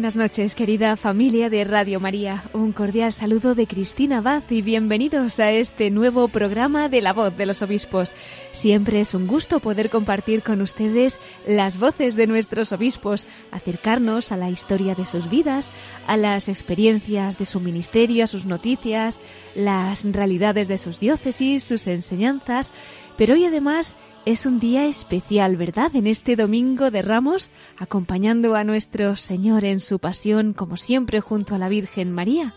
Buenas 0.00 0.16
noches, 0.16 0.54
querida 0.54 0.96
familia 0.96 1.50
de 1.50 1.62
Radio 1.62 2.00
María. 2.00 2.44
Un 2.54 2.72
cordial 2.72 3.12
saludo 3.12 3.54
de 3.54 3.66
Cristina 3.66 4.16
Abad 4.16 4.42
y 4.48 4.62
bienvenidos 4.62 5.38
a 5.40 5.52
este 5.52 5.90
nuevo 5.90 6.28
programa 6.28 6.88
de 6.88 7.02
La 7.02 7.12
Voz 7.12 7.36
de 7.36 7.44
los 7.44 7.60
Obispos. 7.60 8.14
Siempre 8.52 9.02
es 9.02 9.12
un 9.12 9.26
gusto 9.26 9.60
poder 9.60 9.90
compartir 9.90 10.42
con 10.42 10.62
ustedes 10.62 11.20
las 11.46 11.78
voces 11.78 12.16
de 12.16 12.26
nuestros 12.26 12.72
obispos, 12.72 13.26
acercarnos 13.50 14.32
a 14.32 14.38
la 14.38 14.48
historia 14.48 14.94
de 14.94 15.04
sus 15.04 15.28
vidas, 15.28 15.70
a 16.06 16.16
las 16.16 16.48
experiencias 16.48 17.36
de 17.36 17.44
su 17.44 17.60
ministerio, 17.60 18.24
a 18.24 18.26
sus 18.26 18.46
noticias, 18.46 19.20
las 19.54 20.02
realidades 20.10 20.66
de 20.66 20.78
sus 20.78 20.98
diócesis, 20.98 21.62
sus 21.62 21.86
enseñanzas. 21.86 22.72
Pero 23.20 23.34
hoy 23.34 23.44
además 23.44 23.98
es 24.24 24.46
un 24.46 24.60
día 24.60 24.86
especial, 24.86 25.58
¿verdad? 25.58 25.94
En 25.94 26.06
este 26.06 26.36
domingo 26.36 26.90
de 26.90 27.02
Ramos, 27.02 27.50
acompañando 27.76 28.54
a 28.54 28.64
nuestro 28.64 29.14
Señor 29.14 29.66
en 29.66 29.80
su 29.80 29.98
pasión, 29.98 30.54
como 30.54 30.78
siempre, 30.78 31.20
junto 31.20 31.54
a 31.54 31.58
la 31.58 31.68
Virgen 31.68 32.12
María. 32.12 32.54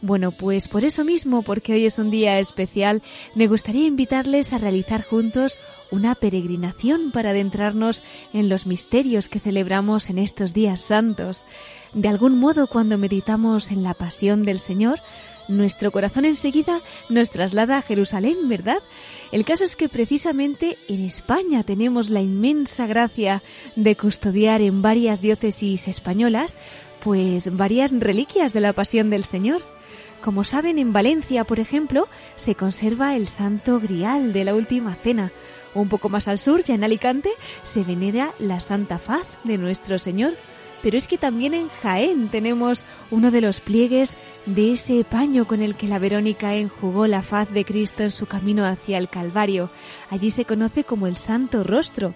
Bueno, 0.00 0.30
pues 0.30 0.68
por 0.68 0.84
eso 0.84 1.04
mismo, 1.04 1.42
porque 1.42 1.72
hoy 1.72 1.86
es 1.86 1.98
un 1.98 2.08
día 2.08 2.38
especial, 2.38 3.02
me 3.34 3.48
gustaría 3.48 3.84
invitarles 3.84 4.52
a 4.52 4.58
realizar 4.58 5.04
juntos 5.04 5.58
una 5.90 6.14
peregrinación 6.14 7.10
para 7.10 7.30
adentrarnos 7.30 8.04
en 8.32 8.48
los 8.48 8.68
misterios 8.68 9.28
que 9.28 9.40
celebramos 9.40 10.08
en 10.08 10.18
estos 10.18 10.54
días 10.54 10.80
santos. 10.80 11.44
De 11.94 12.08
algún 12.08 12.38
modo, 12.38 12.68
cuando 12.68 12.96
meditamos 12.96 13.72
en 13.72 13.82
la 13.82 13.94
pasión 13.94 14.44
del 14.44 14.60
Señor, 14.60 15.00
nuestro 15.50 15.92
corazón 15.92 16.24
enseguida 16.24 16.80
nos 17.08 17.30
traslada 17.30 17.78
a 17.78 17.82
Jerusalén, 17.82 18.48
¿verdad? 18.48 18.82
El 19.32 19.44
caso 19.44 19.64
es 19.64 19.76
que 19.76 19.88
precisamente 19.88 20.78
en 20.88 21.04
España 21.04 21.62
tenemos 21.62 22.10
la 22.10 22.20
inmensa 22.20 22.86
gracia 22.86 23.42
de 23.76 23.96
custodiar 23.96 24.62
en 24.62 24.82
varias 24.82 25.20
diócesis 25.20 25.88
españolas, 25.88 26.56
pues 27.00 27.54
varias 27.56 27.92
reliquias 27.92 28.52
de 28.52 28.60
la 28.60 28.72
pasión 28.72 29.10
del 29.10 29.24
Señor. 29.24 29.62
Como 30.20 30.44
saben, 30.44 30.78
en 30.78 30.92
Valencia, 30.92 31.44
por 31.44 31.60
ejemplo, 31.60 32.06
se 32.36 32.54
conserva 32.54 33.16
el 33.16 33.26
Santo 33.26 33.80
Grial 33.80 34.32
de 34.32 34.44
la 34.44 34.54
Última 34.54 34.94
Cena. 34.94 35.32
Un 35.74 35.88
poco 35.88 36.08
más 36.08 36.28
al 36.28 36.38
sur, 36.38 36.62
ya 36.62 36.74
en 36.74 36.84
Alicante, 36.84 37.30
se 37.62 37.84
venera 37.84 38.34
la 38.38 38.60
Santa 38.60 38.98
Faz 38.98 39.24
de 39.44 39.56
nuestro 39.56 39.98
Señor. 39.98 40.34
Pero 40.82 40.96
es 40.96 41.08
que 41.08 41.18
también 41.18 41.54
en 41.54 41.68
Jaén 41.68 42.28
tenemos 42.30 42.84
uno 43.10 43.30
de 43.30 43.40
los 43.40 43.60
pliegues 43.60 44.16
de 44.46 44.72
ese 44.72 45.04
paño 45.04 45.46
con 45.46 45.60
el 45.60 45.74
que 45.74 45.88
la 45.88 45.98
Verónica 45.98 46.54
enjugó 46.54 47.06
la 47.06 47.22
faz 47.22 47.50
de 47.52 47.64
Cristo 47.64 48.02
en 48.02 48.10
su 48.10 48.26
camino 48.26 48.64
hacia 48.64 48.98
el 48.98 49.08
Calvario. 49.08 49.70
Allí 50.08 50.30
se 50.30 50.44
conoce 50.44 50.84
como 50.84 51.06
el 51.06 51.16
Santo 51.16 51.64
Rostro. 51.64 52.14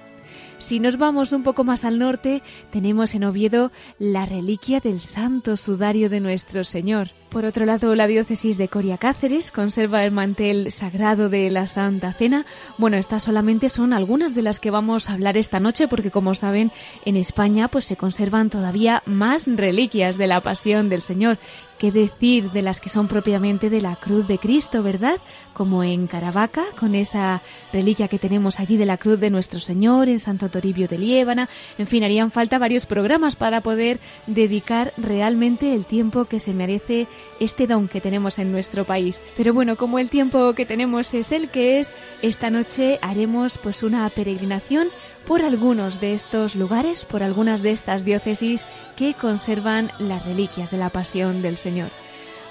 Si 0.58 0.80
nos 0.80 0.97
vamos 0.97 1.32
un 1.32 1.42
poco 1.42 1.64
más 1.64 1.84
al 1.84 1.98
norte, 1.98 2.42
tenemos 2.70 3.14
en 3.14 3.25
Oviedo 3.25 3.70
la 3.98 4.25
reliquia 4.25 4.81
del 4.81 5.00
Santo 5.00 5.56
Sudario 5.56 6.08
de 6.08 6.20
nuestro 6.20 6.64
Señor. 6.64 7.10
Por 7.34 7.47
otro 7.47 7.67
lado, 7.67 7.97
la 7.97 8.06
diócesis 8.06 8.59
de 8.59 8.69
Coria 8.69 8.97
Cáceres 8.97 9.50
conserva 9.50 10.05
el 10.05 10.12
mantel 10.12 10.71
sagrado 10.71 11.28
de 11.28 11.50
la 11.50 11.67
Santa 11.67 12.12
Cena. 12.12 12.47
Bueno, 12.78 12.97
estas 12.97 13.25
solamente 13.25 13.69
son 13.71 13.93
algunas 13.93 14.37
de 14.37 14.43
las 14.43 14.61
que 14.61 14.71
vamos 14.71 15.11
a 15.11 15.15
hablar 15.15 15.37
esta 15.37 15.59
noche 15.59 15.89
porque 15.89 16.12
como 16.12 16.37
saben, 16.37 16.71
en 17.05 17.17
España 17.17 17.67
pues 17.67 17.87
se 17.87 17.97
conservan 17.97 18.50
todavía 18.50 19.03
más 19.05 19.49
reliquias 19.49 20.17
de 20.17 20.28
la 20.28 20.43
Pasión 20.43 20.89
del 20.89 21.03
Señor. 21.03 21.39
¿Qué 21.78 21.91
decir 21.91 22.53
de 22.53 22.62
las 22.62 22.81
que 22.81 22.89
son 22.89 23.09
propiamente 23.09 23.69
de 23.69 23.81
la 23.81 23.97
cruz 23.97 24.28
de 24.28 24.39
Cristo, 24.39 24.84
verdad? 24.84 25.19
Como 25.53 25.83
en 25.83 26.06
Caravaca, 26.06 26.62
con 26.78 26.94
esa 26.94 27.43
reliquia 27.73 28.06
que 28.06 28.21
tenemos 28.21 28.61
allí 28.61 28.77
de 28.77 28.87
la 28.87 28.97
cruz 28.97 29.19
de 29.19 29.28
nuestro 29.28 29.59
Señor, 29.59 30.09
en 30.09 30.21
Santo 30.21 30.49
Toribio 30.49 30.87
de 30.87 30.99
Liébana. 30.99 31.49
En 31.77 31.89
fin, 31.89 32.05
harían 32.05 32.31
falta 32.31 32.61
varios 32.61 32.87
programas 32.87 33.34
para 33.34 33.61
poder 33.61 33.99
dedicar 34.28 34.94
realmente 34.97 35.75
el 35.75 35.84
tiempo 35.84 36.27
que 36.27 36.39
se 36.39 36.55
merece 36.55 37.09
este 37.41 37.67
don 37.67 37.89
que 37.89 38.01
tenemos 38.01 38.39
en 38.39 38.53
nuestro 38.53 38.85
país. 38.85 39.23
Pero 39.37 39.53
bueno, 39.55 39.77
como 39.77 39.99
el 39.99 40.11
tiempo 40.11 40.55
que 40.55 40.67
tenemos 40.67 41.15
es 41.15 41.33
el 41.33 41.49
que 41.49 41.81
es, 41.81 41.93
esta 42.23 42.51
noche 42.51 42.99
haremos 43.03 43.59
pues 43.59 43.83
una 43.83 44.09
peregrinación 44.11 44.89
por 45.27 45.43
algunos 45.43 46.01
de 46.01 46.15
estos 46.15 46.55
lugares, 46.55 47.05
por 47.05 47.23
algunas 47.23 47.62
de 47.62 47.71
estas 47.71 48.05
diócesis 48.05 48.67
que 48.97 49.15
conservan 49.15 49.91
las 49.99 50.25
reliquias 50.25 50.71
de 50.71 50.79
la 50.79 50.91
pasión 50.91 51.43
del 51.43 51.57
Señor. 51.57 51.91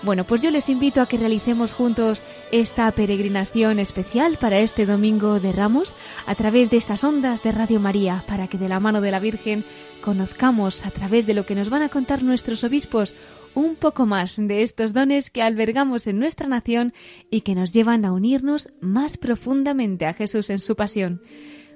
Bueno, 0.03 0.25
pues 0.25 0.41
yo 0.41 0.51
les 0.51 0.67
invito 0.67 0.99
a 0.99 1.07
que 1.07 1.15
realicemos 1.15 1.71
juntos 1.71 2.25
esta 2.51 2.91
peregrinación 2.91 3.79
especial 3.79 4.37
para 4.37 4.59
este 4.59 4.85
domingo 4.85 5.39
de 5.39 5.53
Ramos 5.53 5.95
a 6.25 6.35
través 6.35 6.69
de 6.69 6.75
estas 6.75 7.05
ondas 7.05 7.41
de 7.41 7.53
Radio 7.53 7.79
María, 7.79 8.25
para 8.27 8.49
que 8.49 8.57
de 8.57 8.67
la 8.67 8.81
mano 8.81 8.99
de 8.99 9.11
la 9.11 9.21
Virgen 9.21 9.63
conozcamos 10.01 10.85
a 10.85 10.91
través 10.91 11.25
de 11.25 11.33
lo 11.33 11.45
que 11.45 11.55
nos 11.55 11.69
van 11.69 11.83
a 11.83 11.89
contar 11.89 12.21
nuestros 12.21 12.65
obispos 12.65 13.15
un 13.53 13.77
poco 13.77 14.05
más 14.05 14.35
de 14.35 14.61
estos 14.61 14.91
dones 14.91 15.29
que 15.29 15.41
albergamos 15.41 16.05
en 16.05 16.19
nuestra 16.19 16.49
nación 16.49 16.93
y 17.31 17.41
que 17.41 17.55
nos 17.55 17.71
llevan 17.71 18.03
a 18.03 18.11
unirnos 18.11 18.67
más 18.81 19.15
profundamente 19.15 20.05
a 20.05 20.13
Jesús 20.13 20.49
en 20.49 20.57
su 20.57 20.75
pasión. 20.75 21.21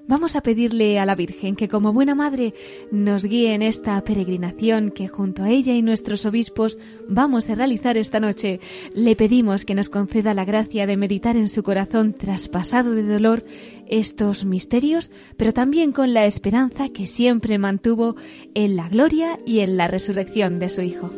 Vamos 0.08 0.38
a 0.38 0.42
pedirle 0.42 1.00
a 1.00 1.06
la 1.06 1.16
Virgen 1.16 1.58
que 1.58 1.68
como 1.68 1.92
buena 1.92 2.16
madre 2.16 2.54
nos 2.92 3.26
guíe 3.26 3.54
en 3.54 3.62
esta 3.62 4.02
peregrinación 4.06 4.90
que 4.90 5.10
junto 5.10 5.44
a 5.44 5.50
ella 5.50 5.74
y 5.74 5.82
nuestros 5.82 6.26
obispos 6.26 6.80
vamos 7.10 7.50
a 7.50 7.56
realizar 7.56 7.98
esta 7.98 8.22
noche. 8.22 8.62
Le 8.94 9.18
pedimos 9.18 9.66
que 9.66 9.76
nos 9.76 9.90
conceda 9.90 10.34
la 10.34 10.46
gracia 10.46 10.88
de 10.88 10.96
meditar 10.96 11.36
en 11.36 11.50
su 11.50 11.62
corazón 11.62 12.14
traspasado 12.14 12.92
de 12.92 13.04
dolor 13.04 13.44
estos 13.88 14.46
misterios, 14.46 15.12
pero 15.36 15.52
también 15.52 15.92
con 15.92 16.14
la 16.14 16.26
esperanza 16.26 16.88
que 16.88 17.06
siempre 17.06 17.58
mantuvo 17.58 18.16
en 18.54 18.78
la 18.78 18.88
gloria 18.88 19.38
y 19.46 19.60
en 19.60 19.76
la 19.76 19.90
resurrección 19.90 20.58
de 20.60 20.70
su 20.70 20.84
Hijo. 20.84 21.12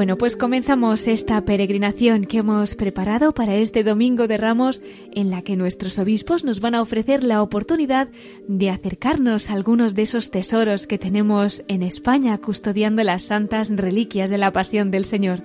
Bueno, 0.00 0.16
pues 0.16 0.34
comenzamos 0.34 1.06
esta 1.08 1.44
peregrinación 1.44 2.24
que 2.24 2.38
hemos 2.38 2.74
preparado 2.74 3.34
para 3.34 3.56
este 3.56 3.84
Domingo 3.84 4.28
de 4.28 4.38
Ramos 4.38 4.80
en 5.12 5.28
la 5.28 5.42
que 5.42 5.58
nuestros 5.58 5.98
obispos 5.98 6.42
nos 6.42 6.60
van 6.60 6.74
a 6.74 6.80
ofrecer 6.80 7.22
la 7.22 7.42
oportunidad 7.42 8.08
de 8.48 8.70
acercarnos 8.70 9.50
a 9.50 9.52
algunos 9.52 9.94
de 9.94 10.00
esos 10.00 10.30
tesoros 10.30 10.86
que 10.86 10.96
tenemos 10.96 11.64
en 11.68 11.82
España 11.82 12.38
custodiando 12.38 13.04
las 13.04 13.24
santas 13.24 13.68
reliquias 13.68 14.30
de 14.30 14.38
la 14.38 14.54
Pasión 14.54 14.90
del 14.90 15.04
Señor. 15.04 15.42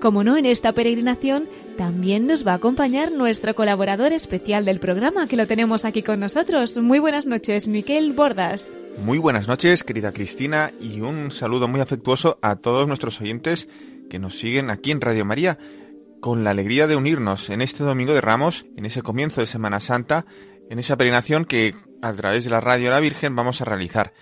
Como 0.00 0.24
no, 0.24 0.36
en 0.36 0.46
esta 0.46 0.72
peregrinación 0.72 1.48
también 1.78 2.26
nos 2.26 2.44
va 2.44 2.54
a 2.54 2.56
acompañar 2.56 3.12
nuestro 3.12 3.54
colaborador 3.54 4.12
especial 4.12 4.64
del 4.64 4.80
programa, 4.80 5.28
que 5.28 5.36
lo 5.36 5.46
tenemos 5.46 5.84
aquí 5.84 6.02
con 6.02 6.18
nosotros. 6.18 6.76
Muy 6.76 6.98
buenas 6.98 7.28
noches, 7.28 7.68
Miquel 7.68 8.12
Bordas. 8.14 8.72
Muy 8.98 9.18
buenas 9.18 9.46
noches, 9.46 9.84
querida 9.84 10.12
Cristina, 10.12 10.72
y 10.80 11.00
un 11.00 11.30
saludo 11.30 11.68
muy 11.68 11.80
afectuoso 11.80 12.38
a 12.42 12.56
todos 12.56 12.86
nuestros 12.86 13.20
oyentes 13.20 13.68
que 14.12 14.18
nos 14.18 14.38
siguen 14.38 14.68
aquí 14.68 14.90
en 14.90 15.00
Radio 15.00 15.24
María, 15.24 15.56
con 16.20 16.44
la 16.44 16.50
alegría 16.50 16.86
de 16.86 16.96
unirnos 16.96 17.48
en 17.48 17.62
este 17.62 17.82
Domingo 17.82 18.12
de 18.12 18.20
Ramos, 18.20 18.66
en 18.76 18.84
ese 18.84 19.00
comienzo 19.00 19.40
de 19.40 19.46
Semana 19.46 19.80
Santa, 19.80 20.26
en 20.68 20.78
esa 20.78 20.98
peregrinación 20.98 21.46
que 21.46 21.74
a 22.02 22.12
través 22.12 22.44
de 22.44 22.50
la 22.50 22.60
Radio 22.60 22.90
la 22.90 23.00
Virgen 23.00 23.34
vamos 23.34 23.62
a 23.62 23.64
realizar. 23.64 24.12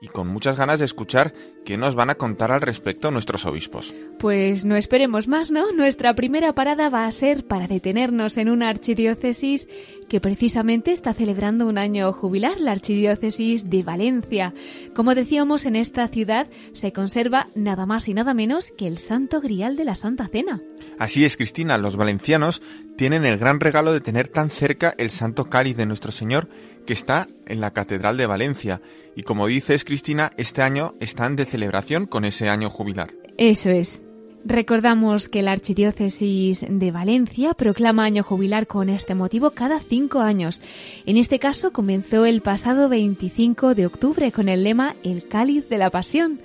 Y 0.00 0.08
con 0.08 0.28
muchas 0.28 0.56
ganas 0.56 0.78
de 0.78 0.84
escuchar 0.84 1.34
qué 1.64 1.76
nos 1.76 1.94
van 1.94 2.10
a 2.10 2.14
contar 2.14 2.52
al 2.52 2.60
respecto 2.60 3.10
nuestros 3.10 3.44
obispos. 3.46 3.94
Pues 4.18 4.64
no 4.64 4.76
esperemos 4.76 5.28
más, 5.28 5.50
¿no? 5.50 5.72
Nuestra 5.72 6.14
primera 6.14 6.54
parada 6.54 6.88
va 6.88 7.06
a 7.06 7.12
ser 7.12 7.46
para 7.46 7.66
detenernos 7.66 8.36
en 8.36 8.48
una 8.48 8.68
archidiócesis 8.68 9.68
que 10.08 10.20
precisamente 10.20 10.92
está 10.92 11.12
celebrando 11.12 11.66
un 11.66 11.78
año 11.78 12.12
jubilar, 12.12 12.60
la 12.60 12.72
archidiócesis 12.72 13.68
de 13.68 13.82
Valencia. 13.82 14.54
Como 14.94 15.14
decíamos, 15.14 15.66
en 15.66 15.76
esta 15.76 16.08
ciudad 16.08 16.48
se 16.72 16.92
conserva 16.92 17.48
nada 17.54 17.84
más 17.84 18.08
y 18.08 18.14
nada 18.14 18.34
menos 18.34 18.72
que 18.76 18.86
el 18.86 18.98
Santo 18.98 19.40
Grial 19.40 19.76
de 19.76 19.84
la 19.84 19.94
Santa 19.94 20.28
Cena. 20.28 20.62
Así 20.98 21.24
es, 21.24 21.36
Cristina, 21.36 21.76
los 21.78 21.96
valencianos 21.96 22.62
tienen 22.96 23.24
el 23.24 23.38
gran 23.38 23.60
regalo 23.60 23.92
de 23.92 24.00
tener 24.00 24.28
tan 24.28 24.50
cerca 24.50 24.94
el 24.98 25.10
Santo 25.10 25.48
Cáliz 25.50 25.76
de 25.76 25.86
nuestro 25.86 26.10
Señor 26.10 26.48
que 26.88 26.94
está 26.94 27.28
en 27.44 27.60
la 27.60 27.74
Catedral 27.74 28.16
de 28.16 28.24
Valencia. 28.24 28.80
Y 29.14 29.22
como 29.22 29.46
dices, 29.46 29.84
Cristina, 29.84 30.32
este 30.38 30.62
año 30.62 30.94
están 31.00 31.36
de 31.36 31.44
celebración 31.44 32.06
con 32.06 32.24
ese 32.24 32.48
año 32.48 32.70
jubilar. 32.70 33.12
Eso 33.36 33.68
es. 33.68 34.02
Recordamos 34.46 35.28
que 35.28 35.42
la 35.42 35.52
Archidiócesis 35.52 36.64
de 36.66 36.90
Valencia 36.90 37.52
proclama 37.52 38.04
año 38.04 38.22
jubilar 38.22 38.66
con 38.66 38.88
este 38.88 39.14
motivo 39.14 39.50
cada 39.50 39.80
cinco 39.80 40.20
años. 40.20 40.62
En 41.04 41.18
este 41.18 41.38
caso 41.38 41.74
comenzó 41.74 42.24
el 42.24 42.40
pasado 42.40 42.88
25 42.88 43.74
de 43.74 43.84
octubre 43.84 44.32
con 44.32 44.48
el 44.48 44.64
lema 44.64 44.94
El 45.04 45.28
cáliz 45.28 45.68
de 45.68 45.76
la 45.76 45.90
pasión. 45.90 46.40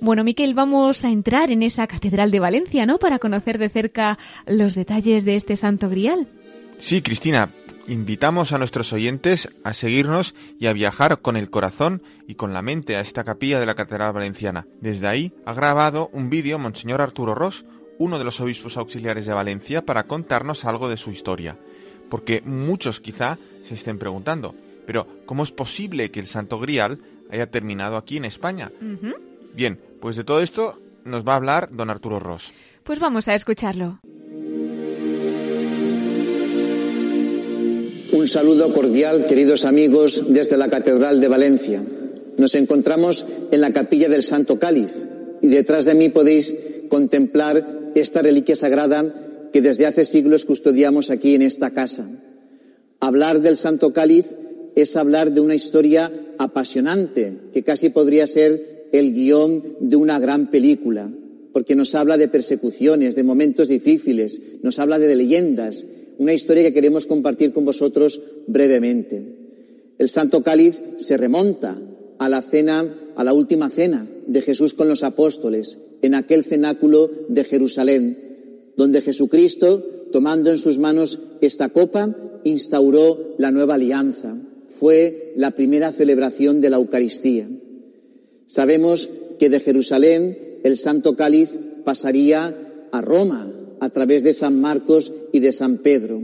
Bueno, 0.00 0.22
Miquel, 0.22 0.54
vamos 0.54 1.04
a 1.04 1.10
entrar 1.10 1.50
en 1.50 1.64
esa 1.64 1.88
Catedral 1.88 2.30
de 2.30 2.38
Valencia, 2.38 2.86
¿no? 2.86 2.98
Para 2.98 3.18
conocer 3.18 3.58
de 3.58 3.68
cerca 3.68 4.16
los 4.46 4.76
detalles 4.76 5.24
de 5.24 5.34
este 5.34 5.56
Santo 5.56 5.90
Grial. 5.90 6.28
Sí, 6.78 7.02
Cristina, 7.02 7.50
invitamos 7.88 8.52
a 8.52 8.58
nuestros 8.58 8.92
oyentes 8.92 9.48
a 9.64 9.72
seguirnos 9.72 10.34
y 10.58 10.66
a 10.66 10.72
viajar 10.72 11.20
con 11.20 11.36
el 11.36 11.50
corazón 11.50 12.02
y 12.26 12.34
con 12.34 12.52
la 12.52 12.62
mente 12.62 12.96
a 12.96 13.00
esta 13.00 13.24
capilla 13.24 13.58
de 13.58 13.66
la 13.66 13.74
Catedral 13.74 14.12
Valenciana. 14.12 14.66
Desde 14.80 15.08
ahí 15.08 15.32
ha 15.46 15.54
grabado 15.54 16.10
un 16.12 16.30
vídeo 16.30 16.58
Monseñor 16.58 17.00
Arturo 17.00 17.34
Ross, 17.34 17.64
uno 17.98 18.18
de 18.18 18.24
los 18.24 18.40
obispos 18.40 18.76
auxiliares 18.76 19.26
de 19.26 19.32
Valencia, 19.32 19.84
para 19.84 20.04
contarnos 20.04 20.64
algo 20.64 20.88
de 20.88 20.98
su 20.98 21.10
historia. 21.10 21.58
Porque 22.10 22.42
muchos 22.44 23.00
quizá 23.00 23.38
se 23.62 23.74
estén 23.74 23.98
preguntando, 23.98 24.54
pero 24.86 25.06
¿cómo 25.26 25.42
es 25.42 25.50
posible 25.50 26.10
que 26.10 26.20
el 26.20 26.26
Santo 26.26 26.58
Grial 26.58 27.00
haya 27.30 27.50
terminado 27.50 27.96
aquí 27.96 28.18
en 28.18 28.26
España? 28.26 28.70
Bien, 29.54 29.80
pues 30.00 30.16
de 30.16 30.24
todo 30.24 30.40
esto 30.40 30.80
nos 31.04 31.26
va 31.26 31.32
a 31.32 31.36
hablar 31.36 31.70
don 31.72 31.90
Arturo 31.90 32.20
Ross. 32.20 32.52
Pues 32.84 33.00
vamos 33.00 33.28
a 33.28 33.34
escucharlo. 33.34 33.98
Un 38.10 38.26
saludo 38.26 38.72
cordial, 38.72 39.26
queridos 39.26 39.66
amigos, 39.66 40.24
desde 40.28 40.56
la 40.56 40.70
Catedral 40.70 41.20
de 41.20 41.28
Valencia. 41.28 41.84
Nos 42.38 42.54
encontramos 42.54 43.26
en 43.50 43.60
la 43.60 43.74
capilla 43.74 44.08
del 44.08 44.22
Santo 44.22 44.58
Cáliz 44.58 45.02
y 45.42 45.48
detrás 45.48 45.84
de 45.84 45.94
mí 45.94 46.08
podéis 46.08 46.56
contemplar 46.88 47.90
esta 47.94 48.22
reliquia 48.22 48.56
sagrada 48.56 49.50
que 49.52 49.60
desde 49.60 49.84
hace 49.84 50.06
siglos 50.06 50.46
custodiamos 50.46 51.10
aquí 51.10 51.34
en 51.34 51.42
esta 51.42 51.72
casa. 51.72 52.08
Hablar 52.98 53.42
del 53.42 53.58
Santo 53.58 53.92
Cáliz 53.92 54.26
es 54.74 54.96
hablar 54.96 55.32
de 55.32 55.42
una 55.42 55.54
historia 55.54 56.10
apasionante, 56.38 57.36
que 57.52 57.62
casi 57.62 57.90
podría 57.90 58.26
ser 58.26 58.88
el 58.90 59.12
guion 59.12 59.76
de 59.80 59.96
una 59.96 60.18
gran 60.18 60.50
película, 60.50 61.10
porque 61.52 61.76
nos 61.76 61.94
habla 61.94 62.16
de 62.16 62.28
persecuciones, 62.28 63.16
de 63.16 63.22
momentos 63.22 63.68
difíciles, 63.68 64.40
nos 64.62 64.78
habla 64.78 64.98
de 64.98 65.14
leyendas, 65.14 65.84
una 66.18 66.34
historia 66.34 66.64
que 66.64 66.74
queremos 66.74 67.06
compartir 67.06 67.52
con 67.52 67.64
vosotros 67.64 68.20
brevemente. 68.46 69.22
El 69.98 70.08
Santo 70.08 70.42
Cáliz 70.42 70.80
se 70.98 71.16
remonta 71.16 71.80
a 72.18 72.28
la 72.28 72.42
cena, 72.42 73.12
a 73.16 73.24
la 73.24 73.32
última 73.32 73.70
cena 73.70 74.08
de 74.26 74.42
Jesús 74.42 74.74
con 74.74 74.88
los 74.88 75.04
apóstoles, 75.04 75.78
en 76.02 76.14
aquel 76.14 76.44
cenáculo 76.44 77.10
de 77.28 77.44
Jerusalén, 77.44 78.72
donde 78.76 79.02
Jesucristo, 79.02 79.84
tomando 80.12 80.50
en 80.50 80.58
sus 80.58 80.78
manos 80.78 81.18
esta 81.40 81.70
copa, 81.70 82.14
instauró 82.44 83.34
la 83.38 83.50
nueva 83.50 83.74
alianza. 83.74 84.36
Fue 84.78 85.32
la 85.36 85.52
primera 85.52 85.92
celebración 85.92 86.60
de 86.60 86.70
la 86.70 86.76
Eucaristía. 86.76 87.48
Sabemos 88.46 89.10
que 89.38 89.48
de 89.48 89.60
Jerusalén 89.60 90.60
el 90.62 90.78
Santo 90.78 91.16
Cáliz 91.16 91.50
pasaría 91.84 92.56
a 92.92 93.00
Roma, 93.00 93.52
a 93.80 93.90
través 93.90 94.22
de 94.22 94.32
San 94.32 94.60
Marcos 94.60 95.12
y 95.32 95.40
de 95.40 95.52
San 95.52 95.78
Pedro. 95.78 96.22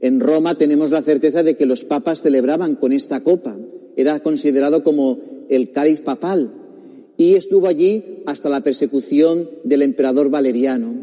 En 0.00 0.20
Roma 0.20 0.56
tenemos 0.56 0.90
la 0.90 1.02
certeza 1.02 1.42
de 1.42 1.56
que 1.56 1.66
los 1.66 1.84
papas 1.84 2.22
celebraban 2.22 2.76
con 2.76 2.92
esta 2.92 3.22
copa. 3.22 3.56
Era 3.96 4.20
considerado 4.20 4.82
como 4.82 5.18
el 5.48 5.70
cáliz 5.70 6.00
papal 6.00 6.52
y 7.16 7.34
estuvo 7.34 7.68
allí 7.68 8.22
hasta 8.26 8.48
la 8.48 8.62
persecución 8.62 9.48
del 9.62 9.82
emperador 9.82 10.30
Valeriano. 10.30 10.94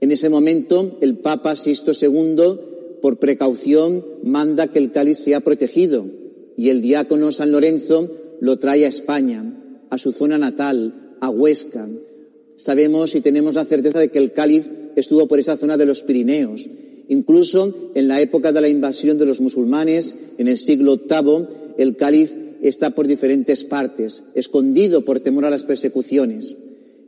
En 0.00 0.12
ese 0.12 0.28
momento, 0.28 0.98
el 1.00 1.18
Papa 1.18 1.56
Sisto 1.56 1.92
II, 1.92 2.36
por 3.00 3.18
precaución, 3.18 4.04
manda 4.22 4.68
que 4.68 4.78
el 4.78 4.92
cáliz 4.92 5.18
sea 5.18 5.40
protegido 5.40 6.06
y 6.56 6.68
el 6.68 6.82
diácono 6.82 7.32
San 7.32 7.52
Lorenzo 7.52 8.10
lo 8.40 8.58
trae 8.58 8.84
a 8.84 8.88
España, 8.88 9.86
a 9.90 9.98
su 9.98 10.12
zona 10.12 10.38
natal, 10.38 11.16
a 11.20 11.30
Huesca. 11.30 11.88
Sabemos 12.56 13.14
y 13.14 13.20
tenemos 13.20 13.54
la 13.54 13.64
certeza 13.64 13.98
de 13.98 14.08
que 14.08 14.18
el 14.18 14.32
cáliz 14.32 14.70
estuvo 14.96 15.26
por 15.26 15.38
esa 15.38 15.56
zona 15.56 15.76
de 15.76 15.86
los 15.86 16.02
Pirineos. 16.02 16.68
Incluso 17.08 17.90
en 17.94 18.08
la 18.08 18.20
época 18.20 18.52
de 18.52 18.60
la 18.60 18.68
invasión 18.68 19.18
de 19.18 19.26
los 19.26 19.40
musulmanes, 19.40 20.16
en 20.38 20.48
el 20.48 20.58
siglo 20.58 20.96
VIII, 20.96 21.46
el 21.78 21.96
cáliz 21.96 22.34
está 22.62 22.90
por 22.90 23.06
diferentes 23.06 23.64
partes, 23.64 24.22
escondido 24.34 25.04
por 25.04 25.20
temor 25.20 25.44
a 25.44 25.50
las 25.50 25.64
persecuciones. 25.64 26.56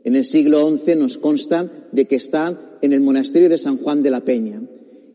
En 0.03 0.15
el 0.15 0.23
siglo 0.23 0.69
XI 0.69 0.95
nos 0.95 1.17
consta 1.17 1.71
de 1.91 2.05
que 2.05 2.15
está 2.15 2.77
en 2.81 2.93
el 2.93 3.01
monasterio 3.01 3.49
de 3.49 3.57
San 3.57 3.77
Juan 3.77 4.03
de 4.03 4.11
la 4.11 4.23
Peña. 4.23 4.61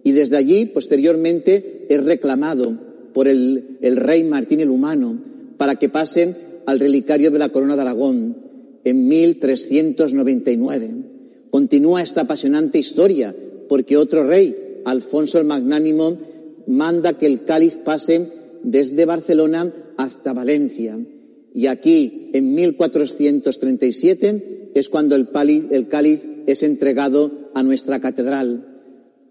Y 0.02 0.12
desde 0.12 0.36
allí, 0.36 0.66
posteriormente, 0.66 1.86
es 1.88 2.02
reclamado 2.02 2.76
por 3.14 3.28
el, 3.28 3.78
el 3.82 3.96
rey 3.96 4.24
Martín 4.24 4.60
el 4.60 4.70
Humano 4.70 5.22
para 5.56 5.76
que 5.76 5.88
pasen 5.88 6.36
al 6.66 6.80
relicario 6.80 7.30
de 7.30 7.38
la 7.38 7.50
Corona 7.50 7.76
de 7.76 7.82
Aragón 7.82 8.36
en 8.84 9.06
1399. 9.06 11.11
Continúa 11.52 12.00
esta 12.00 12.22
apasionante 12.22 12.78
historia 12.78 13.36
porque 13.68 13.98
otro 13.98 14.26
rey, 14.26 14.80
Alfonso 14.86 15.38
el 15.38 15.44
Magnánimo, 15.44 16.16
manda 16.66 17.18
que 17.18 17.26
el 17.26 17.44
cáliz 17.44 17.76
pase 17.76 18.26
desde 18.62 19.04
Barcelona 19.04 19.70
hasta 19.98 20.32
Valencia. 20.32 20.98
Y 21.52 21.66
aquí, 21.66 22.30
en 22.32 22.54
1437, 22.54 24.70
es 24.74 24.88
cuando 24.88 25.14
el, 25.14 25.28
cáliz 25.88 26.22
es 26.46 26.62
entregado 26.62 27.50
a 27.52 27.62
nuestra 27.62 28.00
catedral. 28.00 28.80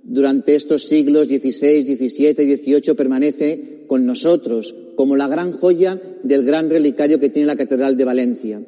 Durante 0.04 0.56
estos 0.56 0.84
siglos 0.84 1.26
XVI, 1.26 1.84
XVII 1.84 2.36
y 2.38 2.56
XVIII 2.56 2.94
permanece 2.96 3.86
con 3.88 4.06
nosotros 4.06 4.76
como 4.96 5.16
la 5.16 5.28
gran 5.28 5.54
joya 5.54 6.00
del 6.22 6.46
gran 6.46 6.70
relicario 6.70 7.20
que 7.20 7.32
tiene 7.32 7.48
la 7.48 7.56
Catedral 7.56 7.98
de 7.98 8.06
Valencia. 8.06 8.62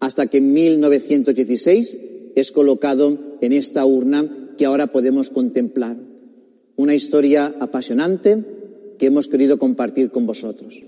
Hasta 0.00 0.26
que 0.26 0.36
en 0.36 0.52
1916 0.52 2.17
es 2.40 2.52
colocado 2.52 3.18
en 3.40 3.52
esta 3.52 3.84
urna 3.84 4.26
que 4.56 4.66
ahora 4.66 4.88
podemos 4.88 5.30
contemplar. 5.30 5.96
Una 6.76 6.94
historia 6.94 7.54
apasionante 7.60 8.44
que 8.98 9.06
hemos 9.06 9.28
querido 9.28 9.58
compartir 9.58 10.10
con 10.10 10.26
vosotros. 10.26 10.82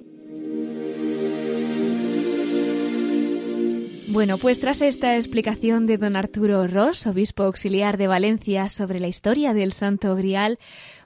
Bueno, 4.13 4.39
pues 4.39 4.59
tras 4.59 4.83
esta 4.83 5.15
explicación 5.15 5.87
de 5.87 5.97
don 5.97 6.17
Arturo 6.17 6.67
Ross, 6.67 7.07
obispo 7.07 7.45
auxiliar 7.45 7.97
de 7.97 8.09
Valencia, 8.09 8.69
sobre 8.69 8.99
la 8.99 9.07
historia 9.07 9.55
del 9.55 9.71
Santo 9.71 10.17
Grial, 10.17 10.59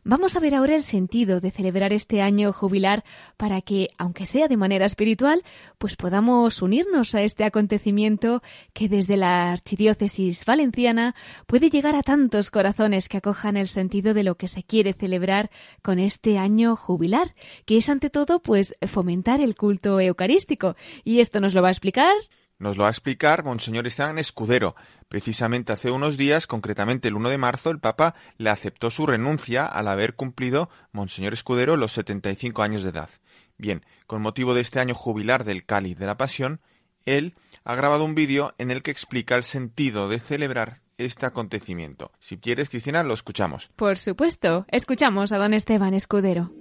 Vamos 0.07 0.37
a 0.37 0.41
ver 0.41 0.55
ahora 0.55 0.77
el 0.77 0.83
sentido 0.83 1.41
de 1.41 1.51
celebrar 1.51 1.95
este 1.95 2.21
año 2.21 2.53
jubilar 2.53 3.05
para 3.39 3.63
que, 3.63 3.89
aunque 3.97 4.27
sea 4.27 4.49
de 4.49 4.59
manera 4.59 4.85
espiritual, 4.85 5.43
pues 5.79 5.97
podamos 5.97 6.61
unirnos 6.61 7.15
a 7.15 7.23
este 7.23 7.43
acontecimiento 7.43 8.43
que 8.75 8.91
desde 8.91 9.17
la 9.17 9.51
Archidiócesis 9.51 10.45
Valenciana 10.45 11.15
puede 11.47 11.71
llegar 11.71 11.97
a 11.97 12.03
tantos 12.03 12.51
corazones 12.51 13.09
que 13.09 13.17
acojan 13.17 13.57
el 13.57 13.67
sentido 13.67 14.13
de 14.13 14.25
lo 14.25 14.35
que 14.35 14.47
se 14.47 14.63
quiere 14.63 14.93
celebrar 14.93 15.51
con 15.81 15.99
este 15.99 16.37
año 16.37 16.77
jubilar, 16.77 17.33
que 17.65 17.79
es 17.79 17.89
ante 17.89 18.11
todo 18.11 18.43
pues 18.43 18.77
fomentar 18.87 19.41
el 19.41 19.55
culto 19.57 20.01
eucarístico. 20.01 20.75
Y 21.03 21.21
esto 21.21 21.41
nos 21.41 21.55
lo 21.55 21.63
va 21.63 21.69
a 21.69 21.73
explicar 21.73 22.13
nos 22.59 22.77
lo 22.77 22.83
va 22.83 22.89
a 22.89 22.93
explicar 22.93 23.45
Monseñor 23.45 23.87
Esteban 23.87 24.19
Escudero. 24.19 24.75
Precisamente 25.09 25.73
hace 25.73 25.91
unos 25.91 26.17
días, 26.17 26.47
concretamente 26.47 27.09
el 27.09 27.15
1 27.15 27.29
de 27.31 27.39
marzo, 27.39 27.71
el 27.71 27.81
Papa 27.81 28.15
le 28.39 28.51
aceptó 28.51 28.91
su 28.91 29.07
renuncia 29.07 29.67
al 29.67 29.89
haber 29.89 30.15
cumplido 30.15 30.71
Monseñor 30.93 31.33
Escudero 31.33 31.77
los 31.77 31.93
75 31.93 32.63
años 32.63 32.83
de 32.83 32.91
edad. 32.91 33.11
Bien, 33.59 33.85
con 34.07 34.23
motivo 34.23 34.55
de 34.55 34.61
este 34.61 34.81
año 34.81 34.95
jubilar 34.95 35.45
del 35.45 35.65
Cáliz 35.65 35.99
de 35.99 36.07
la 36.07 36.17
Pasión, 36.17 36.61
él 37.05 37.35
ha 37.65 37.75
grabado 37.75 38.05
un 38.05 38.15
vídeo 38.15 38.55
en 38.59 38.71
el 38.71 38.83
que 38.83 38.91
explica 38.91 39.37
el 39.37 39.45
sentido 39.45 40.09
de 40.09 40.19
celebrar 40.19 40.81
este 40.99 41.27
acontecimiento. 41.27 42.13
Si 42.21 42.39
quieres, 42.39 42.69
Cristina, 42.69 43.03
lo 43.03 43.15
escuchamos. 43.15 43.71
Por 43.77 43.99
supuesto, 43.99 44.65
escuchamos 44.69 45.33
a 45.33 45.39
don 45.39 45.55
Esteban 45.55 45.95
Escudero. 45.95 46.53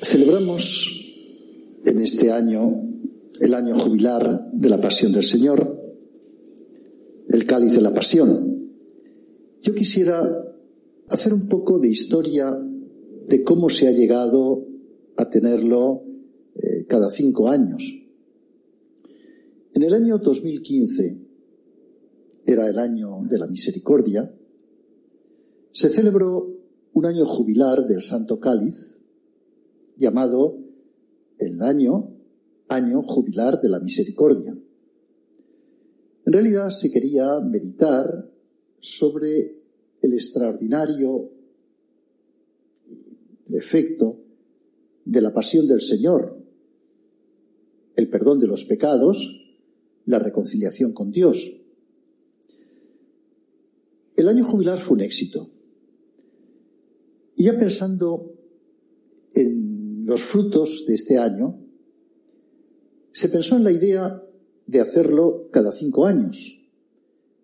Celebramos 0.00 0.97
en 1.84 2.00
este 2.00 2.30
año 2.30 2.88
el 3.40 3.54
año 3.54 3.78
jubilar 3.78 4.50
de 4.52 4.68
la 4.68 4.80
Pasión 4.80 5.12
del 5.12 5.24
Señor, 5.24 5.80
el 7.28 7.46
cáliz 7.46 7.74
de 7.74 7.80
la 7.80 7.94
Pasión. 7.94 8.72
Yo 9.60 9.74
quisiera 9.74 10.44
hacer 11.08 11.32
un 11.32 11.48
poco 11.48 11.78
de 11.78 11.88
historia 11.88 12.56
de 13.26 13.44
cómo 13.44 13.70
se 13.70 13.88
ha 13.88 13.92
llegado 13.92 14.66
a 15.16 15.28
tenerlo 15.28 16.04
eh, 16.54 16.86
cada 16.86 17.10
cinco 17.10 17.48
años. 17.48 17.94
En 19.74 19.82
el 19.82 19.94
año 19.94 20.18
2015, 20.18 21.18
era 22.46 22.68
el 22.68 22.78
año 22.78 23.20
de 23.28 23.38
la 23.38 23.46
misericordia, 23.46 24.32
se 25.72 25.90
celebró 25.90 26.48
un 26.94 27.06
año 27.06 27.26
jubilar 27.26 27.86
del 27.86 28.02
Santo 28.02 28.40
Cáliz, 28.40 29.02
llamado 29.96 30.67
el 31.38 31.62
año, 31.62 32.16
año 32.68 33.02
jubilar 33.02 33.60
de 33.60 33.68
la 33.68 33.80
misericordia. 33.80 34.56
En 36.26 36.32
realidad 36.32 36.70
se 36.70 36.90
quería 36.90 37.40
meditar 37.40 38.30
sobre 38.80 39.62
el 40.02 40.12
extraordinario 40.12 41.30
efecto 43.50 44.20
de 45.04 45.20
la 45.20 45.32
pasión 45.32 45.66
del 45.66 45.80
Señor, 45.80 46.36
el 47.96 48.10
perdón 48.10 48.38
de 48.38 48.46
los 48.46 48.64
pecados, 48.64 49.40
la 50.04 50.18
reconciliación 50.18 50.92
con 50.92 51.10
Dios. 51.10 51.60
El 54.16 54.28
año 54.28 54.44
jubilar 54.44 54.78
fue 54.78 54.96
un 54.96 55.02
éxito. 55.02 55.50
Y 57.36 57.44
ya 57.44 57.58
pensando 57.58 58.27
en 58.27 58.27
los 60.08 60.22
frutos 60.22 60.86
de 60.86 60.94
este 60.94 61.18
año, 61.18 61.60
se 63.12 63.28
pensó 63.28 63.58
en 63.58 63.64
la 63.64 63.72
idea 63.72 64.24
de 64.66 64.80
hacerlo 64.80 65.50
cada 65.50 65.70
cinco 65.70 66.06
años. 66.06 66.66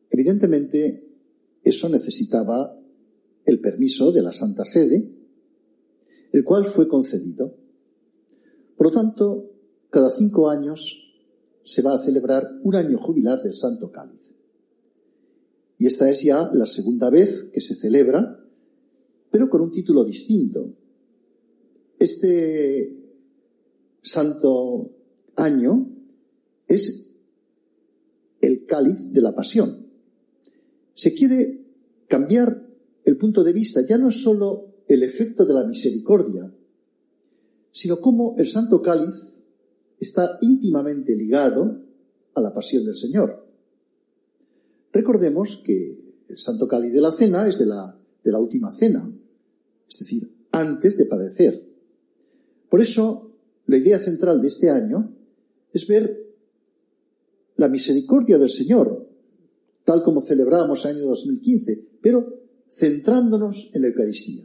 Evidentemente, 0.08 1.06
eso 1.62 1.90
necesitaba 1.90 2.74
el 3.44 3.60
permiso 3.60 4.12
de 4.12 4.22
la 4.22 4.32
Santa 4.32 4.64
Sede, 4.64 5.14
el 6.32 6.42
cual 6.42 6.64
fue 6.64 6.88
concedido. 6.88 7.54
Por 8.78 8.86
lo 8.86 8.92
tanto, 8.92 9.50
cada 9.90 10.10
cinco 10.10 10.48
años 10.48 11.14
se 11.64 11.82
va 11.82 11.94
a 11.94 12.02
celebrar 12.02 12.50
un 12.62 12.76
año 12.76 12.96
jubilar 12.96 13.42
del 13.42 13.54
Santo 13.54 13.92
Cáliz. 13.92 14.32
Y 15.76 15.86
esta 15.86 16.10
es 16.10 16.22
ya 16.22 16.48
la 16.54 16.64
segunda 16.64 17.10
vez 17.10 17.50
que 17.52 17.60
se 17.60 17.74
celebra, 17.74 18.42
pero 19.30 19.50
con 19.50 19.60
un 19.60 19.70
título 19.70 20.02
distinto. 20.02 20.83
Este 22.04 23.02
santo 24.02 24.94
año 25.36 25.88
es 26.68 27.14
el 28.42 28.66
cáliz 28.66 29.10
de 29.10 29.22
la 29.22 29.34
pasión. 29.34 29.86
Se 30.92 31.14
quiere 31.14 31.64
cambiar 32.06 32.68
el 33.06 33.16
punto 33.16 33.42
de 33.42 33.54
vista, 33.54 33.86
ya 33.86 33.96
no 33.96 34.10
solo 34.10 34.84
el 34.86 35.02
efecto 35.02 35.46
de 35.46 35.54
la 35.54 35.64
misericordia, 35.64 36.54
sino 37.72 37.98
cómo 38.02 38.34
el 38.36 38.48
santo 38.48 38.82
cáliz 38.82 39.40
está 39.98 40.36
íntimamente 40.42 41.16
ligado 41.16 41.86
a 42.34 42.40
la 42.42 42.52
pasión 42.52 42.84
del 42.84 42.96
Señor. 42.96 43.48
Recordemos 44.92 45.62
que 45.64 46.04
el 46.28 46.36
santo 46.36 46.68
cáliz 46.68 46.92
de 46.92 47.00
la 47.00 47.12
cena 47.12 47.48
es 47.48 47.58
de 47.58 47.64
la, 47.64 47.98
de 48.22 48.30
la 48.30 48.40
última 48.40 48.76
cena, 48.76 49.10
es 49.88 49.98
decir, 49.98 50.30
antes 50.50 50.98
de 50.98 51.06
padecer. 51.06 51.73
Por 52.68 52.80
eso, 52.80 53.30
la 53.66 53.76
idea 53.76 53.98
central 53.98 54.40
de 54.40 54.48
este 54.48 54.70
año 54.70 55.14
es 55.72 55.86
ver 55.86 56.24
la 57.56 57.68
misericordia 57.68 58.38
del 58.38 58.50
Señor, 58.50 59.08
tal 59.84 60.02
como 60.02 60.20
celebramos 60.20 60.84
el 60.84 60.96
año 60.96 61.06
2015, 61.06 61.88
pero 62.00 62.42
centrándonos 62.70 63.70
en 63.74 63.82
la 63.82 63.88
Eucaristía. 63.88 64.44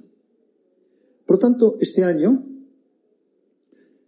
Por 1.25 1.35
lo 1.35 1.39
tanto, 1.39 1.77
este 1.79 2.03
año 2.03 2.45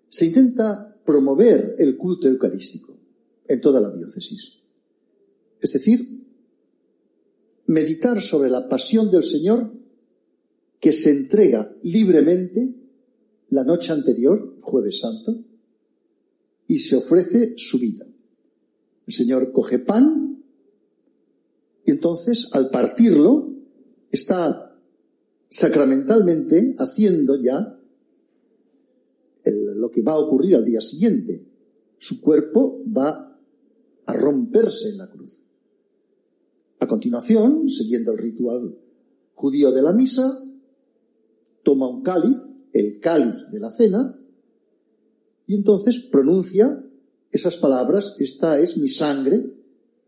se 0.10 0.25
intenta 0.25 0.96
promover 1.06 1.75
el 1.80 1.98
culto 1.98 2.27
eucarístico 2.27 2.98
en 3.48 3.62
toda 3.62 3.80
la 3.80 3.91
diócesis. 3.91 4.58
Es 5.60 5.74
decir, 5.74 6.22
meditar 7.68 8.22
sobre 8.22 8.50
la 8.50 8.68
pasión 8.68 9.10
del 9.10 9.24
Señor 9.24 9.72
que 10.80 10.91
se 10.91 11.12
entrega 11.12 11.74
libremente 11.84 12.81
la 13.51 13.63
noche 13.63 13.91
anterior, 13.91 14.58
jueves 14.62 15.00
santo, 15.00 15.43
y 16.67 16.79
se 16.79 16.96
ofrece 16.96 17.53
su 17.58 17.77
vida. 17.77 18.05
El 19.05 19.13
Señor 19.13 19.51
coge 19.51 19.79
pan 19.79 20.41
y 21.86 21.91
entonces 21.91 22.48
al 22.53 22.70
partirlo 22.70 23.53
está 24.10 24.77
sacramentalmente 25.50 26.75
haciendo 26.77 27.36
ya 27.36 27.77
lo 29.75 29.91
que 29.91 30.01
va 30.01 30.13
a 30.13 30.20
ocurrir 30.20 30.55
al 30.55 30.63
día 30.63 30.79
siguiente. 30.79 31.46
Su 31.98 32.22
cuerpo 32.22 32.81
va 32.86 33.38
a 34.05 34.13
romperse 34.13 34.89
en 34.89 34.98
la 34.98 35.10
cruz. 35.10 35.43
A 36.79 36.88
continuación, 36.88 37.70
siguiendo 37.70 38.13
el 38.13 38.17
ritual 38.17 38.77
judío 39.34 39.72
de 39.72 39.81
la 39.81 39.91
misa, 39.91 40.41
toma 41.63 41.89
un 41.89 42.01
cáliz, 42.01 42.38
el 42.74 43.00
cáliz 43.00 43.50
de 43.51 43.60
la 43.60 43.70
cena, 43.70 44.18
y 45.48 45.56
entonces 45.56 46.00
pronuncia 46.00 46.84
esas 47.32 47.58
palabras, 47.58 48.16
esta 48.20 48.60
es 48.60 48.78
mi 48.78 48.90
sangre 48.90 49.54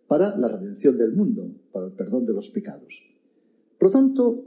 para 0.07 0.37
la 0.37 0.47
redención 0.47 0.97
del 0.97 1.13
mundo, 1.13 1.51
para 1.71 1.87
el 1.87 1.93
perdón 1.93 2.25
de 2.25 2.33
los 2.33 2.49
pecados. 2.49 3.01
Por 3.77 3.89
lo 3.89 3.91
tanto, 3.91 4.45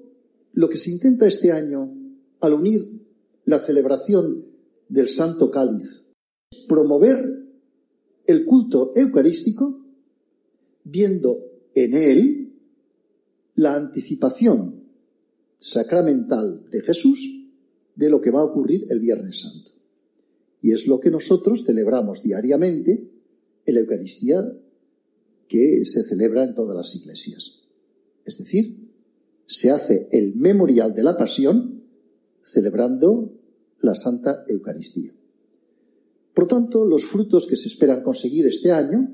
lo 0.52 0.68
que 0.68 0.78
se 0.78 0.90
intenta 0.90 1.26
este 1.26 1.52
año, 1.52 1.92
al 2.40 2.54
unir 2.54 3.06
la 3.44 3.58
celebración 3.58 4.46
del 4.88 5.08
Santo 5.08 5.50
Cáliz, 5.50 6.02
es 6.50 6.60
promover 6.68 7.44
el 8.26 8.44
culto 8.44 8.92
eucarístico, 8.94 9.80
viendo 10.84 11.38
en 11.74 11.94
él 11.94 12.54
la 13.54 13.74
anticipación 13.74 14.84
sacramental 15.58 16.68
de 16.70 16.82
Jesús 16.82 17.35
de 17.96 18.10
lo 18.10 18.20
que 18.20 18.30
va 18.30 18.40
a 18.40 18.44
ocurrir 18.44 18.86
el 18.90 19.00
Viernes 19.00 19.40
Santo. 19.40 19.72
Y 20.62 20.72
es 20.72 20.86
lo 20.86 21.00
que 21.00 21.10
nosotros 21.10 21.64
celebramos 21.64 22.22
diariamente 22.22 23.10
en 23.64 23.74
la 23.74 23.80
Eucaristía 23.80 24.52
que 25.48 25.84
se 25.84 26.04
celebra 26.04 26.44
en 26.44 26.54
todas 26.54 26.76
las 26.76 26.94
iglesias. 26.94 27.60
Es 28.24 28.38
decir, 28.38 28.90
se 29.46 29.70
hace 29.70 30.08
el 30.10 30.34
memorial 30.34 30.94
de 30.94 31.02
la 31.02 31.16
pasión 31.16 31.82
celebrando 32.42 33.32
la 33.80 33.94
Santa 33.94 34.44
Eucaristía. 34.48 35.12
Por 36.34 36.46
tanto, 36.46 36.84
los 36.84 37.04
frutos 37.04 37.46
que 37.46 37.56
se 37.56 37.68
esperan 37.68 38.02
conseguir 38.02 38.46
este 38.46 38.72
año 38.72 39.12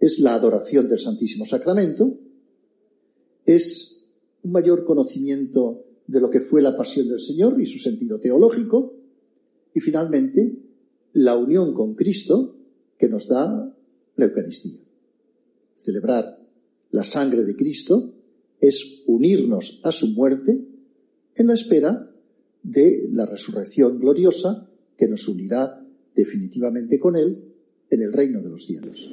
es 0.00 0.20
la 0.20 0.34
adoración 0.34 0.88
del 0.88 0.98
Santísimo 0.98 1.44
Sacramento, 1.44 2.18
es 3.44 4.08
un 4.42 4.52
mayor 4.52 4.84
conocimiento 4.84 5.87
de 6.08 6.20
lo 6.20 6.30
que 6.30 6.40
fue 6.40 6.62
la 6.62 6.76
pasión 6.76 7.08
del 7.08 7.20
Señor 7.20 7.60
y 7.60 7.66
su 7.66 7.78
sentido 7.78 8.18
teológico, 8.18 8.94
y 9.74 9.80
finalmente, 9.80 10.58
la 11.12 11.36
unión 11.36 11.74
con 11.74 11.94
Cristo 11.94 12.56
que 12.98 13.08
nos 13.08 13.28
da 13.28 13.72
la 14.16 14.24
Eucaristía. 14.24 14.80
Celebrar 15.76 16.42
la 16.90 17.04
sangre 17.04 17.44
de 17.44 17.54
Cristo 17.54 18.14
es 18.60 19.02
unirnos 19.06 19.80
a 19.84 19.92
su 19.92 20.08
muerte 20.08 20.66
en 21.36 21.46
la 21.46 21.54
espera 21.54 22.10
de 22.62 23.08
la 23.12 23.26
resurrección 23.26 24.00
gloriosa 24.00 24.68
que 24.96 25.06
nos 25.06 25.28
unirá 25.28 25.86
definitivamente 26.16 26.98
con 26.98 27.16
Él 27.16 27.44
en 27.90 28.02
el 28.02 28.12
reino 28.12 28.42
de 28.42 28.48
los 28.48 28.64
cielos. 28.64 29.10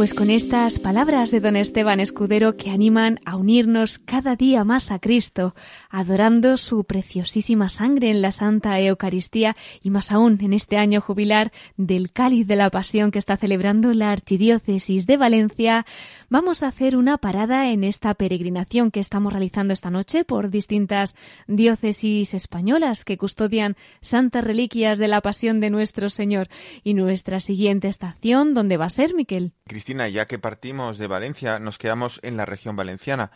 Pues 0.00 0.14
con 0.14 0.30
estas 0.30 0.78
palabras 0.78 1.30
de 1.30 1.40
don 1.40 1.56
Esteban 1.56 2.00
Escudero 2.00 2.56
que 2.56 2.70
animan 2.70 3.20
a 3.26 3.36
unirnos 3.36 3.98
cada 3.98 4.34
día 4.34 4.64
más 4.64 4.90
a 4.90 4.98
Cristo, 4.98 5.54
adorando 5.90 6.56
su 6.56 6.84
preciosísima 6.84 7.68
sangre 7.68 8.08
en 8.08 8.22
la 8.22 8.32
Santa 8.32 8.80
Eucaristía 8.80 9.54
y 9.82 9.90
más 9.90 10.10
aún 10.10 10.38
en 10.40 10.54
este 10.54 10.78
año 10.78 11.02
jubilar 11.02 11.52
del 11.76 12.12
Cáliz 12.12 12.46
de 12.46 12.56
la 12.56 12.70
Pasión 12.70 13.10
que 13.10 13.18
está 13.18 13.36
celebrando 13.36 13.92
la 13.92 14.10
Archidiócesis 14.10 15.06
de 15.06 15.18
Valencia, 15.18 15.84
vamos 16.30 16.62
a 16.62 16.68
hacer 16.68 16.96
una 16.96 17.18
parada 17.18 17.70
en 17.70 17.84
esta 17.84 18.14
peregrinación 18.14 18.90
que 18.90 19.00
estamos 19.00 19.34
realizando 19.34 19.74
esta 19.74 19.90
noche 19.90 20.24
por 20.24 20.48
distintas 20.48 21.14
diócesis 21.46 22.32
españolas 22.32 23.04
que 23.04 23.18
custodian 23.18 23.76
santas 24.00 24.44
reliquias 24.44 24.96
de 24.96 25.08
la 25.08 25.20
Pasión 25.20 25.60
de 25.60 25.68
nuestro 25.68 26.08
Señor. 26.08 26.48
Y 26.84 26.94
nuestra 26.94 27.38
siguiente 27.38 27.88
estación, 27.88 28.54
¿dónde 28.54 28.78
va 28.78 28.86
a 28.86 28.90
ser, 28.90 29.14
Miquel? 29.14 29.52
Ya 29.90 30.26
que 30.26 30.38
partimos 30.38 30.98
de 30.98 31.06
Valencia, 31.06 31.58
nos 31.58 31.78
quedamos 31.78 32.20
en 32.22 32.36
la 32.36 32.46
región 32.46 32.76
valenciana, 32.76 33.30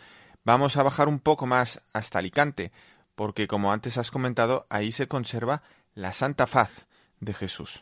Vamos 0.44 0.76
a 0.76 0.82
bajar 0.82 1.08
un 1.08 1.20
poco 1.20 1.46
más 1.46 1.80
hasta 1.94 2.18
Alicante, 2.18 2.70
porque 3.14 3.49
como 3.49 3.73
antes 3.73 3.96
has 3.96 4.11
comentado, 4.11 4.66
ahí 4.68 4.92
se 4.92 5.08
conserva 5.08 5.62
la 5.94 6.12
Santa 6.12 6.46
Faz 6.46 6.87
de 7.20 7.32
Jesús. 7.32 7.80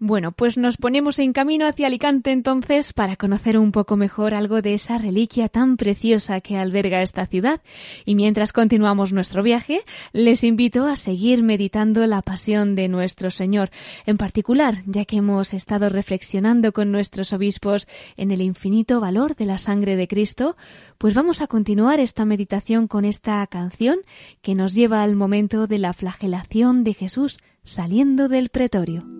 Bueno, 0.00 0.30
pues 0.30 0.56
nos 0.58 0.76
ponemos 0.76 1.18
en 1.18 1.32
camino 1.32 1.66
hacia 1.66 1.88
Alicante 1.88 2.30
entonces 2.30 2.92
para 2.92 3.16
conocer 3.16 3.58
un 3.58 3.72
poco 3.72 3.96
mejor 3.96 4.32
algo 4.32 4.62
de 4.62 4.74
esa 4.74 4.96
reliquia 4.96 5.48
tan 5.48 5.76
preciosa 5.76 6.40
que 6.40 6.56
alberga 6.56 7.02
esta 7.02 7.26
ciudad. 7.26 7.60
Y 8.04 8.14
mientras 8.14 8.52
continuamos 8.52 9.12
nuestro 9.12 9.42
viaje, 9.42 9.80
les 10.12 10.44
invito 10.44 10.86
a 10.86 10.94
seguir 10.94 11.42
meditando 11.42 12.06
la 12.06 12.22
pasión 12.22 12.76
de 12.76 12.86
nuestro 12.86 13.32
Señor. 13.32 13.70
En 14.06 14.18
particular, 14.18 14.82
ya 14.86 15.04
que 15.04 15.16
hemos 15.16 15.52
estado 15.52 15.88
reflexionando 15.88 16.72
con 16.72 16.92
nuestros 16.92 17.32
obispos 17.32 17.88
en 18.16 18.30
el 18.30 18.40
infinito 18.40 19.00
valor 19.00 19.34
de 19.34 19.46
la 19.46 19.58
sangre 19.58 19.96
de 19.96 20.06
Cristo, 20.06 20.56
pues 20.98 21.14
vamos 21.14 21.42
a 21.42 21.48
continuar 21.48 21.98
esta 21.98 22.24
meditación 22.24 22.86
con 22.86 23.04
esta 23.04 23.44
canción 23.48 23.98
que 24.42 24.54
nos 24.54 24.76
lleva 24.76 25.02
al 25.02 25.16
momento 25.16 25.66
de 25.66 25.78
la 25.78 25.92
flagelación 25.92 26.84
de 26.84 26.94
Jesús 26.94 27.40
saliendo 27.64 28.28
del 28.28 28.48
pretorio. 28.50 29.17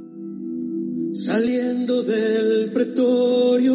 Saliendo 1.20 2.04
del 2.04 2.70
pretorio, 2.70 3.74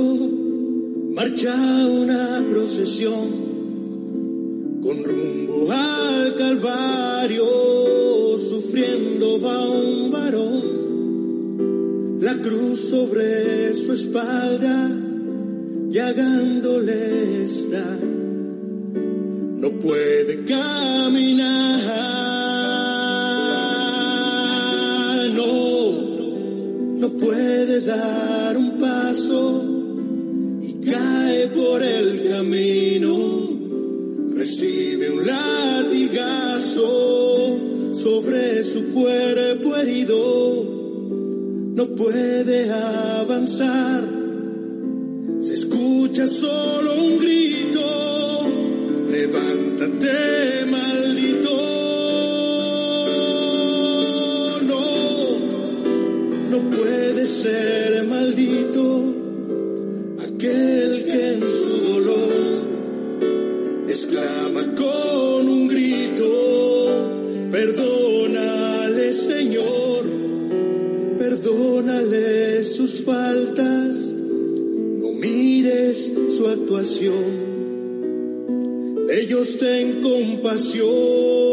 marcha 1.13 1.53
una 1.87 2.41
procesión 2.49 4.79
con 4.81 5.03
rumbo 5.03 5.69
al 5.69 6.35
Calvario, 6.37 7.45
sufriendo 8.39 9.41
va 9.41 9.69
un 9.69 10.09
varón, 10.09 10.61
la 12.21 12.39
cruz 12.39 12.79
sobre 12.79 13.75
su 13.75 13.91
espalda, 13.91 14.89
llagándole 15.89 17.43
está, 17.43 17.99
no 19.59 19.69
puede 19.81 20.45
caminar, 20.45 22.22
no 27.03 27.09
puede 27.09 27.81
dar 27.81 28.55
un 28.55 28.77
paso 28.79 29.61
y 30.61 30.89
cae 30.89 31.47
por 31.47 31.83
el 31.83 32.29
camino, 32.29 33.49
recibe 34.33 35.09
un 35.09 35.27
latigazo 35.27 36.79
sobre 37.93 38.63
su 38.63 38.93
cuerpo 38.93 39.75
herido, 39.75 40.63
no 41.75 41.87
puede 41.87 42.71
avanzar, 42.71 44.05
se 45.41 45.55
escucha 45.55 46.25
solo 46.25 47.03
un 47.03 47.19
grito, 47.19 48.47
levántate 49.11 50.65
maldito. 50.71 51.02
Ser 57.43 58.03
maldito 58.05 58.85
aquel 60.27 60.91
que 61.09 61.21
en 61.33 61.41
su 61.41 61.73
dolor 61.91 62.35
exclama 63.85 64.63
con 64.81 65.49
un 65.49 65.67
grito, 65.67 66.29
perdónale 67.51 69.13
Señor, 69.13 70.03
perdónale 71.17 72.63
sus 72.63 73.03
faltas, 73.03 73.95
no 75.01 75.11
mires 75.11 76.13
su 76.37 76.47
actuación, 76.47 77.25
ellos 79.09 79.57
ten 79.57 80.01
compasión. 80.01 81.52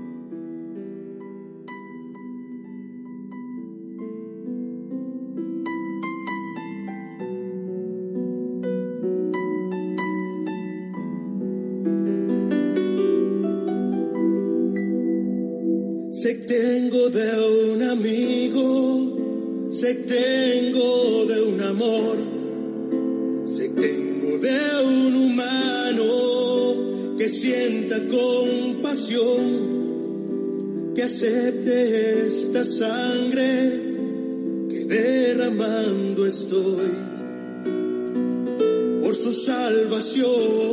Sangre 32.71 33.81
que 34.69 34.85
derramando 34.85 36.25
estoy 36.25 36.91
por 39.01 39.13
su 39.13 39.33
salvación. 39.33 40.70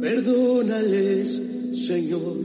Perdónales, 0.00 1.42
Señor. 1.72 2.36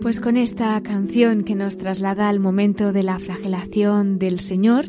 Pues 0.00 0.20
con 0.20 0.36
esta 0.36 0.80
canción 0.82 1.42
que 1.42 1.56
nos 1.56 1.76
traslada 1.76 2.28
al 2.28 2.38
momento 2.38 2.92
de 2.92 3.02
la 3.02 3.18
flagelación 3.18 4.20
del 4.20 4.38
Señor, 4.38 4.88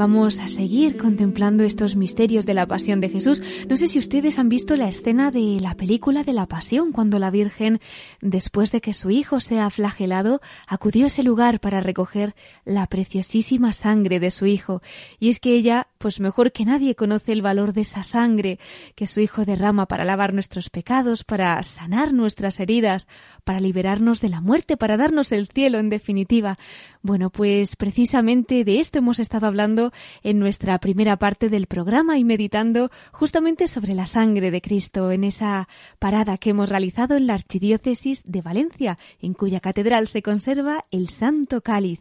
vamos 0.00 0.40
a 0.40 0.48
seguir 0.48 0.96
contemplando 0.96 1.62
estos 1.62 1.94
misterios 1.94 2.46
de 2.46 2.54
la 2.54 2.64
pasión 2.64 3.02
de 3.02 3.10
Jesús. 3.10 3.42
No 3.68 3.76
sé 3.76 3.86
si 3.86 3.98
ustedes 3.98 4.38
han 4.38 4.48
visto 4.48 4.74
la 4.74 4.88
escena 4.88 5.30
de 5.30 5.58
la 5.60 5.74
película 5.74 6.24
de 6.24 6.32
la 6.32 6.46
pasión, 6.46 6.90
cuando 6.90 7.18
la 7.18 7.30
Virgen, 7.30 7.80
después 8.22 8.72
de 8.72 8.80
que 8.80 8.94
su 8.94 9.10
hijo 9.10 9.40
sea 9.40 9.68
flagelado, 9.68 10.40
acudió 10.66 11.04
a 11.04 11.08
ese 11.08 11.22
lugar 11.22 11.60
para 11.60 11.82
recoger 11.82 12.34
la 12.64 12.86
preciosísima 12.86 13.74
sangre 13.74 14.20
de 14.20 14.30
su 14.30 14.46
hijo. 14.46 14.80
Y 15.18 15.28
es 15.28 15.38
que 15.38 15.52
ella, 15.52 15.88
pues 15.98 16.18
mejor 16.18 16.50
que 16.50 16.64
nadie, 16.64 16.94
conoce 16.94 17.32
el 17.32 17.42
valor 17.42 17.74
de 17.74 17.82
esa 17.82 18.02
sangre 18.02 18.58
que 18.94 19.06
su 19.06 19.20
hijo 19.20 19.44
derrama 19.44 19.84
para 19.84 20.06
lavar 20.06 20.32
nuestros 20.32 20.70
pecados, 20.70 21.24
para 21.24 21.62
sanar 21.62 22.14
nuestras 22.14 22.58
heridas, 22.58 23.06
para 23.44 23.60
liberarnos 23.60 24.22
de 24.22 24.30
la 24.30 24.40
muerte, 24.40 24.78
para 24.78 24.96
darnos 24.96 25.30
el 25.30 25.46
cielo, 25.48 25.78
en 25.78 25.90
definitiva. 25.90 26.56
Bueno, 27.02 27.30
pues 27.30 27.76
precisamente 27.76 28.62
de 28.62 28.78
esto 28.78 28.98
hemos 28.98 29.20
estado 29.20 29.46
hablando 29.46 29.90
en 30.22 30.38
nuestra 30.38 30.78
primera 30.78 31.16
parte 31.16 31.48
del 31.48 31.66
programa 31.66 32.18
y 32.18 32.24
meditando 32.24 32.90
justamente 33.10 33.68
sobre 33.68 33.94
la 33.94 34.04
sangre 34.04 34.50
de 34.50 34.60
Cristo 34.60 35.10
en 35.10 35.24
esa 35.24 35.66
parada 35.98 36.36
que 36.36 36.50
hemos 36.50 36.68
realizado 36.68 37.16
en 37.16 37.26
la 37.26 37.34
Archidiócesis 37.34 38.22
de 38.26 38.42
Valencia, 38.42 38.98
en 39.22 39.32
cuya 39.32 39.60
catedral 39.60 40.08
se 40.08 40.20
conserva 40.20 40.82
el 40.90 41.08
Santo 41.08 41.62
Cáliz. 41.62 42.00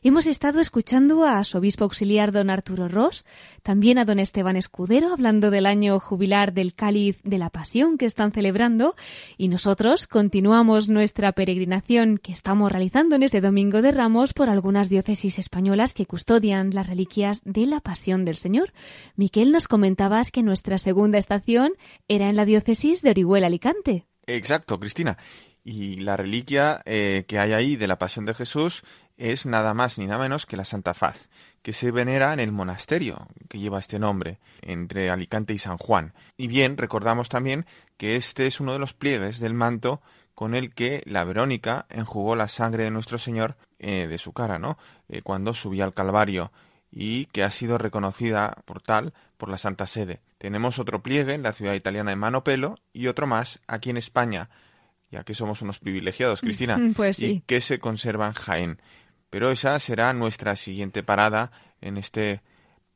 Hemos 0.00 0.28
estado 0.28 0.60
escuchando 0.60 1.24
a 1.24 1.42
su 1.42 1.58
obispo 1.58 1.82
auxiliar 1.82 2.30
don 2.30 2.50
Arturo 2.50 2.86
Ross, 2.86 3.24
también 3.64 3.98
a 3.98 4.04
don 4.04 4.20
Esteban 4.20 4.54
Escudero 4.54 5.12
hablando 5.12 5.50
del 5.50 5.66
año 5.66 5.98
jubilar 5.98 6.52
del 6.52 6.74
cáliz 6.74 7.20
de 7.24 7.36
la 7.36 7.50
pasión 7.50 7.98
que 7.98 8.06
están 8.06 8.30
celebrando 8.30 8.94
y 9.36 9.48
nosotros 9.48 10.06
continuamos 10.06 10.88
nuestra 10.88 11.32
peregrinación 11.32 12.18
que 12.18 12.30
estamos 12.30 12.70
realizando 12.70 13.16
en 13.16 13.24
este 13.24 13.40
Domingo 13.40 13.82
de 13.82 13.90
Ramos 13.90 14.34
por 14.34 14.48
algunas 14.50 14.88
diócesis 14.88 15.36
españolas 15.36 15.94
que 15.94 16.06
custodian 16.06 16.70
las 16.74 16.86
reliquias 16.86 17.42
de 17.44 17.66
la 17.66 17.80
pasión 17.80 18.24
del 18.24 18.36
Señor. 18.36 18.72
Miquel, 19.16 19.50
nos 19.50 19.66
comentabas 19.66 20.30
que 20.30 20.44
nuestra 20.44 20.78
segunda 20.78 21.18
estación 21.18 21.72
era 22.06 22.28
en 22.28 22.36
la 22.36 22.44
diócesis 22.44 23.02
de 23.02 23.10
Orihuela 23.10 23.48
Alicante. 23.48 24.06
Exacto, 24.28 24.78
Cristina. 24.78 25.18
Y 25.64 25.96
la 25.96 26.16
reliquia 26.16 26.82
eh, 26.86 27.24
que 27.26 27.38
hay 27.38 27.52
ahí 27.52 27.76
de 27.76 27.88
la 27.88 27.98
pasión 27.98 28.24
de 28.24 28.34
Jesús 28.34 28.84
es 29.18 29.44
nada 29.44 29.74
más 29.74 29.98
ni 29.98 30.06
nada 30.06 30.22
menos 30.22 30.46
que 30.46 30.56
la 30.56 30.64
Santa 30.64 30.94
Faz, 30.94 31.28
que 31.62 31.72
se 31.72 31.90
venera 31.90 32.32
en 32.32 32.40
el 32.40 32.52
monasterio 32.52 33.26
que 33.48 33.58
lleva 33.58 33.80
este 33.80 33.98
nombre, 33.98 34.38
entre 34.62 35.10
Alicante 35.10 35.52
y 35.52 35.58
San 35.58 35.76
Juan. 35.76 36.14
Y 36.36 36.46
bien, 36.46 36.76
recordamos 36.76 37.28
también 37.28 37.66
que 37.96 38.16
este 38.16 38.46
es 38.46 38.60
uno 38.60 38.72
de 38.72 38.78
los 38.78 38.94
pliegues 38.94 39.40
del 39.40 39.54
manto 39.54 40.00
con 40.34 40.54
el 40.54 40.72
que 40.72 41.02
la 41.04 41.24
Verónica 41.24 41.86
enjugó 41.90 42.36
la 42.36 42.46
sangre 42.46 42.84
de 42.84 42.92
nuestro 42.92 43.18
Señor 43.18 43.56
eh, 43.80 44.06
de 44.06 44.18
su 44.18 44.32
cara, 44.32 44.58
¿no? 44.58 44.78
Eh, 45.08 45.20
cuando 45.22 45.52
subía 45.52 45.84
al 45.84 45.94
Calvario 45.94 46.52
y 46.90 47.26
que 47.26 47.42
ha 47.42 47.50
sido 47.50 47.76
reconocida 47.76 48.56
por 48.64 48.80
tal 48.80 49.12
por 49.36 49.48
la 49.48 49.58
Santa 49.58 49.86
Sede. 49.86 50.20
Tenemos 50.38 50.78
otro 50.78 51.02
pliegue 51.02 51.34
en 51.34 51.42
la 51.42 51.52
ciudad 51.52 51.74
italiana 51.74 52.10
de 52.10 52.16
Manopelo 52.16 52.76
y 52.92 53.08
otro 53.08 53.26
más 53.26 53.60
aquí 53.66 53.90
en 53.90 53.96
España, 53.96 54.48
ya 55.10 55.24
que 55.24 55.34
somos 55.34 55.60
unos 55.62 55.80
privilegiados, 55.80 56.40
Cristina, 56.40 56.78
pues 56.96 57.20
y 57.20 57.40
que 57.40 57.60
se 57.60 57.78
conserva 57.78 58.28
en 58.28 58.34
Jaén. 58.34 58.78
Pero 59.30 59.50
esa 59.50 59.78
será 59.78 60.12
nuestra 60.12 60.56
siguiente 60.56 61.02
parada 61.02 61.50
en 61.80 61.96
este 61.96 62.42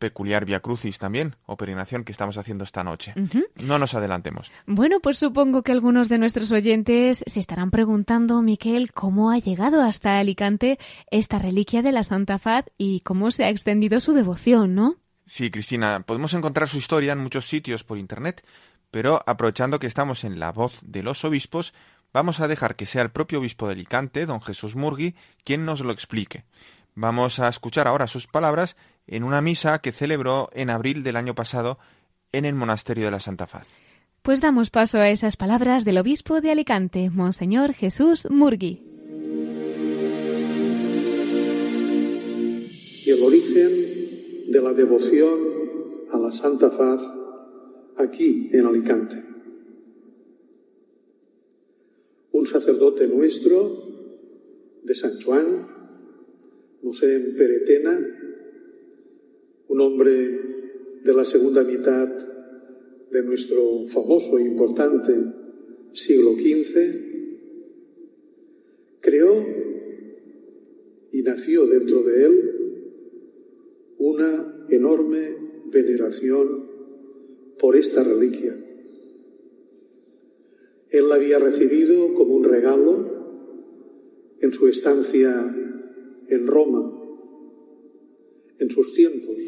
peculiar 0.02 0.44
Via 0.44 0.58
Crucis 0.58 0.98
también, 0.98 1.36
o 1.46 1.56
peregrinación 1.56 2.02
que 2.02 2.10
estamos 2.10 2.36
haciendo 2.36 2.64
esta 2.64 2.82
noche. 2.82 3.14
No 3.62 3.78
nos 3.78 3.94
adelantemos. 3.94 4.50
Bueno, 4.66 4.98
pues 4.98 5.16
supongo 5.16 5.62
que 5.62 5.70
algunos 5.70 6.08
de 6.08 6.18
nuestros 6.18 6.50
oyentes 6.50 7.22
se 7.24 7.38
estarán 7.38 7.70
preguntando, 7.70 8.42
Miquel, 8.42 8.90
cómo 8.90 9.30
ha 9.30 9.38
llegado 9.38 9.80
hasta 9.80 10.18
Alicante 10.18 10.80
esta 11.12 11.38
reliquia 11.38 11.82
de 11.82 11.92
la 11.92 12.02
Santa 12.02 12.40
Faz 12.40 12.64
y 12.76 12.98
cómo 13.00 13.30
se 13.30 13.44
ha 13.44 13.50
extendido 13.50 14.00
su 14.00 14.12
devoción, 14.12 14.74
¿no? 14.74 14.96
Sí, 15.24 15.52
Cristina, 15.52 16.02
podemos 16.04 16.34
encontrar 16.34 16.68
su 16.68 16.78
historia 16.78 17.12
en 17.12 17.20
muchos 17.20 17.46
sitios 17.46 17.84
por 17.84 17.96
Internet, 17.96 18.44
pero 18.90 19.22
aprovechando 19.24 19.78
que 19.78 19.86
estamos 19.86 20.24
en 20.24 20.40
la 20.40 20.50
voz 20.50 20.80
de 20.82 21.04
los 21.04 21.24
obispos, 21.24 21.74
Vamos 22.12 22.40
a 22.40 22.48
dejar 22.48 22.76
que 22.76 22.86
sea 22.86 23.02
el 23.02 23.10
propio 23.10 23.38
obispo 23.38 23.66
de 23.66 23.72
Alicante, 23.72 24.26
don 24.26 24.42
Jesús 24.42 24.76
Murgui, 24.76 25.14
quien 25.44 25.64
nos 25.64 25.80
lo 25.80 25.92
explique. 25.92 26.44
Vamos 26.94 27.38
a 27.40 27.48
escuchar 27.48 27.88
ahora 27.88 28.06
sus 28.06 28.26
palabras 28.26 28.76
en 29.06 29.24
una 29.24 29.40
misa 29.40 29.78
que 29.78 29.92
celebró 29.92 30.50
en 30.52 30.68
abril 30.68 31.02
del 31.02 31.16
año 31.16 31.34
pasado 31.34 31.78
en 32.32 32.44
el 32.44 32.54
Monasterio 32.54 33.06
de 33.06 33.10
la 33.10 33.20
Santa 33.20 33.46
Faz. 33.46 33.68
Pues 34.22 34.40
damos 34.40 34.70
paso 34.70 34.98
a 34.98 35.08
esas 35.08 35.36
palabras 35.36 35.84
del 35.84 35.98
obispo 35.98 36.40
de 36.40 36.50
Alicante, 36.50 37.10
Monseñor 37.10 37.72
Jesús 37.72 38.28
Murgui. 38.30 38.82
Y 43.04 43.10
el 43.10 43.22
origen 43.22 44.52
de 44.52 44.60
la 44.62 44.72
devoción 44.74 45.38
a 46.12 46.18
la 46.18 46.32
Santa 46.32 46.70
Faz 46.70 47.00
aquí 47.98 48.50
en 48.52 48.66
Alicante. 48.66 49.31
Un 52.32 52.46
sacerdote 52.46 53.06
nuestro 53.06 53.92
de 54.82 54.94
San 54.94 55.20
Juan, 55.20 55.68
Mosén 56.82 57.34
Peretena, 57.36 57.94
un 59.68 59.80
hombre 59.80 60.40
de 61.04 61.14
la 61.14 61.24
segunda 61.24 61.62
mitad 61.62 62.08
de 63.10 63.22
nuestro 63.22 63.86
famoso 63.88 64.38
e 64.38 64.42
importante 64.42 65.12
siglo 65.92 66.32
XV, 66.34 67.12
creó 69.00 69.46
y 71.12 71.22
nació 71.22 71.66
dentro 71.66 72.02
de 72.02 72.24
él 72.24 72.50
una 73.98 74.66
enorme 74.70 75.36
veneración 75.66 76.66
por 77.58 77.76
esta 77.76 78.02
reliquia 78.02 78.61
él 80.92 81.08
la 81.08 81.14
había 81.14 81.38
recibido 81.38 82.12
como 82.12 82.36
un 82.36 82.44
regalo 82.44 83.22
en 84.40 84.52
su 84.52 84.68
estancia 84.68 85.56
en 86.28 86.46
Roma, 86.46 86.92
en 88.58 88.70
sus 88.70 88.92
tiempos 88.92 89.38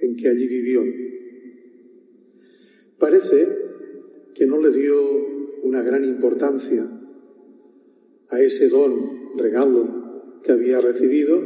en 0.00 0.16
que 0.16 0.28
allí 0.28 0.48
vivió. 0.48 0.82
Parece 2.98 3.46
que 4.34 4.46
no 4.46 4.58
le 4.58 4.70
dio 4.70 4.98
una 5.64 5.82
gran 5.82 6.02
importancia 6.02 6.90
a 8.30 8.40
ese 8.40 8.70
don, 8.70 9.36
regalo 9.36 10.40
que 10.42 10.52
había 10.52 10.80
recibido, 10.80 11.42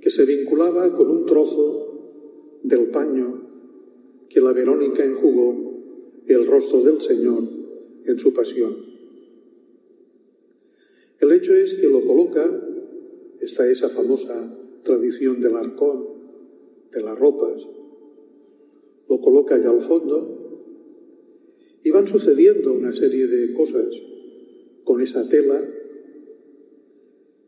que 0.00 0.10
se 0.10 0.24
vinculaba 0.24 0.96
con 0.96 1.10
un 1.10 1.26
trozo 1.26 2.60
del 2.62 2.88
paño 2.88 3.42
que 4.30 4.40
la 4.40 4.52
Verónica 4.52 5.04
enjugó 5.04 6.24
el 6.26 6.46
rostro 6.46 6.82
del 6.82 7.00
Señor 7.02 7.59
en 8.06 8.18
su 8.18 8.32
pasión. 8.32 8.76
El 11.20 11.32
hecho 11.32 11.54
es 11.54 11.74
que 11.74 11.86
lo 11.86 12.04
coloca, 12.04 12.50
está 13.40 13.70
esa 13.70 13.90
famosa 13.90 14.56
tradición 14.84 15.40
del 15.40 15.56
arcón, 15.56 16.06
de 16.92 17.02
las 17.02 17.18
ropas, 17.18 17.62
lo 19.08 19.20
coloca 19.20 19.56
allá 19.56 19.70
al 19.70 19.82
fondo 19.82 20.36
y 21.82 21.90
van 21.90 22.06
sucediendo 22.06 22.72
una 22.72 22.92
serie 22.92 23.26
de 23.26 23.52
cosas 23.52 23.86
con 24.84 25.00
esa 25.00 25.28
tela 25.28 25.62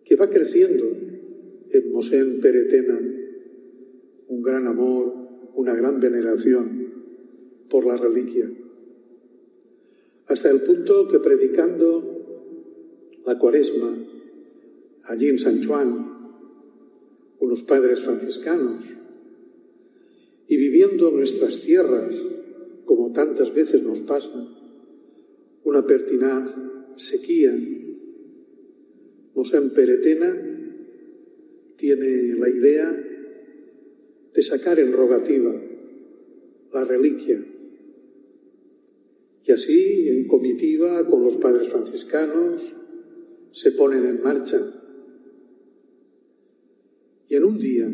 que 0.04 0.16
va 0.16 0.28
creciendo 0.28 0.84
en 1.70 1.92
Mosén 1.92 2.40
Peretena 2.40 3.00
un 4.28 4.42
gran 4.42 4.66
amor, 4.66 5.14
una 5.54 5.74
gran 5.74 6.00
veneración 6.00 6.92
por 7.68 7.86
la 7.86 7.96
reliquia 7.96 8.50
hasta 10.33 10.51
el 10.51 10.62
punto 10.62 11.09
que 11.09 11.18
predicando 11.18 13.21
la 13.27 13.38
cuaresma 13.38 13.99
allí 15.05 15.29
en 15.29 15.38
San 15.38 15.62
Juan, 15.62 16.11
unos 17.38 17.62
padres 17.64 18.03
franciscanos, 18.03 18.87
y 20.49 20.57
viviendo 20.57 21.11
nuestras 21.11 21.61
tierras, 21.61 22.16
como 22.87 23.12
tantas 23.12 23.53
veces 23.53 23.83
nos 23.83 24.01
pasa, 24.01 24.49
una 25.64 25.87
pertinaz 25.87 26.55
sequía, 26.97 27.53
Mosén 29.35 29.71
Peretena 29.71 30.35
tiene 31.77 32.37
la 32.37 32.49
idea 32.49 33.05
de 34.35 34.42
sacar 34.42 34.79
en 34.79 34.92
rogativa 34.92 35.53
la 36.73 36.85
reliquia 36.85 37.51
y 39.44 39.52
así, 39.52 40.09
en 40.09 40.26
comitiva, 40.28 41.05
con 41.09 41.24
los 41.24 41.37
padres 41.37 41.68
franciscanos, 41.68 42.74
se 43.50 43.72
ponen 43.72 44.07
en 44.07 44.22
marcha. 44.22 44.61
Y 47.28 47.35
en 47.35 47.44
un 47.44 47.59
día 47.59 47.90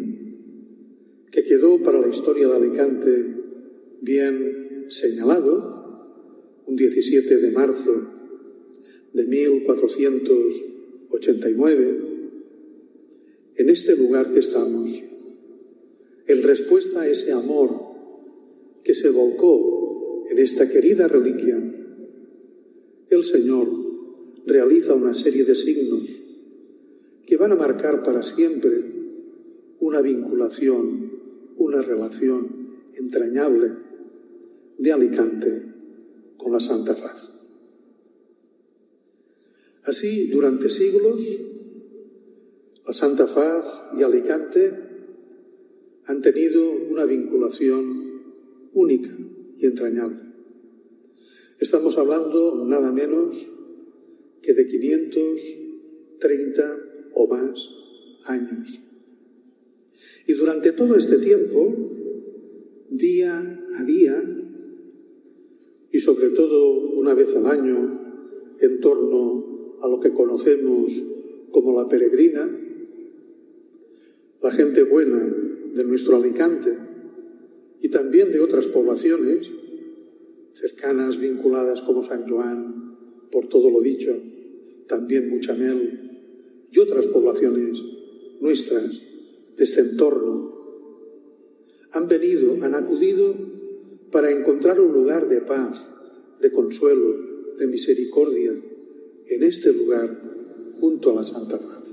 que 1.30 1.44
quedó 1.44 1.82
para 1.82 2.00
la 2.00 2.08
historia 2.08 2.48
de 2.48 2.56
Alicante 2.56 3.34
bien 4.02 4.84
señalado, 4.88 5.78
un 6.66 6.76
17 6.76 7.38
de 7.38 7.50
marzo 7.50 7.94
de 9.14 9.24
1489, 9.24 12.00
en 13.56 13.70
este 13.70 13.96
lugar 13.96 14.34
que 14.34 14.40
estamos, 14.40 15.02
en 16.26 16.42
respuesta 16.42 17.00
a 17.00 17.08
ese 17.08 17.32
amor 17.32 17.70
que 18.84 18.94
se 18.94 19.08
volcó 19.08 19.77
en 20.28 20.38
esta 20.38 20.68
querida 20.68 21.08
reliquia, 21.08 21.56
el 23.08 23.24
Señor 23.24 23.68
realiza 24.46 24.94
una 24.94 25.14
serie 25.14 25.44
de 25.44 25.54
signos 25.54 26.22
que 27.26 27.36
van 27.36 27.52
a 27.52 27.56
marcar 27.56 28.02
para 28.02 28.22
siempre 28.22 28.84
una 29.80 30.02
vinculación, 30.02 31.12
una 31.56 31.80
relación 31.80 32.68
entrañable 32.94 33.72
de 34.78 34.92
Alicante 34.92 35.62
con 36.36 36.52
la 36.52 36.60
Santa 36.60 36.94
Faz. 36.94 37.30
Así, 39.84 40.28
durante 40.28 40.68
siglos, 40.68 41.22
La 42.86 42.92
Santa 42.92 43.26
Faz 43.26 43.66
y 43.98 44.02
Alicante 44.02 44.72
han 46.06 46.22
tenido 46.22 46.70
una 46.90 47.04
vinculación 47.04 48.22
única 48.72 49.14
y 49.58 49.66
entrañable. 49.66 50.20
Estamos 51.58 51.98
hablando 51.98 52.64
nada 52.64 52.92
menos 52.92 53.44
que 54.42 54.54
de 54.54 54.66
530 54.66 56.76
o 57.14 57.26
más 57.26 57.68
años. 58.26 58.80
Y 60.26 60.32
durante 60.34 60.72
todo 60.72 60.96
este 60.96 61.18
tiempo, 61.18 61.74
día 62.90 63.64
a 63.76 63.84
día, 63.84 64.22
y 65.90 65.98
sobre 65.98 66.30
todo 66.30 66.92
una 66.92 67.14
vez 67.14 67.34
al 67.34 67.46
año, 67.46 67.98
en 68.60 68.80
torno 68.80 69.78
a 69.82 69.88
lo 69.88 69.98
que 70.00 70.12
conocemos 70.12 70.92
como 71.50 71.80
la 71.80 71.88
peregrina, 71.88 72.48
la 74.42 74.50
gente 74.52 74.82
buena 74.84 75.34
de 75.74 75.84
nuestro 75.84 76.16
Alicante 76.16 76.87
y 77.80 77.88
también 77.88 78.32
de 78.32 78.40
otras 78.40 78.66
poblaciones 78.66 79.48
cercanas, 80.54 81.18
vinculadas 81.18 81.82
como 81.82 82.02
San 82.04 82.28
Joan, 82.28 82.96
por 83.30 83.48
todo 83.48 83.70
lo 83.70 83.80
dicho, 83.80 84.16
también 84.88 85.28
Muchamel 85.28 86.10
y 86.70 86.78
otras 86.78 87.06
poblaciones 87.06 87.78
nuestras 88.40 89.00
de 89.56 89.64
este 89.64 89.80
entorno, 89.80 90.48
han 91.92 92.08
venido, 92.08 92.52
han 92.62 92.74
acudido 92.74 93.34
para 94.10 94.30
encontrar 94.30 94.80
un 94.80 94.92
lugar 94.92 95.28
de 95.28 95.40
paz, 95.40 95.86
de 96.40 96.50
consuelo, 96.50 97.56
de 97.58 97.66
misericordia 97.66 98.52
en 99.26 99.42
este 99.42 99.72
lugar 99.72 100.20
junto 100.80 101.10
a 101.10 101.14
la 101.16 101.24
Santa 101.24 101.58
Paz. 101.58 101.87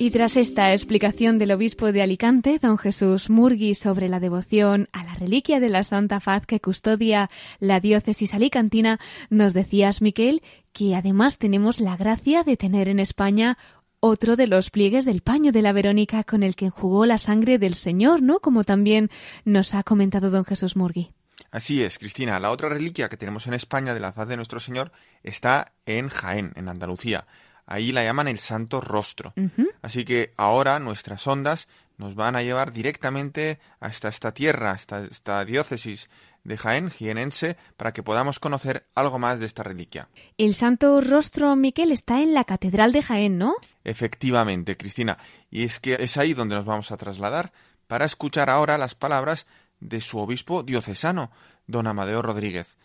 Y 0.00 0.12
tras 0.12 0.38
esta 0.38 0.72
explicación 0.72 1.36
del 1.36 1.52
obispo 1.52 1.92
de 1.92 2.00
Alicante, 2.00 2.58
don 2.58 2.78
Jesús 2.78 3.28
Murgui, 3.28 3.74
sobre 3.74 4.08
la 4.08 4.18
devoción 4.18 4.88
a 4.92 5.04
la 5.04 5.14
reliquia 5.14 5.60
de 5.60 5.68
la 5.68 5.84
Santa 5.84 6.20
Faz 6.20 6.46
que 6.46 6.58
custodia 6.58 7.28
la 7.58 7.80
diócesis 7.80 8.32
alicantina, 8.32 8.98
nos 9.28 9.52
decías, 9.52 10.00
Miquel, 10.00 10.42
que 10.72 10.96
además 10.96 11.36
tenemos 11.36 11.80
la 11.80 11.98
gracia 11.98 12.44
de 12.44 12.56
tener 12.56 12.88
en 12.88 12.98
España 12.98 13.58
otro 14.00 14.36
de 14.36 14.46
los 14.46 14.70
pliegues 14.70 15.04
del 15.04 15.20
paño 15.20 15.52
de 15.52 15.60
la 15.60 15.72
Verónica 15.72 16.24
con 16.24 16.44
el 16.44 16.56
que 16.56 16.64
enjugó 16.64 17.04
la 17.04 17.18
sangre 17.18 17.58
del 17.58 17.74
Señor, 17.74 18.22
¿no? 18.22 18.40
Como 18.40 18.64
también 18.64 19.10
nos 19.44 19.74
ha 19.74 19.82
comentado 19.82 20.30
don 20.30 20.46
Jesús 20.46 20.76
Murgui. 20.76 21.10
Así 21.50 21.82
es, 21.82 21.98
Cristina. 21.98 22.40
La 22.40 22.52
otra 22.52 22.70
reliquia 22.70 23.10
que 23.10 23.18
tenemos 23.18 23.46
en 23.46 23.52
España 23.52 23.92
de 23.92 24.00
la 24.00 24.14
faz 24.14 24.28
de 24.28 24.36
nuestro 24.36 24.60
Señor 24.60 24.92
está 25.22 25.74
en 25.84 26.08
Jaén, 26.08 26.52
en 26.56 26.70
Andalucía. 26.70 27.26
Ahí 27.70 27.92
la 27.92 28.02
llaman 28.02 28.26
el 28.26 28.40
Santo 28.40 28.80
Rostro. 28.80 29.32
Así 29.80 30.04
que 30.04 30.32
ahora 30.36 30.80
nuestras 30.80 31.24
ondas 31.28 31.68
nos 31.98 32.16
van 32.16 32.34
a 32.34 32.42
llevar 32.42 32.72
directamente 32.72 33.60
hasta 33.78 34.08
esta 34.08 34.34
tierra, 34.34 34.72
hasta 34.72 35.04
esta 35.04 35.44
diócesis 35.44 36.10
de 36.42 36.56
Jaén, 36.56 36.90
jienense, 36.90 37.56
para 37.76 37.92
que 37.92 38.02
podamos 38.02 38.40
conocer 38.40 38.86
algo 38.96 39.20
más 39.20 39.38
de 39.38 39.46
esta 39.46 39.62
reliquia. 39.62 40.08
El 40.36 40.54
Santo 40.54 41.00
Rostro, 41.00 41.54
Miquel, 41.54 41.92
está 41.92 42.20
en 42.20 42.34
la 42.34 42.42
Catedral 42.42 42.90
de 42.90 43.02
Jaén, 43.02 43.38
¿no? 43.38 43.54
Efectivamente, 43.84 44.76
Cristina. 44.76 45.18
Y 45.48 45.62
es 45.62 45.78
que 45.78 45.96
es 46.00 46.16
ahí 46.16 46.34
donde 46.34 46.56
nos 46.56 46.64
vamos 46.64 46.90
a 46.90 46.96
trasladar 46.96 47.52
para 47.86 48.04
escuchar 48.04 48.50
ahora 48.50 48.78
las 48.78 48.96
palabras 48.96 49.46
de 49.78 50.00
su 50.00 50.18
obispo 50.18 50.64
diocesano, 50.64 51.30
don 51.68 51.86
Amadeo 51.86 52.20
Rodríguez. 52.20 52.78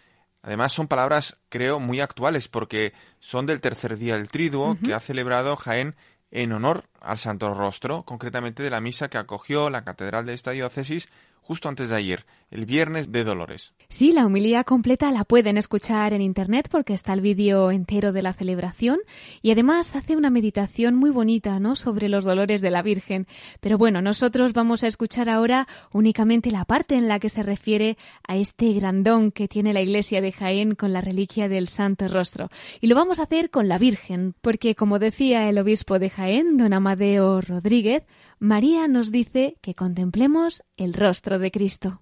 Además 0.45 0.73
son 0.73 0.87
palabras, 0.87 1.39
creo, 1.49 1.79
muy 1.79 2.01
actuales 2.01 2.47
porque 2.47 2.93
son 3.19 3.47
del 3.47 3.61
tercer 3.61 3.97
día 3.97 4.15
del 4.15 4.29
triduo 4.29 4.77
que 4.85 4.93
ha 4.93 4.99
celebrado 4.99 5.55
Jaén 5.55 5.95
en 6.29 6.51
honor 6.51 6.83
al 7.01 7.17
Santo 7.17 7.51
Rostro, 7.55 8.03
concretamente 8.03 8.61
de 8.61 8.69
la 8.69 8.79
misa 8.79 9.09
que 9.09 9.17
acogió 9.17 9.71
la 9.71 9.83
catedral 9.83 10.27
de 10.27 10.35
esta 10.35 10.51
diócesis 10.51 11.09
justo 11.41 11.67
antes 11.67 11.89
de 11.89 11.95
ayer, 11.95 12.27
el 12.51 12.65
viernes 12.65 13.11
de 13.11 13.23
Dolores. 13.23 13.73
Sí, 13.89 14.11
la 14.11 14.25
humilía 14.25 14.63
completa 14.63 15.11
la 15.11 15.25
pueden 15.25 15.57
escuchar 15.57 16.13
en 16.13 16.21
internet 16.21 16.67
porque 16.71 16.93
está 16.93 17.13
el 17.13 17.21
vídeo 17.21 17.71
entero 17.71 18.13
de 18.13 18.21
la 18.21 18.33
celebración 18.33 18.99
y 19.41 19.51
además 19.51 19.95
hace 19.95 20.15
una 20.15 20.29
meditación 20.29 20.95
muy 20.95 21.09
bonita, 21.09 21.59
¿no? 21.59 21.75
sobre 21.75 22.09
los 22.09 22.23
dolores 22.23 22.61
de 22.61 22.71
la 22.71 22.81
Virgen. 22.81 23.27
Pero 23.59 23.77
bueno, 23.77 24.01
nosotros 24.01 24.53
vamos 24.53 24.83
a 24.83 24.87
escuchar 24.87 25.29
ahora 25.29 25.67
únicamente 25.91 26.51
la 26.51 26.65
parte 26.65 26.95
en 26.95 27.07
la 27.07 27.19
que 27.19 27.29
se 27.29 27.43
refiere 27.43 27.97
a 28.27 28.37
este 28.37 28.73
grandón 28.73 29.31
que 29.31 29.47
tiene 29.47 29.73
la 29.73 29.81
iglesia 29.81 30.21
de 30.21 30.31
Jaén 30.31 30.75
con 30.75 30.93
la 30.93 31.01
reliquia 31.01 31.49
del 31.49 31.67
Santo 31.67 32.07
Rostro. 32.07 32.49
Y 32.81 32.87
lo 32.87 32.95
vamos 32.95 33.19
a 33.19 33.23
hacer 33.23 33.49
con 33.49 33.67
la 33.67 33.77
Virgen, 33.77 34.35
porque 34.41 34.75
como 34.75 34.99
decía 34.99 35.49
el 35.49 35.57
obispo 35.57 35.99
de 35.99 36.09
Jaén, 36.09 36.57
don 36.57 36.73
Amadeo 36.73 37.41
Rodríguez, 37.41 38.03
María 38.39 38.87
nos 38.87 39.11
dice 39.11 39.57
que 39.61 39.75
contemplemos 39.75 40.63
el 40.77 40.93
rostro 40.93 41.39
de 41.39 41.51
Cristo. 41.51 42.01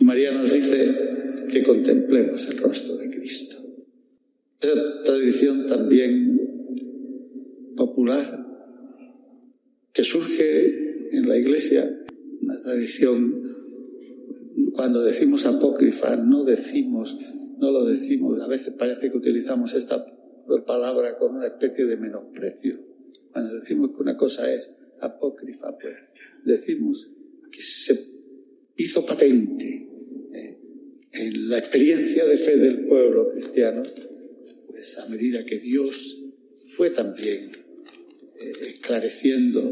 María 0.00 0.32
nos 0.32 0.52
dice 0.52 0.94
que 1.48 1.62
contemplemos 1.62 2.46
el 2.48 2.58
rostro 2.58 2.96
de 2.96 3.10
Cristo. 3.10 3.56
Esa 4.60 5.02
tradición 5.04 5.66
también 5.66 6.40
popular 7.76 8.46
que 9.92 10.04
surge 10.04 11.08
en 11.16 11.28
la 11.28 11.38
Iglesia, 11.38 12.04
una 12.42 12.60
tradición, 12.60 13.42
cuando 14.72 15.02
decimos 15.02 15.46
apócrifa, 15.46 16.16
no 16.16 16.44
decimos, 16.44 17.16
no 17.58 17.70
lo 17.70 17.84
decimos, 17.84 18.40
a 18.40 18.46
veces 18.46 18.74
parece 18.74 19.10
que 19.10 19.16
utilizamos 19.16 19.74
esta 19.74 20.04
palabra 20.66 21.16
con 21.18 21.36
una 21.36 21.46
especie 21.46 21.86
de 21.86 21.96
menosprecio. 21.96 22.78
Cuando 23.32 23.54
decimos 23.54 23.90
que 23.94 24.02
una 24.02 24.16
cosa 24.16 24.52
es 24.52 24.74
apócrifa, 25.00 25.76
pues 25.78 25.94
decimos 26.44 27.10
que 27.50 27.62
se 27.62 28.15
hizo 28.76 29.04
patente 29.04 29.88
eh, 30.32 30.58
en 31.12 31.48
la 31.48 31.58
experiencia 31.58 32.24
de 32.24 32.36
fe 32.36 32.56
del 32.56 32.86
pueblo 32.86 33.30
cristiano, 33.32 33.82
pues 34.68 34.98
a 34.98 35.06
medida 35.08 35.44
que 35.44 35.58
Dios 35.58 36.18
fue 36.68 36.90
también 36.90 37.50
eh, 38.38 38.52
esclareciendo 38.74 39.62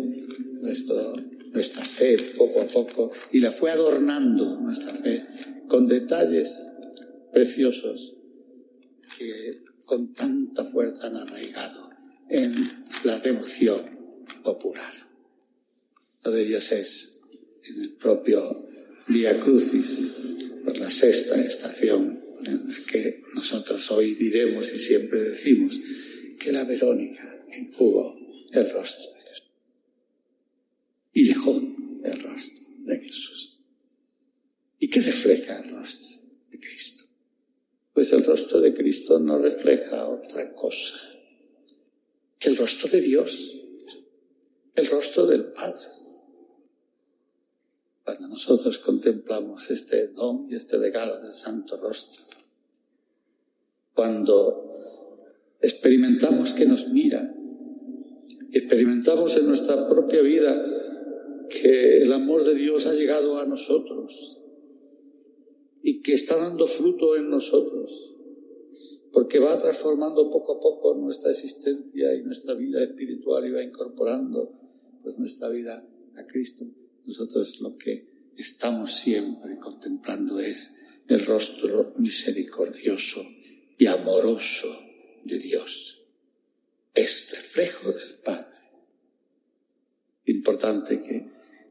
nuestro, 0.61 1.15
nuestra 1.53 1.85
fe 1.85 2.17
poco 2.37 2.63
a 2.63 2.67
poco 2.67 3.13
y 3.33 3.41
la 3.41 3.53
fue 3.53 3.71
adornando 3.71 4.59
nuestra 4.61 4.95
fe 4.95 5.27
con 5.69 5.87
detalles 5.87 6.73
preciosos 7.33 8.15
que 9.19 9.63
con 9.85 10.15
tanta 10.15 10.65
fuerza 10.65 11.09
han 11.09 11.17
arraigado 11.17 11.91
en 12.29 12.55
la 13.05 13.19
devoción 13.19 13.83
popular. 14.43 14.91
Uno 16.25 16.35
de 16.35 16.43
ellos 16.43 16.73
es 16.73 17.21
en 17.65 17.83
el 17.83 17.93
propio 17.93 18.64
Vía 19.07 19.39
Crucis, 19.39 20.01
por 20.65 20.79
la 20.79 20.89
sexta 20.89 21.39
estación, 21.45 22.19
en 22.45 22.69
la 22.69 22.75
que 22.91 23.23
nosotros 23.35 23.91
hoy 23.91 24.15
diremos 24.15 24.73
y 24.73 24.79
siempre 24.79 25.21
decimos 25.25 25.79
que 26.39 26.53
la 26.53 26.65
Verónica 26.65 27.45
enjugó 27.51 28.17
el 28.53 28.71
rostro 28.71 29.13
de 29.13 29.21
Jesús 29.21 29.53
y 31.13 31.29
dejó 31.29 31.61
el 32.05 32.23
rostro 32.23 32.67
de 32.79 32.99
Jesús. 32.99 33.61
¿Y 34.79 34.89
qué 34.89 35.01
refleja 35.01 35.61
el 35.61 35.71
rostro 35.71 36.11
de 36.51 36.59
Cristo? 36.59 37.05
Pues 37.93 38.13
el 38.13 38.25
rostro 38.25 38.61
de 38.61 38.73
Cristo 38.73 39.19
no 39.19 39.39
refleja 39.39 40.09
otra 40.09 40.53
cosa 40.55 40.97
que 42.39 42.49
el 42.49 42.57
rostro 42.57 42.89
de 42.91 43.01
Dios, 43.01 43.55
el 44.75 44.87
rostro 44.87 45.27
del 45.27 45.53
Padre. 45.53 46.04
Cuando 48.05 48.29
nosotros 48.29 48.79
contemplamos 48.79 49.71
este 49.71 50.09
don 50.09 50.47
y 50.51 50.57
este 50.57 50.77
regalo 50.77 51.21
del 51.21 51.33
Santo 51.33 51.77
Rostro, 51.79 52.23
cuando 53.95 54.71
experimentamos 55.61 56.53
que 56.53 56.67
nos 56.67 56.89
mira, 56.89 57.35
experimentamos 58.53 59.37
en 59.37 59.47
nuestra 59.47 59.89
propia 59.89 60.21
vida 60.21 60.65
que 61.49 62.03
el 62.03 62.13
amor 62.13 62.45
de 62.45 62.55
Dios 62.55 62.87
ha 62.87 62.93
llegado 62.93 63.39
a 63.39 63.47
nosotros, 63.47 64.39
y 65.87 66.01
que 66.01 66.15
está 66.15 66.37
dando 66.37 66.67
fruto 66.67 67.15
en 67.15 67.29
nosotros, 67.29 68.17
porque 69.13 69.39
va 69.39 69.59
transformando 69.59 70.31
poco 70.31 70.57
a 70.57 70.61
poco 70.61 70.95
nuestra 70.95 71.31
existencia 71.31 72.15
y 72.15 72.23
nuestra 72.23 72.55
vida 72.55 72.83
espiritual 72.83 73.47
y 73.47 73.51
va 73.51 73.63
incorporando 73.63 74.51
pues, 75.03 75.19
nuestra 75.19 75.51
vida 75.51 75.87
a 76.17 76.25
Cristo. 76.27 76.65
Nosotros 77.07 77.61
lo 77.61 77.77
que 77.77 78.33
estamos 78.37 78.95
siempre 78.95 79.59
contemplando 79.59 80.41
es 80.41 80.73
el 81.09 81.25
rostro 81.25 81.95
misericordioso 81.99 83.25
y 83.79 83.87
amoroso 83.87 84.79
de 85.25 85.39
Dios. 85.39 86.03
Es 86.95 87.31
reflejo 87.31 87.93
del 87.93 88.15
Padre. 88.25 88.55
Importante 90.27 91.03
que, 91.03 91.27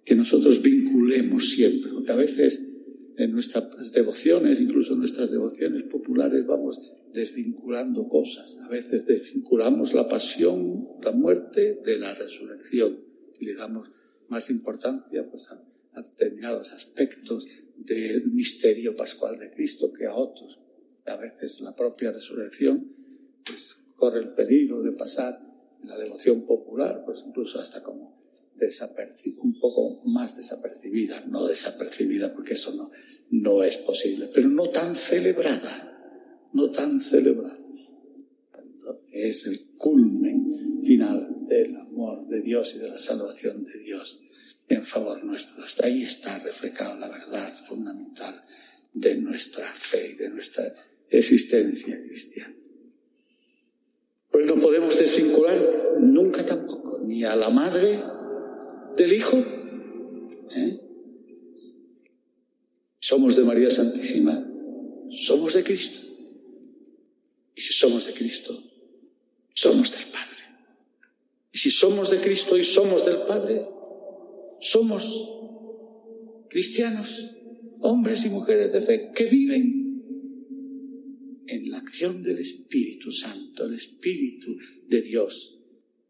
que 0.06 0.16
nosotros 0.16 0.62
vinculemos 0.62 1.50
siempre, 1.50 1.92
porque 1.92 2.12
a 2.12 2.16
veces 2.16 2.62
en 3.18 3.32
nuestras 3.32 3.92
devociones, 3.92 4.60
incluso 4.60 4.94
en 4.94 5.00
nuestras 5.00 5.32
devociones 5.32 5.84
populares, 5.84 6.46
vamos 6.46 6.80
desvinculando 7.14 8.08
cosas. 8.08 8.58
A 8.64 8.70
veces 8.70 9.06
desvinculamos 9.06 9.94
la 9.94 10.08
pasión, 10.08 10.88
la 11.02 11.12
muerte 11.12 11.80
de 11.86 11.98
la 11.98 12.16
resurrección 12.16 13.00
y 13.40 13.46
le 13.46 13.56
damos 13.56 13.92
más 14.30 14.50
importancia 14.50 15.28
pues, 15.30 15.48
a, 15.52 15.62
determinados 16.02 16.72
aspectos 16.72 17.46
del 17.78 18.32
misterio 18.32 18.96
pascual 18.96 19.38
de 19.38 19.52
Cristo 19.52 19.92
que 19.94 20.06
a 20.06 20.16
otros. 20.16 20.60
A 21.06 21.18
veces 21.18 21.62
la 21.62 21.76
propia 21.76 22.12
resurrección 22.12 22.92
pues, 23.46 23.76
corre 23.96 24.20
el 24.20 24.34
peligro 24.34 24.82
de 24.82 24.94
pasar 24.94 25.40
en 25.82 25.90
la 25.90 25.98
devoción 25.98 26.46
popular, 26.46 27.04
pues 27.06 27.24
incluso 27.26 27.60
hasta 27.60 27.84
como 27.84 28.24
un 29.42 29.60
poco 29.60 30.02
más 30.06 30.38
desapercibida, 30.38 31.26
no 31.26 31.48
desapercibida 31.48 32.34
porque 32.34 32.54
eso 32.54 32.74
no, 32.74 32.92
no 33.30 33.64
es 33.64 33.78
posible, 33.78 34.30
pero 34.34 34.48
no 34.48 34.70
tan 34.70 34.96
celebrada, 34.96 36.50
no 36.54 36.72
tan 36.72 37.02
celebrada. 37.02 37.63
Es 39.14 39.46
el 39.46 39.76
culmen 39.78 40.82
final 40.84 41.46
del 41.48 41.76
amor 41.76 42.28
de 42.28 42.42
Dios 42.42 42.74
y 42.76 42.80
de 42.80 42.90
la 42.90 43.00
salvación 43.00 43.64
de 43.64 43.80
Dios 43.80 44.20
en 44.68 44.84
favor 44.84 45.24
nuestro. 45.24 45.64
Hasta 45.64 45.86
ahí 45.86 46.02
está 46.04 46.40
reflejada 46.40 46.96
la 46.96 47.10
verdad 47.10 47.54
fundamental 47.68 48.44
de 48.92 49.16
nuestra 49.18 49.66
fe 49.68 50.12
y 50.12 50.16
de 50.16 50.30
nuestra 50.30 50.74
existencia 51.10 52.02
cristiana. 52.02 52.56
Pues 54.32 54.48
no 54.48 54.60
podemos 54.60 54.98
desvincular 54.98 55.60
nunca 56.00 56.44
tampoco 56.44 57.00
ni 57.06 57.24
a 57.24 57.36
la 57.36 57.52
madre 57.52 58.00
del 58.98 59.14
Hijo. 59.14 59.38
¿eh? 60.56 60.80
Somos 63.00 63.36
de 63.36 63.44
María 63.44 63.70
Santísima, 63.70 64.44
somos 65.12 65.54
de 65.54 65.64
Cristo. 65.64 66.00
Y 67.56 67.62
si 67.62 67.74
somos 67.74 68.08
de 68.08 68.14
Cristo, 68.16 68.73
somos 69.54 69.92
del 69.92 70.12
Padre. 70.12 70.44
Y 71.52 71.58
si 71.58 71.72
somos 71.72 72.10
de 72.10 72.20
Cristo 72.20 72.58
y 72.58 72.64
somos 72.64 73.06
del 73.06 73.22
Padre, 73.22 73.62
somos 74.60 75.04
cristianos, 76.50 77.32
hombres 77.82 78.26
y 78.26 78.30
mujeres 78.30 78.72
de 78.72 78.82
fe 78.82 79.12
que 79.14 79.26
viven 79.26 79.84
en 81.48 81.70
la 81.70 81.78
acción 81.80 82.24
del 82.24 82.40
Espíritu 82.40 83.12
Santo, 83.12 83.66
el 83.66 83.76
Espíritu 83.76 84.58
de 84.88 85.02
Dios 85.02 85.60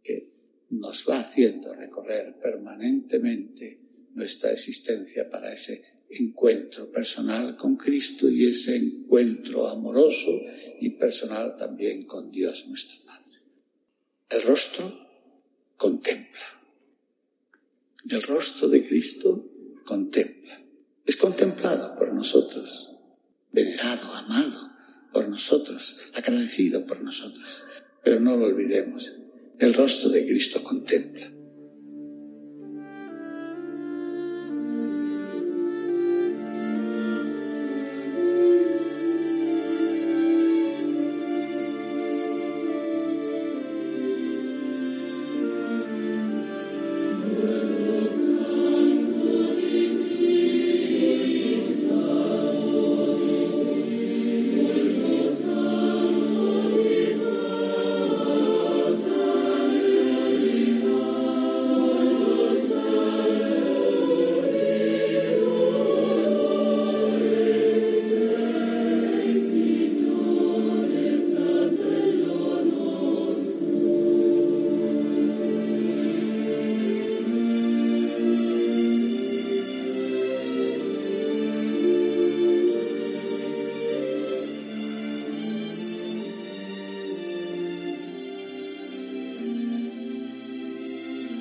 que 0.03 0.29
nos 0.69 1.05
va 1.07 1.19
haciendo 1.19 1.73
recorrer 1.73 2.35
permanentemente 2.41 3.79
nuestra 4.13 4.51
existencia 4.51 5.29
para 5.29 5.53
ese 5.53 5.81
encuentro 6.09 6.91
personal 6.91 7.57
con 7.57 7.75
Cristo 7.75 8.29
y 8.29 8.47
ese 8.47 8.75
encuentro 8.75 9.67
amoroso 9.67 10.39
y 10.79 10.91
personal 10.91 11.55
también 11.57 12.05
con 12.05 12.31
Dios 12.31 12.67
nuestro 12.67 13.03
Padre. 13.05 13.22
El 14.33 14.41
rostro 14.41 14.91
contempla. 15.77 16.59
El 18.09 18.23
rostro 18.23 18.67
de 18.67 18.87
Cristo 18.87 19.45
contempla. 19.85 20.59
Es 21.05 21.17
contemplado 21.17 21.95
por 21.95 22.11
nosotros, 22.11 22.89
venerado, 23.51 24.11
amado 24.11 24.71
por 25.11 25.29
nosotros, 25.29 26.09
agradecido 26.15 26.87
por 26.87 27.03
nosotros. 27.03 27.63
Pero 28.03 28.19
no 28.19 28.35
lo 28.35 28.45
olvidemos, 28.45 29.13
el 29.59 29.75
rostro 29.75 30.09
de 30.09 30.25
Cristo 30.25 30.63
contempla. 30.63 31.31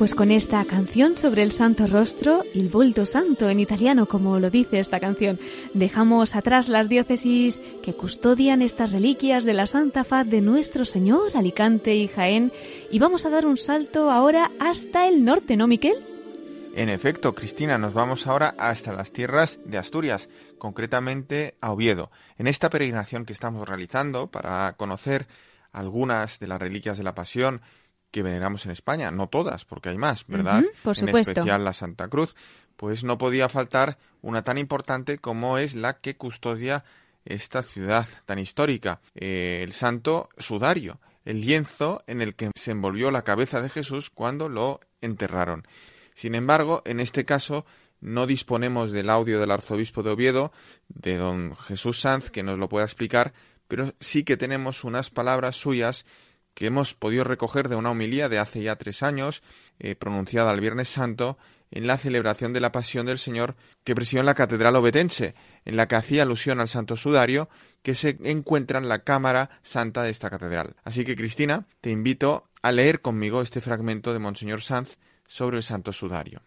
Pues 0.00 0.14
con 0.14 0.30
esta 0.30 0.64
canción 0.64 1.18
sobre 1.18 1.42
el 1.42 1.52
Santo 1.52 1.86
Rostro, 1.86 2.42
el 2.54 2.70
Volto 2.70 3.04
Santo 3.04 3.50
en 3.50 3.60
italiano, 3.60 4.06
como 4.06 4.38
lo 4.38 4.48
dice 4.48 4.78
esta 4.78 4.98
canción, 4.98 5.38
dejamos 5.74 6.36
atrás 6.36 6.70
las 6.70 6.88
diócesis 6.88 7.60
que 7.82 7.92
custodian 7.92 8.62
estas 8.62 8.92
reliquias 8.92 9.44
de 9.44 9.52
la 9.52 9.66
Santa 9.66 10.04
Faz 10.04 10.26
de 10.26 10.40
nuestro 10.40 10.86
Señor, 10.86 11.36
Alicante 11.36 11.96
y 11.96 12.08
Jaén, 12.08 12.50
y 12.90 12.98
vamos 12.98 13.26
a 13.26 13.28
dar 13.28 13.44
un 13.44 13.58
salto 13.58 14.10
ahora 14.10 14.50
hasta 14.58 15.06
el 15.06 15.22
norte, 15.22 15.58
¿no, 15.58 15.66
Miquel? 15.66 16.02
En 16.74 16.88
efecto, 16.88 17.34
Cristina, 17.34 17.76
nos 17.76 17.92
vamos 17.92 18.26
ahora 18.26 18.54
hasta 18.56 18.94
las 18.94 19.12
tierras 19.12 19.58
de 19.66 19.76
Asturias, 19.76 20.30
concretamente 20.56 21.56
a 21.60 21.72
Oviedo. 21.72 22.10
En 22.38 22.46
esta 22.46 22.70
peregrinación 22.70 23.26
que 23.26 23.34
estamos 23.34 23.68
realizando 23.68 24.28
para 24.28 24.72
conocer 24.78 25.26
algunas 25.72 26.38
de 26.38 26.48
las 26.48 26.58
reliquias 26.58 26.96
de 26.96 27.04
la 27.04 27.14
Pasión 27.14 27.60
que 28.10 28.22
veneramos 28.22 28.66
en 28.66 28.72
España, 28.72 29.10
no 29.10 29.28
todas, 29.28 29.64
porque 29.64 29.90
hay 29.90 29.98
más, 29.98 30.26
¿verdad? 30.26 30.64
por 30.82 30.98
en 30.98 31.08
especial 31.08 31.64
la 31.64 31.72
Santa 31.72 32.08
Cruz, 32.08 32.36
pues 32.76 33.04
no 33.04 33.18
podía 33.18 33.48
faltar 33.48 33.98
una 34.22 34.42
tan 34.42 34.58
importante 34.58 35.18
como 35.18 35.58
es 35.58 35.74
la 35.74 35.98
que 35.98 36.16
custodia 36.16 36.84
esta 37.24 37.62
ciudad 37.62 38.08
tan 38.26 38.38
histórica, 38.38 39.00
eh, 39.14 39.60
el 39.62 39.72
Santo 39.72 40.30
Sudario, 40.38 41.00
el 41.24 41.42
lienzo 41.42 42.02
en 42.06 42.22
el 42.22 42.34
que 42.34 42.50
se 42.54 42.70
envolvió 42.70 43.10
la 43.10 43.22
cabeza 43.22 43.60
de 43.60 43.68
Jesús 43.68 44.10
cuando 44.10 44.48
lo 44.48 44.80
enterraron. 45.00 45.66
Sin 46.14 46.34
embargo, 46.34 46.82
en 46.86 47.00
este 47.00 47.24
caso 47.24 47.66
no 48.00 48.26
disponemos 48.26 48.92
del 48.92 49.10
audio 49.10 49.38
del 49.38 49.50
arzobispo 49.50 50.02
de 50.02 50.10
Oviedo, 50.10 50.52
de 50.88 51.16
don 51.16 51.54
Jesús 51.56 52.00
Sanz, 52.00 52.30
que 52.30 52.42
nos 52.42 52.58
lo 52.58 52.68
pueda 52.68 52.86
explicar, 52.86 53.32
pero 53.68 53.92
sí 54.00 54.24
que 54.24 54.36
tenemos 54.36 54.84
unas 54.84 55.10
palabras 55.10 55.56
suyas 55.56 56.06
que 56.54 56.66
hemos 56.66 56.94
podido 56.94 57.24
recoger 57.24 57.68
de 57.68 57.76
una 57.76 57.90
homilía 57.90 58.28
de 58.28 58.38
hace 58.38 58.62
ya 58.62 58.76
tres 58.76 59.02
años, 59.02 59.42
eh, 59.78 59.94
pronunciada 59.94 60.52
el 60.52 60.60
Viernes 60.60 60.88
Santo, 60.88 61.38
en 61.70 61.86
la 61.86 61.96
celebración 61.96 62.52
de 62.52 62.60
la 62.60 62.72
Pasión 62.72 63.06
del 63.06 63.18
Señor 63.18 63.54
que 63.84 63.94
presidió 63.94 64.20
en 64.20 64.26
la 64.26 64.34
Catedral 64.34 64.76
Obetense, 64.76 65.34
en 65.64 65.76
la 65.76 65.86
que 65.86 65.96
hacía 65.96 66.22
alusión 66.22 66.60
al 66.60 66.68
Santo 66.68 66.96
Sudario 66.96 67.48
que 67.82 67.94
se 67.94 68.18
encuentra 68.24 68.78
en 68.78 68.88
la 68.88 69.04
Cámara 69.04 69.50
Santa 69.62 70.02
de 70.02 70.10
esta 70.10 70.30
catedral. 70.30 70.76
Así 70.84 71.04
que, 71.04 71.16
Cristina, 71.16 71.66
te 71.80 71.90
invito 71.90 72.50
a 72.62 72.72
leer 72.72 73.00
conmigo 73.00 73.40
este 73.40 73.60
fragmento 73.60 74.12
de 74.12 74.18
Monseñor 74.18 74.62
Sanz 74.62 74.98
sobre 75.26 75.58
el 75.58 75.62
Santo 75.62 75.92
Sudario. 75.92 76.42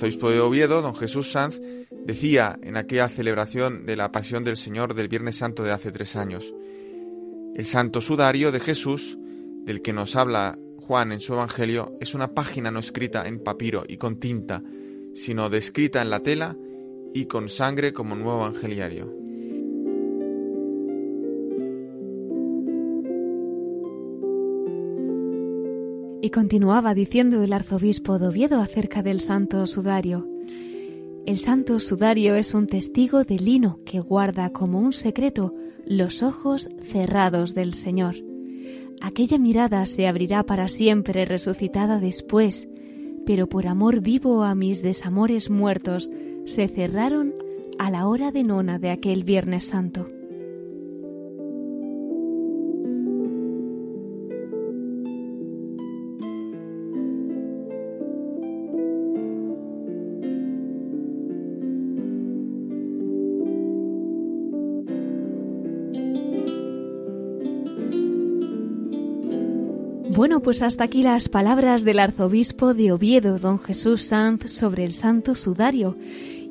Arzobispo 0.00 0.30
de 0.30 0.40
Oviedo, 0.40 0.80
don 0.80 0.96
Jesús 0.96 1.30
Sanz, 1.30 1.60
decía 2.06 2.58
en 2.62 2.78
aquella 2.78 3.10
celebración 3.10 3.84
de 3.84 3.98
la 3.98 4.10
Pasión 4.10 4.44
del 4.44 4.56
Señor 4.56 4.94
del 4.94 5.08
Viernes 5.08 5.36
Santo 5.36 5.62
de 5.62 5.72
hace 5.72 5.92
tres 5.92 6.16
años, 6.16 6.54
el 7.54 7.66
Santo 7.66 8.00
Sudario 8.00 8.50
de 8.50 8.60
Jesús, 8.60 9.18
del 9.66 9.82
que 9.82 9.92
nos 9.92 10.16
habla 10.16 10.56
Juan 10.78 11.12
en 11.12 11.20
su 11.20 11.34
Evangelio, 11.34 11.98
es 12.00 12.14
una 12.14 12.32
página 12.32 12.70
no 12.70 12.80
escrita 12.80 13.28
en 13.28 13.44
papiro 13.44 13.84
y 13.86 13.98
con 13.98 14.18
tinta, 14.18 14.62
sino 15.14 15.50
descrita 15.50 16.00
en 16.00 16.08
la 16.08 16.22
tela 16.22 16.56
y 17.12 17.26
con 17.26 17.50
sangre 17.50 17.92
como 17.92 18.16
nuevo 18.16 18.46
evangeliario. 18.46 19.19
Y 26.22 26.30
continuaba 26.30 26.92
diciendo 26.92 27.42
el 27.42 27.52
arzobispo 27.52 28.18
de 28.18 28.28
Oviedo 28.28 28.60
acerca 28.60 29.02
del 29.02 29.20
Santo 29.20 29.66
Sudario. 29.66 30.28
El 31.24 31.38
Santo 31.38 31.78
Sudario 31.78 32.34
es 32.34 32.52
un 32.52 32.66
testigo 32.66 33.24
de 33.24 33.38
lino 33.38 33.80
que 33.86 34.00
guarda 34.00 34.50
como 34.50 34.80
un 34.80 34.92
secreto 34.92 35.54
los 35.86 36.22
ojos 36.22 36.68
cerrados 36.82 37.54
del 37.54 37.72
Señor. 37.72 38.16
Aquella 39.00 39.38
mirada 39.38 39.86
se 39.86 40.06
abrirá 40.06 40.44
para 40.44 40.68
siempre 40.68 41.24
resucitada 41.24 42.00
después, 42.00 42.68
pero 43.24 43.48
por 43.48 43.66
amor 43.66 44.02
vivo 44.02 44.44
a 44.44 44.54
mis 44.54 44.82
desamores 44.82 45.48
muertos 45.48 46.10
se 46.44 46.68
cerraron 46.68 47.34
a 47.78 47.90
la 47.90 48.06
hora 48.06 48.30
de 48.30 48.44
nona 48.44 48.78
de 48.78 48.90
aquel 48.90 49.24
Viernes 49.24 49.68
Santo. 49.68 50.19
Pues 70.42 70.62
hasta 70.62 70.84
aquí 70.84 71.02
las 71.02 71.28
palabras 71.28 71.84
del 71.84 71.98
arzobispo 71.98 72.72
de 72.72 72.92
Oviedo, 72.92 73.38
don 73.38 73.58
Jesús 73.58 74.02
Sanz, 74.02 74.50
sobre 74.50 74.84
el 74.84 74.94
Santo 74.94 75.34
Sudario. 75.34 75.98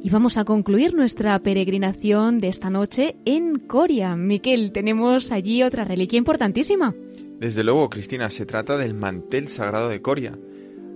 Y 0.04 0.10
vamos 0.12 0.38
a 0.38 0.46
concluir 0.46 0.94
nuestra 0.94 1.38
peregrinación 1.40 2.40
de 2.40 2.50
esta 2.50 2.70
noche 2.70 3.16
en 3.26 3.56
Coria. 3.56 4.16
Miquel, 4.16 4.72
tenemos 4.72 5.32
allí 5.32 5.64
otra 5.64 5.86
reliquia 5.86 6.18
importantísima. 6.18 6.94
Desde 7.40 7.64
luego, 7.64 7.90
Cristina, 7.90 8.30
se 8.30 8.46
trata 8.46 8.78
del 8.78 8.94
mantel 8.94 9.48
sagrado 9.48 9.90
de 9.90 10.02
Coria. 10.02 10.38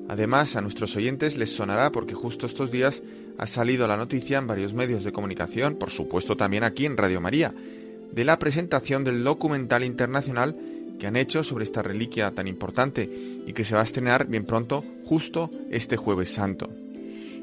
Además, 0.08 0.56
a 0.56 0.62
nuestros 0.62 0.96
oyentes 0.96 1.36
les 1.36 1.56
sonará 1.56 1.92
porque 1.92 2.14
justo 2.14 2.46
estos 2.46 2.70
días 2.70 3.02
ha 3.40 3.48
salido 3.48 3.88
la 3.88 3.98
noticia 3.98 4.38
en 4.38 4.46
varios 4.46 4.76
medios 4.76 5.04
de 5.04 5.12
comunicación, 5.12 5.76
por 5.76 5.90
supuesto 5.90 6.38
también 6.38 6.64
aquí 6.64 6.86
en 6.86 6.98
Radio 6.98 7.20
María, 7.20 7.56
de 8.12 8.24
la 8.24 8.38
presentación 8.38 9.04
del 9.04 9.24
documental 9.24 9.84
internacional 9.84 10.56
que 11.00 11.08
han 11.08 11.16
hecho 11.16 11.44
sobre 11.44 11.64
esta 11.64 11.82
reliquia 11.82 12.32
tan 12.32 12.48
importante 12.48 13.04
y 13.46 13.54
que 13.54 13.66
se 13.66 13.76
va 13.76 13.82
a 13.82 13.86
estrenar 13.86 14.28
bien 14.28 14.46
pronto, 14.46 14.84
justo 15.06 15.50
este 15.70 15.98
jueves 15.98 16.34
santo. 16.34 16.83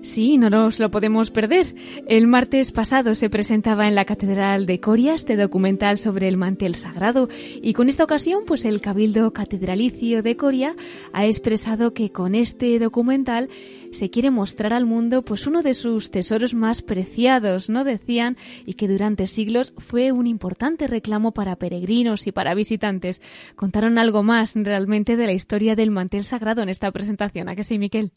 Sí, 0.03 0.39
no 0.39 0.49
nos 0.49 0.79
lo 0.79 0.91
podemos 0.91 1.31
perder. 1.31 1.75
El 2.07 2.27
martes 2.27 2.73
pasado 2.73 3.15
se 3.15 3.29
presentaba 3.29 3.87
en 3.87 3.95
la 3.95 4.07
Catedral 4.07 4.65
de 4.65 4.81
Coria 4.81 5.15
este 5.15 5.37
documental 5.37 5.99
sobre 5.99 6.27
el 6.27 6.39
mantel 6.39 6.75
sagrado 6.75 7.29
y 7.61 7.75
con 7.75 7.91
esta 7.91 8.05
ocasión 8.05 8.45
pues 8.47 8.65
el 8.65 8.81
Cabildo 8.81 9.31
Catedralicio 9.35 10.23
de 10.23 10.37
Coria 10.39 10.75
ha 11.13 11.27
expresado 11.27 11.93
que 11.93 12.11
con 12.13 12.35
este 12.35 12.79
documental 12.79 13.51
se 13.93 14.09
quiere 14.09 14.31
mostrar 14.31 14.73
al 14.73 14.87
mundo 14.87 15.23
pues 15.23 15.47
uno 15.47 15.63
de 15.63 15.75
sus 15.75 16.11
tesoros 16.11 16.55
más 16.55 16.81
preciados, 16.81 17.69
¿no? 17.69 17.85
Decían, 17.85 18.39
y 18.65 18.75
que 18.75 18.89
durante 18.89 19.27
siglos 19.27 19.75
fue 19.77 20.13
un 20.13 20.27
importante 20.27 20.87
reclamo 20.87 21.33
para 21.33 21.57
peregrinos 21.57 22.27
y 22.27 22.33
para 22.33 22.55
visitantes. 22.55 23.21
Contaron 23.55 23.99
algo 23.99 24.23
más 24.23 24.55
realmente 24.55 25.17
de 25.17 25.27
la 25.27 25.35
historia 25.35 25.77
del 25.77 25.91
mantel 25.91 26.25
sagrado 26.25 26.63
en 26.63 26.71
esta 26.71 26.91
presentación, 26.91 27.51
¿a 27.51 27.55
que 27.55 27.65
sí, 27.65 27.79
Miquel? 27.79 28.13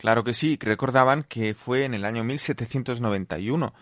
Claro 0.00 0.24
que 0.24 0.32
sí, 0.32 0.56
recordaban 0.58 1.24
que 1.24 1.52
fue 1.52 1.84
en 1.84 1.92
el 1.92 2.06
año 2.06 2.24
1791 2.24 3.74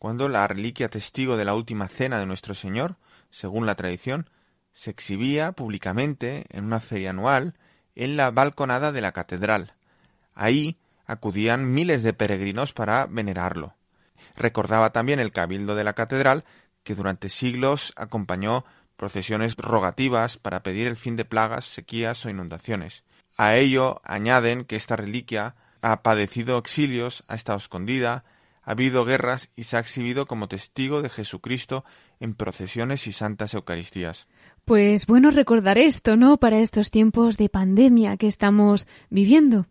cuando 0.00 0.28
la 0.28 0.48
reliquia 0.48 0.88
testigo 0.88 1.36
de 1.36 1.44
la 1.44 1.54
última 1.54 1.86
cena 1.86 2.18
de 2.18 2.26
nuestro 2.26 2.56
Señor, 2.56 2.96
según 3.30 3.66
la 3.66 3.76
tradición, 3.76 4.28
se 4.72 4.90
exhibía 4.90 5.52
públicamente 5.52 6.46
en 6.48 6.64
una 6.64 6.80
feria 6.80 7.10
anual 7.10 7.54
en 7.94 8.16
la 8.16 8.32
balconada 8.32 8.90
de 8.90 9.00
la 9.00 9.12
catedral. 9.12 9.74
Ahí 10.34 10.76
acudían 11.06 11.72
miles 11.72 12.02
de 12.02 12.14
peregrinos 12.14 12.72
para 12.72 13.06
venerarlo. 13.06 13.76
Recordaba 14.34 14.90
también 14.90 15.20
el 15.20 15.30
cabildo 15.30 15.76
de 15.76 15.84
la 15.84 15.92
catedral 15.92 16.44
que 16.82 16.96
durante 16.96 17.28
siglos 17.28 17.92
acompañó 17.94 18.64
procesiones 18.96 19.54
rogativas 19.54 20.36
para 20.36 20.64
pedir 20.64 20.88
el 20.88 20.96
fin 20.96 21.14
de 21.14 21.24
plagas, 21.24 21.64
sequías 21.64 22.26
o 22.26 22.28
inundaciones. 22.28 23.04
A 23.42 23.56
ello 23.56 24.02
añaden 24.04 24.66
que 24.66 24.76
esta 24.76 24.96
reliquia 24.96 25.54
ha 25.80 26.02
padecido 26.02 26.58
exilios, 26.58 27.24
ha 27.26 27.36
estado 27.36 27.56
escondida, 27.56 28.22
ha 28.62 28.72
habido 28.72 29.06
guerras 29.06 29.48
y 29.56 29.62
se 29.62 29.78
ha 29.78 29.80
exhibido 29.80 30.26
como 30.26 30.46
testigo 30.46 31.00
de 31.00 31.08
Jesucristo 31.08 31.82
en 32.20 32.34
procesiones 32.34 33.06
y 33.06 33.12
santas 33.12 33.54
Eucaristías. 33.54 34.28
Pues 34.66 35.06
bueno 35.06 35.30
recordar 35.30 35.78
esto, 35.78 36.18
¿no? 36.18 36.36
Para 36.36 36.58
estos 36.58 36.90
tiempos 36.90 37.38
de 37.38 37.48
pandemia 37.48 38.18
que 38.18 38.26
estamos 38.26 38.86
viviendo. 39.08 39.64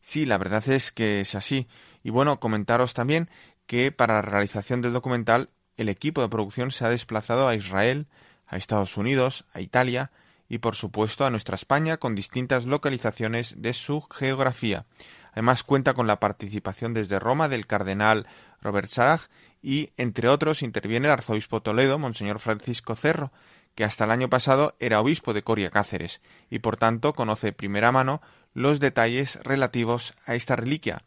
Sí, 0.00 0.26
la 0.26 0.36
verdad 0.36 0.68
es 0.68 0.90
que 0.90 1.20
es 1.20 1.36
así. 1.36 1.68
Y 2.02 2.10
bueno, 2.10 2.40
comentaros 2.40 2.94
también 2.94 3.30
que 3.66 3.92
para 3.92 4.14
la 4.14 4.22
realización 4.22 4.82
del 4.82 4.92
documental 4.92 5.50
el 5.76 5.88
equipo 5.88 6.20
de 6.20 6.30
producción 6.30 6.72
se 6.72 6.84
ha 6.84 6.88
desplazado 6.88 7.46
a 7.46 7.54
Israel, 7.54 8.08
a 8.48 8.56
Estados 8.56 8.96
Unidos, 8.96 9.44
a 9.52 9.60
Italia 9.60 10.10
y 10.48 10.58
por 10.58 10.74
supuesto 10.74 11.24
a 11.24 11.30
nuestra 11.30 11.54
España 11.54 11.96
con 11.96 12.14
distintas 12.14 12.66
localizaciones 12.66 13.62
de 13.62 13.72
su 13.72 14.02
geografía. 14.02 14.86
Además 15.32 15.64
cuenta 15.64 15.94
con 15.94 16.06
la 16.06 16.20
participación 16.20 16.94
desde 16.94 17.18
Roma 17.18 17.48
del 17.48 17.66
cardenal 17.66 18.26
Robert 18.60 18.88
Sarag 18.88 19.20
y 19.62 19.90
entre 19.96 20.28
otros 20.28 20.62
interviene 20.62 21.06
el 21.06 21.12
arzobispo 21.12 21.62
Toledo, 21.62 21.98
Monseñor 21.98 22.38
Francisco 22.38 22.94
Cerro, 22.94 23.32
que 23.74 23.84
hasta 23.84 24.04
el 24.04 24.10
año 24.10 24.28
pasado 24.28 24.76
era 24.78 25.00
obispo 25.00 25.32
de 25.32 25.42
Coria 25.42 25.70
Cáceres 25.70 26.20
y 26.50 26.60
por 26.60 26.76
tanto 26.76 27.14
conoce 27.14 27.48
de 27.48 27.52
primera 27.52 27.90
mano 27.90 28.22
los 28.52 28.78
detalles 28.78 29.40
relativos 29.42 30.14
a 30.26 30.34
esta 30.34 30.54
reliquia. 30.54 31.02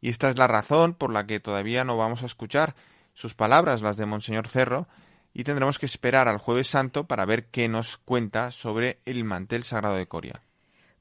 Y 0.00 0.10
esta 0.10 0.28
es 0.28 0.38
la 0.38 0.48
razón 0.48 0.94
por 0.94 1.12
la 1.12 1.26
que 1.26 1.40
todavía 1.40 1.84
no 1.84 1.96
vamos 1.96 2.22
a 2.22 2.26
escuchar 2.26 2.74
sus 3.14 3.34
palabras, 3.34 3.82
las 3.82 3.96
de 3.96 4.06
Monseñor 4.06 4.48
Cerro, 4.48 4.88
y 5.34 5.44
tendremos 5.44 5.78
que 5.78 5.86
esperar 5.86 6.28
al 6.28 6.38
jueves 6.38 6.68
santo 6.68 7.04
para 7.04 7.24
ver 7.24 7.46
qué 7.46 7.68
nos 7.68 7.98
cuenta 7.98 8.50
sobre 8.50 8.98
el 9.04 9.24
mantel 9.24 9.64
sagrado 9.64 9.96
de 9.96 10.06
Coria. 10.06 10.42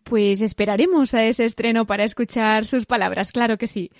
Pues 0.03 0.41
esperaremos 0.41 1.13
a 1.13 1.23
ese 1.25 1.45
estreno 1.45 1.85
para 1.85 2.03
escuchar 2.03 2.65
sus 2.65 2.85
palabras, 2.85 3.31
claro 3.31 3.57
que 3.57 3.67
sí. 3.67 3.91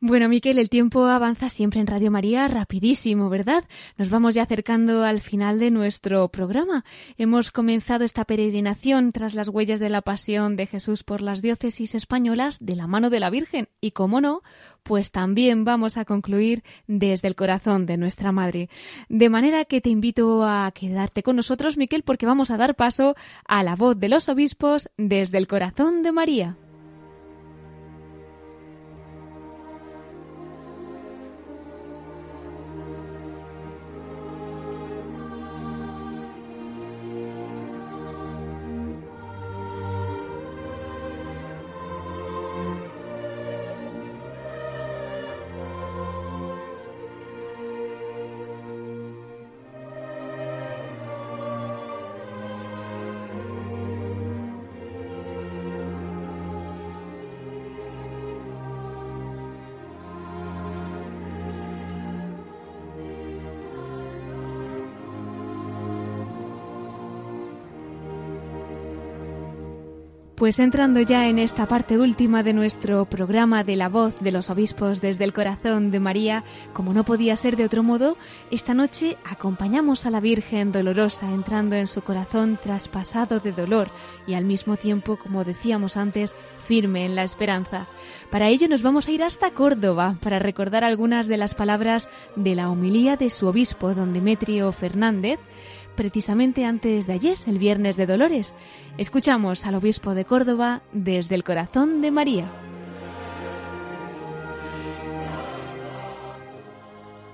Bueno, 0.00 0.28
Miquel, 0.28 0.60
el 0.60 0.70
tiempo 0.70 1.06
avanza 1.06 1.48
siempre 1.48 1.80
en 1.80 1.88
Radio 1.88 2.12
María 2.12 2.46
rapidísimo, 2.46 3.28
¿verdad? 3.30 3.64
Nos 3.96 4.10
vamos 4.10 4.36
ya 4.36 4.44
acercando 4.44 5.02
al 5.02 5.20
final 5.20 5.58
de 5.58 5.72
nuestro 5.72 6.28
programa. 6.28 6.84
Hemos 7.16 7.50
comenzado 7.50 8.04
esta 8.04 8.24
peregrinación 8.24 9.10
tras 9.10 9.34
las 9.34 9.48
huellas 9.48 9.80
de 9.80 9.88
la 9.88 10.02
pasión 10.02 10.54
de 10.54 10.66
Jesús 10.66 11.02
por 11.02 11.20
las 11.20 11.42
diócesis 11.42 11.96
españolas 11.96 12.58
de 12.60 12.76
la 12.76 12.86
mano 12.86 13.10
de 13.10 13.18
la 13.18 13.28
Virgen 13.28 13.70
y, 13.80 13.90
como 13.90 14.20
no, 14.20 14.42
pues 14.84 15.10
también 15.10 15.64
vamos 15.64 15.96
a 15.96 16.04
concluir 16.04 16.62
desde 16.86 17.26
el 17.26 17.34
corazón 17.34 17.84
de 17.84 17.96
nuestra 17.96 18.30
Madre. 18.30 18.70
De 19.08 19.28
manera 19.28 19.64
que 19.64 19.80
te 19.80 19.90
invito 19.90 20.44
a 20.44 20.70
quedarte 20.72 21.24
con 21.24 21.34
nosotros, 21.34 21.76
Miquel, 21.76 22.04
porque 22.04 22.24
vamos 22.24 22.52
a 22.52 22.56
dar 22.56 22.76
paso 22.76 23.16
a 23.48 23.64
la 23.64 23.74
voz 23.74 23.98
de 23.98 24.08
los 24.08 24.28
obispos 24.28 24.90
desde 24.96 25.38
el 25.38 25.48
corazón 25.48 26.04
de 26.04 26.12
María. 26.12 26.56
Pues 70.48 70.60
entrando 70.60 71.02
ya 71.02 71.28
en 71.28 71.38
esta 71.38 71.68
parte 71.68 71.98
última 71.98 72.42
de 72.42 72.54
nuestro 72.54 73.04
programa 73.04 73.64
de 73.64 73.76
la 73.76 73.90
voz 73.90 74.18
de 74.20 74.32
los 74.32 74.48
obispos 74.48 75.02
desde 75.02 75.24
el 75.24 75.34
corazón 75.34 75.90
de 75.90 76.00
María, 76.00 76.42
como 76.72 76.94
no 76.94 77.04
podía 77.04 77.36
ser 77.36 77.54
de 77.54 77.66
otro 77.66 77.82
modo, 77.82 78.16
esta 78.50 78.72
noche 78.72 79.18
acompañamos 79.26 80.06
a 80.06 80.10
la 80.10 80.20
Virgen 80.20 80.72
dolorosa 80.72 81.34
entrando 81.34 81.76
en 81.76 81.86
su 81.86 82.00
corazón 82.00 82.58
traspasado 82.62 83.40
de 83.40 83.52
dolor 83.52 83.90
y 84.26 84.32
al 84.32 84.46
mismo 84.46 84.78
tiempo, 84.78 85.18
como 85.18 85.44
decíamos 85.44 85.98
antes, 85.98 86.34
firme 86.66 87.04
en 87.04 87.14
la 87.14 87.24
esperanza. 87.24 87.86
Para 88.30 88.48
ello 88.48 88.68
nos 88.68 88.80
vamos 88.80 89.06
a 89.06 89.10
ir 89.10 89.24
hasta 89.24 89.50
Córdoba 89.50 90.16
para 90.22 90.38
recordar 90.38 90.82
algunas 90.82 91.26
de 91.26 91.36
las 91.36 91.54
palabras 91.54 92.08
de 92.36 92.54
la 92.54 92.70
homilía 92.70 93.18
de 93.18 93.28
su 93.28 93.48
obispo, 93.48 93.94
don 93.94 94.14
Demetrio 94.14 94.72
Fernández, 94.72 95.40
precisamente 95.98 96.64
antes 96.64 97.08
de 97.08 97.12
ayer, 97.14 97.36
el 97.48 97.58
viernes 97.58 97.96
de 97.96 98.06
Dolores. 98.06 98.54
Escuchamos 98.98 99.66
al 99.66 99.74
obispo 99.74 100.14
de 100.14 100.24
Córdoba 100.24 100.84
desde 100.92 101.34
el 101.34 101.42
corazón 101.42 102.00
de 102.00 102.12
María. 102.12 102.48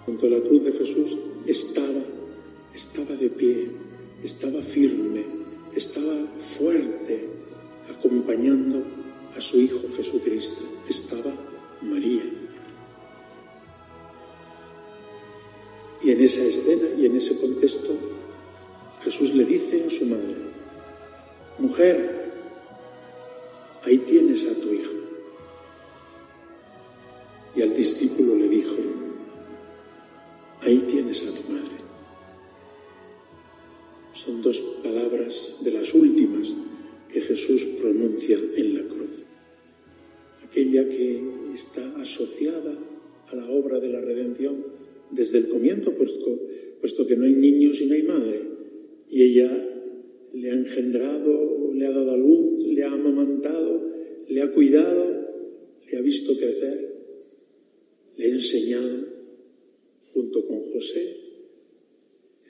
Junto 0.06 0.24
a 0.24 0.30
la 0.30 0.40
cruz 0.40 0.64
de 0.64 0.72
Jesús 0.72 1.18
estaba, 1.46 2.00
estaba 2.72 3.14
de 3.16 3.28
pie, 3.28 3.70
estaba 4.22 4.62
firme, 4.62 5.26
estaba 5.76 6.16
fuerte, 6.38 7.28
acompañando 7.90 8.82
a 9.36 9.42
su 9.42 9.60
Hijo 9.60 9.80
Jesucristo. 9.94 10.64
Estaba 10.88 11.34
María. 11.82 12.24
Y 16.02 16.10
en 16.12 16.20
esa 16.22 16.42
escena 16.42 16.86
y 16.98 17.04
en 17.04 17.16
ese 17.16 17.38
contexto 17.38 18.13
Jesús 19.04 19.34
le 19.34 19.44
dice 19.44 19.84
a 19.84 19.90
su 19.90 20.06
madre, 20.06 20.34
mujer, 21.58 22.32
ahí 23.82 23.98
tienes 23.98 24.46
a 24.46 24.54
tu 24.58 24.72
hijo. 24.72 24.92
Y 27.54 27.60
al 27.60 27.74
discípulo 27.74 28.34
le 28.34 28.48
dijo, 28.48 28.76
ahí 30.62 30.78
tienes 30.88 31.22
a 31.22 31.34
tu 31.34 31.52
madre. 31.52 31.74
Son 34.14 34.40
dos 34.40 34.58
palabras 34.82 35.56
de 35.60 35.72
las 35.72 35.92
últimas 35.92 36.56
que 37.12 37.20
Jesús 37.20 37.66
pronuncia 37.82 38.38
en 38.56 38.74
la 38.74 38.88
cruz. 38.88 39.26
Aquella 40.42 40.88
que 40.88 41.52
está 41.52 41.94
asociada 42.00 42.74
a 43.28 43.36
la 43.36 43.50
obra 43.50 43.78
de 43.80 43.88
la 43.90 44.00
redención 44.00 44.64
desde 45.10 45.38
el 45.38 45.50
comienzo, 45.50 45.92
puesto, 45.92 47.06
que 47.06 47.16
no 47.16 47.26
hay 47.26 47.34
niños 47.34 47.82
y 47.82 47.86
no 47.86 47.94
hay 47.94 48.02
madre 48.02 48.43
y 49.14 49.22
ella 49.22 49.48
le 50.32 50.50
ha 50.50 50.54
engendrado, 50.54 51.72
le 51.72 51.86
ha 51.86 51.92
dado 51.92 52.10
a 52.10 52.16
luz, 52.16 52.66
le 52.66 52.82
ha 52.82 52.90
amamantado, 52.90 53.88
le 54.26 54.42
ha 54.42 54.50
cuidado, 54.50 55.06
le 55.88 55.96
ha 55.96 56.00
visto 56.00 56.36
crecer, 56.36 56.96
le 58.16 58.24
ha 58.24 58.28
enseñado 58.28 59.06
junto 60.12 60.44
con 60.48 60.62
José, 60.62 61.16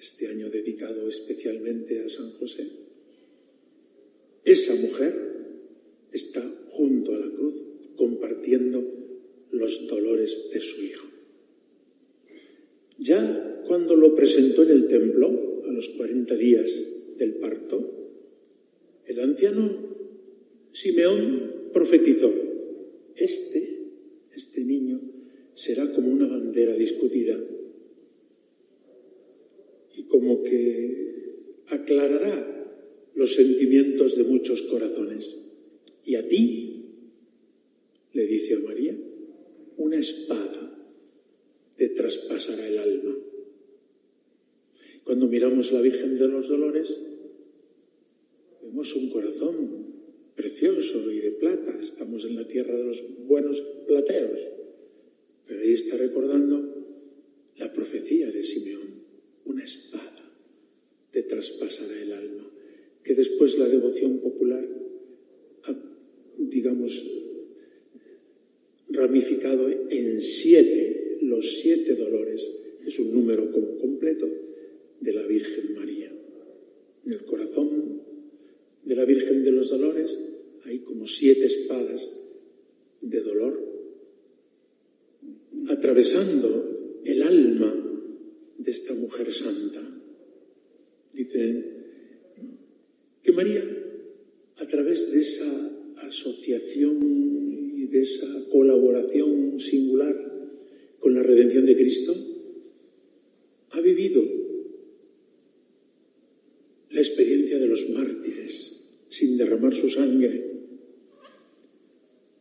este 0.00 0.26
año 0.28 0.48
dedicado 0.48 1.06
especialmente 1.06 2.02
a 2.02 2.08
San 2.08 2.30
José. 2.30 2.66
Esa 4.42 4.74
mujer 4.76 5.12
está 6.12 6.40
junto 6.70 7.14
a 7.14 7.18
la 7.18 7.30
cruz 7.30 7.62
compartiendo 7.94 8.82
los 9.50 9.86
dolores 9.86 10.48
de 10.50 10.60
su 10.60 10.82
hijo. 10.82 11.06
Ya 12.96 13.62
cuando 13.66 13.94
lo 13.96 14.14
presentó 14.14 14.62
en 14.62 14.70
el 14.70 14.86
templo, 14.86 15.53
a 15.66 15.72
los 15.72 15.88
40 15.90 16.36
días 16.36 16.84
del 17.16 17.34
parto, 17.34 17.90
el 19.06 19.20
anciano 19.20 19.94
Simeón 20.72 21.70
profetizó, 21.72 22.32
este, 23.16 23.78
este 24.34 24.64
niño, 24.64 25.00
será 25.52 25.92
como 25.92 26.10
una 26.10 26.26
bandera 26.26 26.74
discutida 26.74 27.38
y 29.96 30.02
como 30.04 30.42
que 30.42 31.62
aclarará 31.68 32.54
los 33.14 33.34
sentimientos 33.34 34.16
de 34.16 34.24
muchos 34.24 34.62
corazones. 34.62 35.36
Y 36.04 36.16
a 36.16 36.26
ti, 36.26 36.74
le 38.12 38.26
dice 38.26 38.54
a 38.54 38.60
María, 38.60 38.96
una 39.76 39.98
espada 39.98 40.74
te 41.76 41.88
traspasará 41.90 42.66
el 42.66 42.78
alma. 42.78 43.16
Cuando 45.04 45.28
miramos 45.28 45.70
la 45.70 45.82
Virgen 45.82 46.18
de 46.18 46.28
los 46.28 46.48
Dolores, 46.48 46.98
vemos 48.62 48.96
un 48.96 49.10
corazón 49.10 49.86
precioso 50.34 51.12
y 51.12 51.20
de 51.20 51.32
plata. 51.32 51.76
Estamos 51.78 52.24
en 52.24 52.36
la 52.36 52.48
tierra 52.48 52.74
de 52.74 52.84
los 52.84 53.04
buenos 53.26 53.60
plateros. 53.86 54.40
Pero 55.46 55.60
ahí 55.60 55.72
está 55.72 55.98
recordando 55.98 56.86
la 57.58 57.70
profecía 57.70 58.30
de 58.30 58.42
Simeón. 58.42 59.04
Una 59.44 59.62
espada 59.62 60.32
te 61.10 61.22
traspasará 61.22 62.00
el 62.00 62.12
alma. 62.12 62.50
Que 63.02 63.14
después 63.14 63.58
la 63.58 63.68
devoción 63.68 64.20
popular 64.20 64.66
ha, 65.64 65.76
digamos, 66.38 67.04
ramificado 68.88 69.68
en 69.68 70.20
siete, 70.22 71.18
los 71.20 71.60
siete 71.60 71.94
dolores. 71.94 72.50
Es 72.86 72.98
un 72.98 73.12
número 73.12 73.50
completo 73.50 74.44
de 75.04 75.12
la 75.12 75.26
Virgen 75.26 75.74
María. 75.74 76.10
En 77.06 77.12
el 77.12 77.24
corazón 77.24 78.02
de 78.82 78.94
la 78.94 79.04
Virgen 79.04 79.42
de 79.42 79.52
los 79.52 79.70
Dolores 79.70 80.18
hay 80.64 80.78
como 80.78 81.06
siete 81.06 81.44
espadas 81.44 82.10
de 83.02 83.20
dolor 83.20 83.74
atravesando 85.68 87.00
el 87.04 87.22
alma 87.22 87.72
de 88.58 88.70
esta 88.70 88.94
mujer 88.94 89.32
santa. 89.32 89.82
Dicen 91.12 91.84
que 93.22 93.32
María, 93.32 93.62
a 94.56 94.66
través 94.66 95.12
de 95.12 95.20
esa 95.20 95.70
asociación 95.98 97.72
y 97.76 97.86
de 97.86 98.00
esa 98.00 98.26
colaboración 98.50 99.60
singular 99.60 100.16
con 100.98 101.14
la 101.14 101.22
redención 101.22 101.66
de 101.66 101.76
Cristo, 101.76 102.14
ha 103.70 103.80
vivido 103.80 104.44
la 106.94 107.00
experiencia 107.00 107.58
de 107.58 107.66
los 107.66 107.90
mártires 107.90 108.72
sin 109.34 109.38
derramar 109.38 109.74
su 109.74 109.88
sangre, 109.88 110.44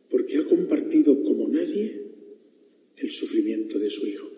porque 0.08 0.38
ha 0.38 0.44
compartido 0.44 1.22
como 1.24 1.48
nadie 1.48 1.96
el 2.96 3.10
sufrimiento 3.10 3.78
de 3.80 3.90
su 3.90 4.06
hijo. 4.06 4.30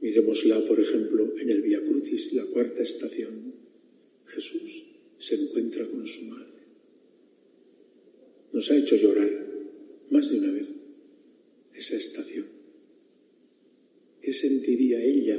Miremosla, 0.00 0.66
por 0.66 0.80
ejemplo, 0.80 1.34
en 1.36 1.50
el 1.50 1.60
Via 1.60 1.80
Crucis, 1.80 2.32
la 2.32 2.44
cuarta 2.46 2.82
estación. 2.82 3.52
Jesús 4.26 4.86
se 5.18 5.34
encuentra 5.34 5.86
con 5.88 6.06
su 6.06 6.22
madre. 6.24 6.62
Nos 8.52 8.70
ha 8.70 8.76
hecho 8.76 8.96
llorar 8.96 9.46
más 10.10 10.30
de 10.30 10.38
una 10.38 10.52
vez 10.52 10.68
esa 11.74 11.96
estación. 11.96 12.46
¿Qué 14.22 14.32
sentiría 14.32 15.04
ella 15.04 15.38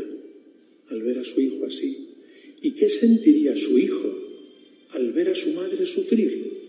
al 0.89 1.01
ver 1.01 1.19
a 1.19 1.23
su 1.23 1.41
hijo 1.41 1.65
así? 1.65 2.09
¿Y 2.61 2.71
qué 2.71 2.89
sentiría 2.89 3.55
su 3.55 3.79
hijo 3.79 4.28
al 4.89 5.13
ver 5.13 5.29
a 5.29 5.35
su 5.35 5.51
madre 5.51 5.85
sufrir? 5.85 6.59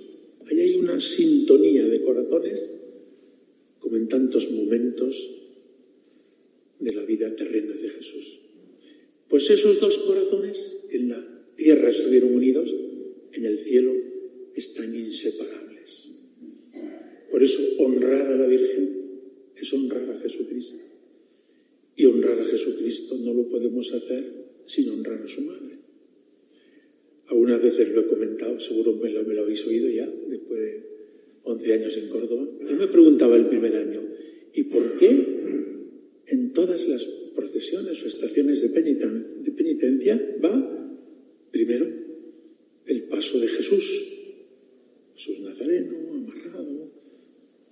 Ahí 0.47 0.61
hay 0.61 0.77
una 0.77 0.99
sintonía 0.99 1.87
de 1.87 2.01
corazones, 2.01 2.73
como 3.79 3.97
en 3.97 4.09
tantos 4.09 4.51
momentos 4.51 5.31
de 6.79 6.93
la 6.93 7.05
vida 7.05 7.35
terrena 7.37 7.75
de 7.75 7.89
Jesús. 7.89 8.41
Pues 9.29 9.49
esos 9.51 9.81
dos 9.81 9.99
corazones 9.99 10.77
en 10.91 11.09
la 11.09 11.45
tierra 11.55 11.91
estuvieron 11.91 12.35
unidos, 12.35 12.75
en 13.33 13.45
el 13.45 13.57
cielo 13.57 13.93
están 14.55 14.95
inseparables. 14.95 16.11
Por 17.31 17.43
eso 17.43 17.61
honrar 17.79 18.27
a 18.27 18.37
la 18.37 18.47
Virgen 18.47 19.01
es 19.57 19.73
honrar 19.73 20.11
a 20.11 20.21
Jesucristo. 20.21 20.85
Y 21.97 22.07
honrar 22.07 22.41
a 22.41 22.45
Jesucristo 22.45 23.17
no 23.19 23.35
lo 23.35 23.49
podemos 23.49 23.93
hacer 23.93 24.25
sin 24.67 24.89
honrar 24.91 25.23
a 25.23 25.29
su 25.29 25.43
madre. 25.43 25.70
Algunas 27.31 27.63
veces 27.63 27.89
lo 27.91 28.01
he 28.01 28.07
comentado, 28.07 28.59
seguro 28.59 28.97
me 28.97 29.11
lo, 29.11 29.25
me 29.25 29.39
habéis 29.39 29.65
oído 29.65 29.89
ya, 29.89 30.11
después 30.29 30.61
de 30.61 30.83
11 31.45 31.73
años 31.73 31.97
en 31.97 32.09
Córdoba. 32.09 32.49
Yo 32.69 32.77
me 32.77 32.89
preguntaba 32.89 33.37
el 33.37 33.47
primer 33.47 33.77
año, 33.77 34.03
¿y 34.53 34.65
por 34.65 34.99
qué 34.99 35.27
en 36.27 36.53
todas 36.53 36.89
las 36.89 37.05
procesiones 37.35 38.03
o 38.03 38.07
estaciones 38.07 38.63
de, 38.63 38.69
penitencia 38.69 40.39
va 40.45 40.99
primero 41.53 41.87
el 42.87 43.03
paso 43.05 43.39
de 43.39 43.47
Jesús, 43.47 44.09
Jesús 45.15 45.41
Nazareno, 45.41 45.97
amarrado, 46.11 46.91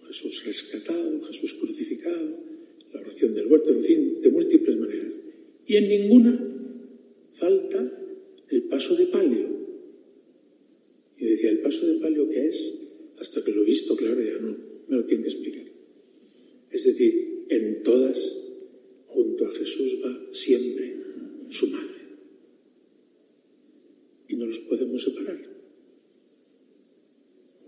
Jesús 0.07 0.45
rescatado, 0.45 1.21
Jesús 1.23 1.55
crucificado, 1.55 2.37
la 2.93 3.01
oración 3.01 3.35
del 3.35 3.47
huerto, 3.47 3.71
en 3.71 3.83
fin, 3.83 4.21
de 4.23 4.31
múltiples 4.31 4.77
maneras. 4.77 5.21
Y 5.67 5.77
en 5.77 5.89
ninguna 5.89 6.55
falta 7.35 7.98
el 8.51 8.63
paso 8.65 8.97
de 8.97 9.07
palio. 9.07 9.59
Y 11.19 11.27
decía, 11.27 11.51
¿el 11.51 11.61
paso 11.61 11.87
de 11.87 11.99
palio 11.99 12.29
qué 12.29 12.47
es? 12.47 12.75
Hasta 13.19 13.43
que 13.43 13.53
lo 13.53 13.63
he 13.63 13.67
visto, 13.67 13.97
claro, 13.97 14.23
ya 14.23 14.39
no, 14.39 14.57
me 14.89 14.97
lo 14.97 15.05
tiene 15.05 15.25
que 15.25 15.29
explicar. 15.29 15.65
Es 16.71 16.85
decir, 16.85 17.45
en 17.49 17.83
todas, 17.83 18.39
junto 19.07 19.47
a 19.47 19.51
Jesús 19.51 19.99
va 20.05 20.33
siempre 20.33 20.95
su 21.49 21.67
madre. 21.69 21.99
Y 24.29 24.37
no 24.37 24.47
los 24.47 24.59
podemos 24.61 25.03
separar. 25.03 25.41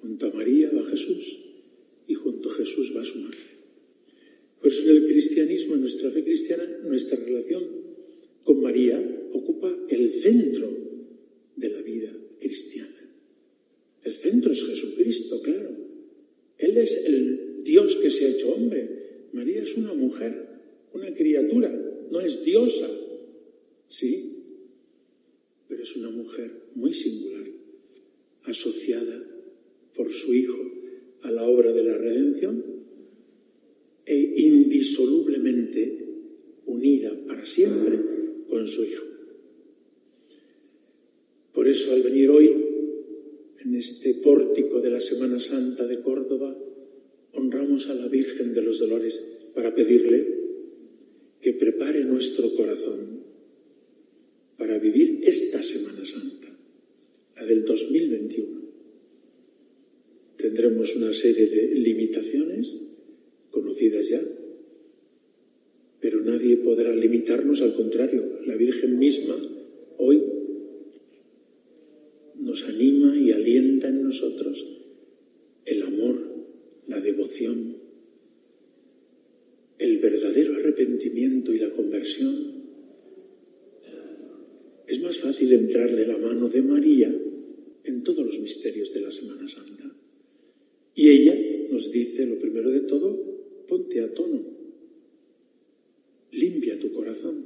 Junto 0.03 0.27
a 0.27 0.33
María 0.33 0.71
va 0.71 0.89
Jesús 0.89 1.41
y 2.07 2.15
junto 2.15 2.51
a 2.51 2.55
Jesús 2.55 2.95
va 2.97 3.03
su 3.03 3.19
madre. 3.19 3.39
Por 4.61 4.71
eso 4.71 4.83
en 4.83 4.91
el 4.91 5.07
cristianismo, 5.07 5.75
en 5.75 5.81
nuestra 5.81 6.11
fe 6.11 6.23
cristiana, 6.23 6.65
nuestra 6.85 7.19
relación 7.19 7.65
con 8.45 8.61
María 8.61 9.20
ocupa 9.33 9.75
el 9.89 10.11
centro 10.11 10.69
de 11.57 11.69
la 11.69 11.83
vida 11.83 12.13
cristiana. 12.39 13.01
El 14.03 14.15
centro 14.15 14.53
es 14.53 14.65
Jesucristo, 14.65 15.43
claro. 15.43 15.77
Él 16.57 16.77
es 16.79 16.97
el 16.97 17.63
Dios 17.65 17.97
que 17.97 18.11
se 18.11 18.27
ha 18.27 18.31
hecho 18.31 18.53
hombre. 18.55 19.29
María 19.33 19.63
es 19.63 19.77
una 19.77 19.95
mujer, 19.95 20.49
una 20.93 21.15
criatura, 21.15 21.71
no 22.11 22.21
es 22.21 22.45
diosa, 22.45 22.91
sí, 23.87 24.45
pero 25.69 25.83
es 25.83 25.95
una 25.97 26.11
mujer 26.11 26.51
muy 26.75 26.93
singular, 26.93 27.47
asociada 28.45 29.25
por 29.95 30.13
su 30.13 30.35
Hijo 30.35 30.59
a 31.23 31.31
la 31.31 31.45
obra 31.45 31.73
de 31.73 31.85
la 31.85 31.97
redención 31.97 32.65
e 34.05 34.17
indisolublemente 34.37 36.07
unida 36.67 37.17
para 37.27 37.45
siempre 37.45 38.01
con 38.49 38.67
su 38.67 38.83
Hijo. 38.85 39.10
Eso 41.71 41.93
al 41.93 42.03
venir 42.03 42.29
hoy, 42.31 42.49
en 43.61 43.75
este 43.77 44.15
pórtico 44.15 44.81
de 44.81 44.91
la 44.91 45.01
Semana 45.01 45.39
Santa 45.39 45.87
de 45.87 46.01
Córdoba, 46.01 46.59
honramos 47.35 47.89
a 47.89 47.95
la 47.95 48.09
Virgen 48.09 48.53
de 48.53 48.61
los 48.61 48.81
Dolores 48.81 49.23
para 49.55 49.73
pedirle 49.73 50.41
que 51.41 51.53
prepare 51.53 52.05
nuestro 52.05 52.53
corazón 52.57 53.23
para 54.59 54.79
vivir 54.79 55.21
esta 55.23 55.63
Semana 55.63 56.05
Santa, 56.05 56.49
la 57.37 57.47
del 57.47 57.65
2021. 57.65 58.63
Tendremos 60.39 60.97
una 60.97 61.13
serie 61.13 61.47
de 61.47 61.69
limitaciones 61.77 62.75
conocidas 63.53 64.09
ya, 64.09 64.23
pero 66.01 66.21
nadie 66.23 66.57
podrá 66.57 66.93
limitarnos, 66.93 67.63
al 67.63 67.77
contrario, 67.77 68.41
la 68.45 68.57
Virgen 68.57 68.99
misma 68.99 69.41
hoy 69.99 70.40
nos 72.51 72.65
anima 72.65 73.17
y 73.17 73.31
alienta 73.31 73.89
en 73.89 74.03
nosotros 74.03 74.67
el 75.65 75.83
amor, 75.83 76.17
la 76.89 77.01
devoción, 77.01 77.77
el 79.79 79.99
verdadero 79.99 80.55
arrepentimiento 80.55 81.55
y 81.55 81.61
la 81.61 81.71
conversión. 81.71 82.65
Es 84.89 85.01
más 85.01 85.19
fácil 85.19 85.53
entrar 85.53 85.95
de 85.95 86.07
la 86.09 86.19
mano 86.19 86.49
de 86.49 86.63
María 86.63 87.17
en 87.85 88.03
todos 88.03 88.25
los 88.25 88.41
misterios 88.41 88.93
de 88.93 89.01
la 89.03 89.13
Semana 89.13 89.47
Santa. 89.47 89.89
Y 90.97 91.09
ella 91.09 91.39
nos 91.71 91.93
dice, 91.93 92.27
lo 92.27 92.37
primero 92.37 92.69
de 92.71 92.81
todo, 92.81 93.17
ponte 93.69 94.01
a 94.01 94.13
tono, 94.13 94.45
limpia 96.33 96.81
tu 96.81 96.93
corazón. 96.93 97.45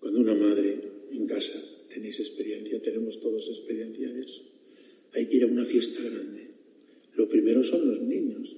Cuando 0.00 0.18
una 0.18 0.34
madre 0.34 0.80
en 1.12 1.26
casa 1.26 1.75
tenéis 1.96 2.20
experiencia, 2.20 2.76
tenemos 2.84 3.18
todos 3.24 3.48
experiencia 3.48 4.12
de 4.12 4.20
eso. 4.20 4.42
Hay 5.14 5.24
que 5.26 5.36
ir 5.38 5.44
a 5.44 5.46
una 5.46 5.64
fiesta 5.64 6.02
grande. 6.02 6.52
Lo 7.16 7.26
primero 7.26 7.64
son 7.64 7.88
los 7.88 8.02
niños. 8.02 8.54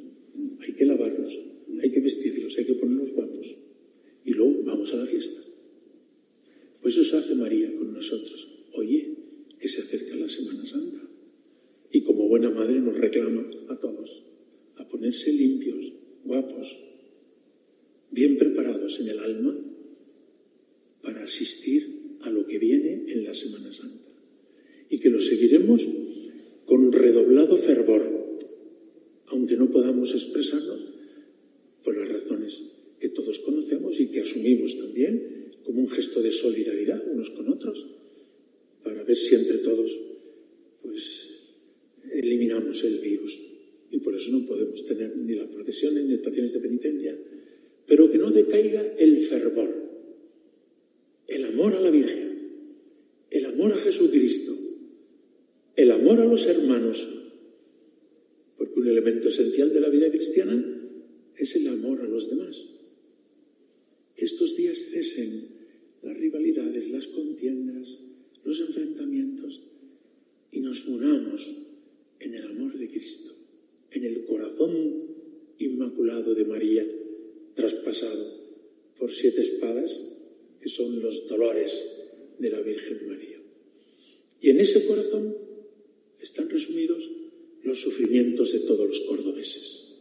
Hay 0.58 0.72
que 0.74 0.84
lavarlos, 0.84 1.38
hay 1.80 1.90
que 1.90 2.00
vestirlos, 2.00 2.58
hay 2.58 2.66
que 2.66 2.74
ponerlos 2.74 3.12
guapos. 3.12 3.56
Y 4.24 4.32
luego 4.32 4.64
vamos 4.64 4.92
a 4.92 4.96
la 4.96 5.06
fiesta. 5.06 5.40
Pues 6.82 6.96
eso 6.96 7.16
hace 7.16 7.36
María 7.36 7.72
con 7.76 7.92
nosotros. 7.92 8.52
Oye, 8.74 9.14
que 9.60 9.68
se 9.68 9.82
acerca 9.82 10.16
la 10.16 10.28
Semana 10.28 10.64
Santa. 10.64 11.08
Y 11.92 12.02
como 12.02 12.26
buena 12.26 12.50
madre 12.50 12.80
nos 12.80 12.98
reclama 12.98 13.48
a 13.68 13.78
todos 13.78 14.24
a 14.76 14.88
ponerse 14.88 15.32
limpios, 15.32 15.92
guapos, 16.24 16.78
bien 18.10 18.36
preparados 18.36 18.98
en 19.00 19.08
el 19.08 19.18
alma 19.20 19.56
para 21.02 21.22
asistir 21.22 21.97
a 22.22 22.30
lo 22.30 22.46
que 22.46 22.58
viene 22.58 23.04
en 23.08 23.24
la 23.24 23.34
Semana 23.34 23.72
Santa. 23.72 24.08
Y 24.90 24.98
que 24.98 25.10
lo 25.10 25.20
seguiremos 25.20 25.86
con 26.64 26.92
redoblado 26.92 27.56
fervor, 27.56 28.02
aunque 29.26 29.56
no 29.56 29.70
podamos 29.70 30.12
expresarlo 30.12 30.76
por 31.82 31.96
las 31.96 32.08
razones 32.08 32.62
que 32.98 33.08
todos 33.10 33.38
conocemos 33.40 34.00
y 34.00 34.08
que 34.08 34.20
asumimos 34.20 34.76
también 34.76 35.52
como 35.64 35.80
un 35.80 35.88
gesto 35.88 36.20
de 36.22 36.32
solidaridad 36.32 37.06
unos 37.10 37.30
con 37.30 37.48
otros, 37.48 37.86
para 38.82 39.02
ver 39.04 39.16
si 39.16 39.34
entre 39.34 39.58
todos 39.58 39.98
pues 40.82 41.34
eliminamos 42.10 42.82
el 42.84 42.98
virus. 42.98 43.40
Y 43.90 44.00
por 44.00 44.14
eso 44.14 44.30
no 44.30 44.46
podemos 44.46 44.84
tener 44.84 45.16
ni 45.16 45.34
las 45.34 45.48
procesiones 45.48 46.04
ni 46.04 46.14
estaciones 46.14 46.52
de 46.52 46.60
penitencia, 46.60 47.18
pero 47.86 48.10
que 48.10 48.18
no 48.18 48.30
decaiga 48.30 48.94
el 48.98 49.18
fervor 49.18 49.87
amor 51.58 51.74
a 51.74 51.80
la 51.80 51.90
Virgen, 51.90 52.38
el 53.30 53.46
amor 53.46 53.72
a 53.72 53.76
Jesucristo, 53.76 54.52
el 55.74 55.90
amor 55.90 56.20
a 56.20 56.24
los 56.24 56.46
hermanos, 56.46 57.08
porque 58.56 58.78
un 58.78 58.86
elemento 58.86 59.26
esencial 59.26 59.72
de 59.72 59.80
la 59.80 59.88
vida 59.88 60.08
cristiana 60.08 60.54
es 61.36 61.56
el 61.56 61.66
amor 61.66 62.00
a 62.00 62.04
los 62.04 62.30
demás. 62.30 62.64
Que 64.14 64.24
estos 64.24 64.56
días 64.56 64.78
cesen 64.78 65.48
las 66.02 66.16
rivalidades, 66.16 66.90
las 66.90 67.08
contiendas, 67.08 68.02
los 68.44 68.60
enfrentamientos 68.60 69.60
y 70.52 70.60
nos 70.60 70.86
unamos 70.86 71.56
en 72.20 72.34
el 72.34 72.46
amor 72.46 72.78
de 72.78 72.88
Cristo, 72.88 73.32
en 73.90 74.04
el 74.04 74.24
corazón 74.26 75.08
inmaculado 75.58 76.36
de 76.36 76.44
María, 76.44 76.86
traspasado 77.56 78.38
por 78.96 79.10
siete 79.10 79.40
espadas 79.40 80.17
son 80.68 81.00
los 81.00 81.26
dolores 81.26 81.88
de 82.38 82.50
la 82.50 82.60
Virgen 82.60 83.08
María. 83.08 83.38
Y 84.40 84.50
en 84.50 84.60
ese 84.60 84.86
corazón 84.86 85.36
están 86.20 86.48
resumidos 86.48 87.10
los 87.62 87.80
sufrimientos 87.80 88.52
de 88.52 88.60
todos 88.60 88.86
los 88.86 89.00
cordobeses. 89.00 89.94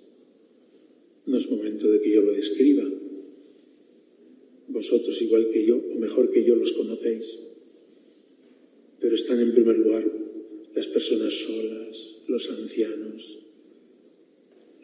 No 1.26 1.38
es 1.38 1.49
momento 1.49 1.89
de 1.89 2.01
que 2.01 2.11
yo 2.11 2.22
lo 2.22 2.32
describa. 2.32 2.89
Vosotros, 4.68 5.22
igual 5.22 5.49
que 5.49 5.65
yo, 5.65 5.78
o 5.78 5.95
mejor 5.95 6.32
que 6.32 6.43
yo, 6.43 6.55
los 6.55 6.72
conocéis. 6.74 7.39
Pero 8.99 9.15
están 9.15 9.39
en 9.39 9.53
primer 9.53 9.78
lugar 9.78 10.05
las 10.76 10.88
personas 10.88 11.34
solas, 11.34 12.18
los 12.28 12.49
ancianos, 12.49 13.39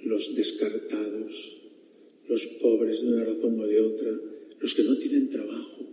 los 0.03 0.36
descartados, 0.36 1.61
los 2.27 2.47
pobres 2.61 3.01
de 3.01 3.07
una 3.07 3.23
razón 3.23 3.59
o 3.59 3.67
de 3.67 3.79
otra, 3.79 4.19
los 4.64 4.76
que 4.76 4.84
no 4.84 4.97
tienen 4.97 5.28
trabajo, 5.28 5.86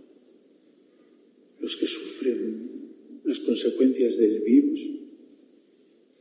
los 1.59 1.75
que 1.75 1.85
sufren 1.85 2.69
las 3.25 3.41
consecuencias 3.41 4.15
del 4.15 4.39
virus, 4.39 4.79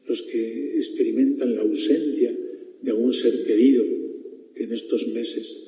los 0.08 0.22
que 0.22 0.76
experimentan 0.76 1.54
la 1.54 1.60
ausencia 1.60 2.36
de 2.82 2.90
algún 2.90 3.12
ser 3.12 3.44
querido 3.44 3.84
que 4.52 4.64
en 4.64 4.72
estos 4.72 5.06
meses 5.06 5.58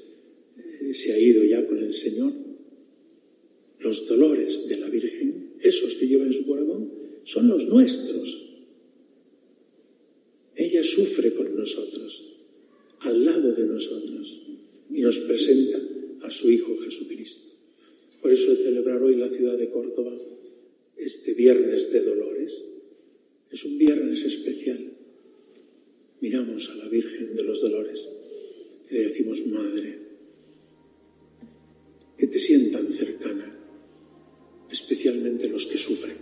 eh, 0.59 0.93
se 0.93 1.13
ha 1.13 1.19
ido 1.21 1.45
ya 1.45 1.65
con 1.69 1.79
el 1.79 1.95
Señor, 1.95 2.33
los 3.79 4.09
dolores 4.09 4.67
de 4.67 4.79
la 4.79 4.89
Virgen, 4.89 5.53
esos 5.61 5.95
que 5.95 6.09
lleva 6.09 6.25
en 6.25 6.33
su 6.33 6.45
corazón, 6.45 6.93
son 7.23 7.47
los 7.47 7.65
nuestros. 7.69 8.45
Ella 10.57 10.83
sufre 10.83 11.33
con 11.33 11.57
nosotros, 11.57 12.33
al 12.99 13.25
lado 13.25 13.55
de 13.55 13.67
nosotros, 13.67 14.43
y 14.91 15.01
nos 15.01 15.21
presenta 15.21 15.81
a 16.23 16.31
su 16.31 16.51
Hijo 16.51 16.79
Jesucristo. 16.79 17.51
Por 18.21 18.31
eso 18.31 18.51
el 18.53 18.57
celebrar 18.59 19.03
hoy 19.03 19.17
la 19.17 19.29
ciudad 19.29 19.59
de 19.59 19.71
Córdoba, 19.71 20.13
este 20.97 21.35
viernes 21.35 21.93
de 21.93 22.01
dolores, 22.01 22.65
es 23.51 23.65
un 23.65 23.79
viernes 23.79 24.25
especial. 24.25 24.93
Miramos 26.21 26.69
a 26.71 26.75
la 26.77 26.89
Virgen 26.89 27.35
de 27.35 27.43
los 27.43 27.61
Dolores 27.61 28.09
y 28.89 28.95
le 28.95 29.09
decimos, 29.09 29.45
Madre, 29.47 29.99
que 32.17 32.27
te 32.29 32.39
sientan 32.39 32.91
cercana, 32.91 33.51
especialmente 34.71 35.49
los 35.49 35.67
que 35.67 35.77
sufren 35.77 36.17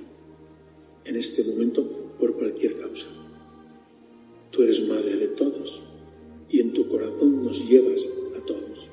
en 1.05 1.17
este 1.17 1.45
momento 1.45 2.17
por 2.19 2.37
cualquier 2.37 2.75
causa. 2.77 3.09
Tú 4.51 4.63
eres 4.63 4.81
madre 4.87 5.17
de 5.17 5.29
todos 5.29 5.83
y 6.49 6.61
en 6.61 6.73
tu 6.73 6.89
corazón 6.89 7.45
nos 7.45 7.69
llevas 7.69 8.09
a 8.37 8.45
todos. 8.45 8.91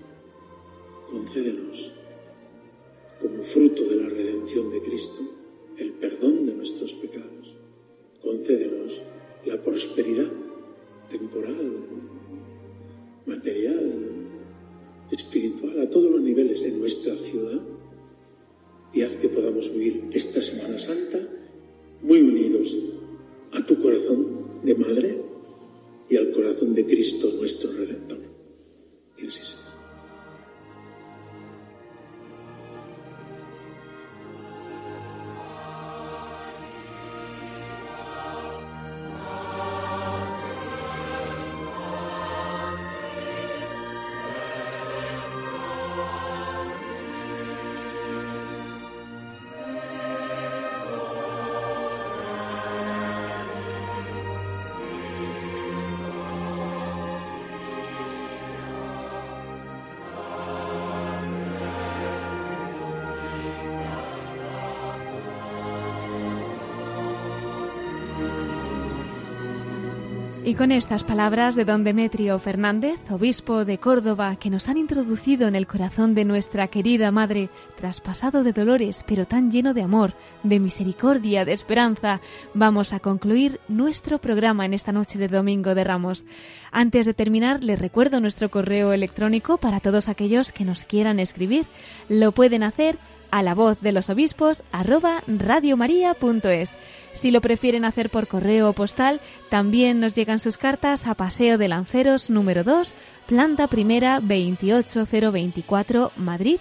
Concédenos, 1.18 1.92
como 3.20 3.42
fruto 3.42 3.86
de 3.90 3.96
la 3.96 4.08
redención 4.08 4.70
de 4.70 4.80
Cristo, 4.84 5.22
el 5.80 5.94
perdón 5.94 6.46
de 6.46 6.54
nuestros 6.54 6.94
pecados. 6.94 7.56
Concédenos 8.22 9.02
la 9.44 9.60
prosperidad 9.64 10.32
temporal, 11.10 11.72
material, 13.26 13.94
espiritual, 15.10 15.82
a 15.82 15.90
todos 15.90 16.12
los 16.12 16.22
niveles 16.22 16.62
en 16.64 16.80
nuestra 16.80 17.16
ciudad 17.16 17.62
y 18.94 19.02
haz 19.02 19.18
que 19.18 19.30
podamos 19.30 19.74
vivir 19.74 20.10
esta 20.14 20.40
Semana 20.40 20.78
Santa 20.78 21.20
muy 22.04 22.22
unidos 22.22 22.78
a 23.54 23.66
tu 23.66 23.82
corazón 23.82 24.62
de 24.64 24.76
madre 24.76 25.22
y 26.10 26.16
al 26.16 26.32
corazón 26.32 26.74
de 26.74 26.86
Cristo 26.86 27.28
nuestro 27.40 27.72
Redentor. 27.72 28.20
Que. 29.16 29.26
Con 70.58 70.72
estas 70.72 71.04
palabras 71.04 71.56
de 71.56 71.66
don 71.66 71.84
Demetrio 71.84 72.40
Fernández, 72.40 73.00
obispo 73.12 73.64
de 73.64 73.78
Córdoba, 73.78 74.38
que 74.38 74.50
nos 74.50 74.70
han 74.70 74.78
introducido 74.78 75.48
en 75.48 75.56
el 75.56 75.68
corazón 75.68 76.16
de 76.16 76.26
nuestra 76.26 76.68
querida 76.68 77.12
madre, 77.12 77.50
traspasado 77.76 78.44
de 78.44 78.54
dolores, 78.54 79.04
pero 79.08 79.26
tan 79.26 79.52
lleno 79.52 79.76
de 79.76 79.84
amor, 79.84 80.16
de 80.42 80.60
misericordia, 80.60 81.46
de 81.46 81.54
esperanza, 81.54 82.22
vamos 82.56 82.92
a 82.92 83.00
concluir 83.00 83.60
nuestro 83.68 84.20
programa 84.20 84.66
en 84.66 84.74
esta 84.74 84.92
noche 84.92 85.20
de 85.20 85.28
Domingo 85.28 85.76
de 85.76 85.84
Ramos. 85.84 86.26
Antes 86.72 87.06
de 87.06 87.14
terminar, 87.14 87.64
les 87.64 87.78
recuerdo 87.78 88.20
nuestro 88.20 88.50
correo 88.50 88.94
electrónico 88.94 89.58
para 89.58 89.80
todos 89.80 90.10
aquellos 90.10 90.52
que 90.52 90.66
nos 90.66 90.86
quieran 90.86 91.20
escribir. 91.20 91.68
Lo 92.10 92.32
pueden 92.32 92.64
hacer 92.64 92.98
a 93.32 93.44
la 93.44 93.56
voz 93.56 93.80
de 93.82 93.92
los 93.92 94.10
obispos 94.10 94.64
arroba 94.72 95.24
radiomaria.es. 95.28 96.78
Si 97.14 97.32
lo 97.32 97.42
prefieren 97.42 97.86
hacer 97.86 98.10
por 98.10 98.28
correo 98.28 98.70
o 98.70 98.74
postal, 98.74 99.22
también 99.50 100.00
nos 100.00 100.16
llegan 100.16 100.40
sus 100.40 100.58
cartas 100.58 101.08
a 101.08 101.16
Paseo 101.16 101.58
de 101.58 101.68
Lanceros 101.68 102.30
número 102.30 102.64
2, 102.64 102.94
planta 103.26 103.68
primera 103.68 104.20
28024, 104.20 106.12
Madrid, 106.16 106.60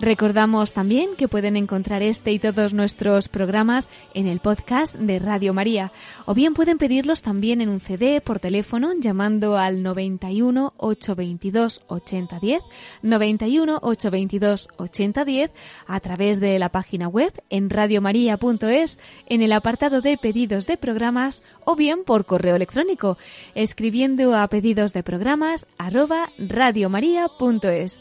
Recordamos 0.00 0.72
también 0.72 1.14
que 1.14 1.28
pueden 1.28 1.58
encontrar 1.58 2.02
este 2.02 2.32
y 2.32 2.38
todos 2.38 2.72
nuestros 2.72 3.28
programas 3.28 3.90
en 4.14 4.28
el 4.28 4.40
podcast 4.40 4.94
de 4.94 5.18
Radio 5.18 5.52
María 5.52 5.92
o 6.24 6.32
bien 6.32 6.54
pueden 6.54 6.78
pedirlos 6.78 7.20
también 7.20 7.60
en 7.60 7.68
un 7.68 7.80
CD 7.80 8.22
por 8.22 8.40
teléfono 8.40 8.92
llamando 8.98 9.58
al 9.58 9.82
91 9.82 10.72
822 10.78 11.82
8010, 11.86 12.62
91 13.02 13.78
822 13.82 14.68
8010 14.78 15.50
a 15.86 16.00
través 16.00 16.40
de 16.40 16.58
la 16.58 16.70
página 16.70 17.06
web 17.06 17.34
en 17.50 17.68
radiomaria.es 17.68 18.98
en 19.26 19.42
el 19.42 19.52
apartado 19.52 20.00
de 20.00 20.16
pedidos 20.16 20.66
de 20.66 20.78
programas 20.78 21.44
o 21.66 21.76
bien 21.76 22.04
por 22.04 22.24
correo 22.24 22.56
electrónico 22.56 23.18
escribiendo 23.54 24.34
a 24.34 24.48
pedidos 24.48 24.94
de 24.94 25.02
programas 25.02 25.66
arroba 25.76 26.30
radiomaria.es. 26.38 28.00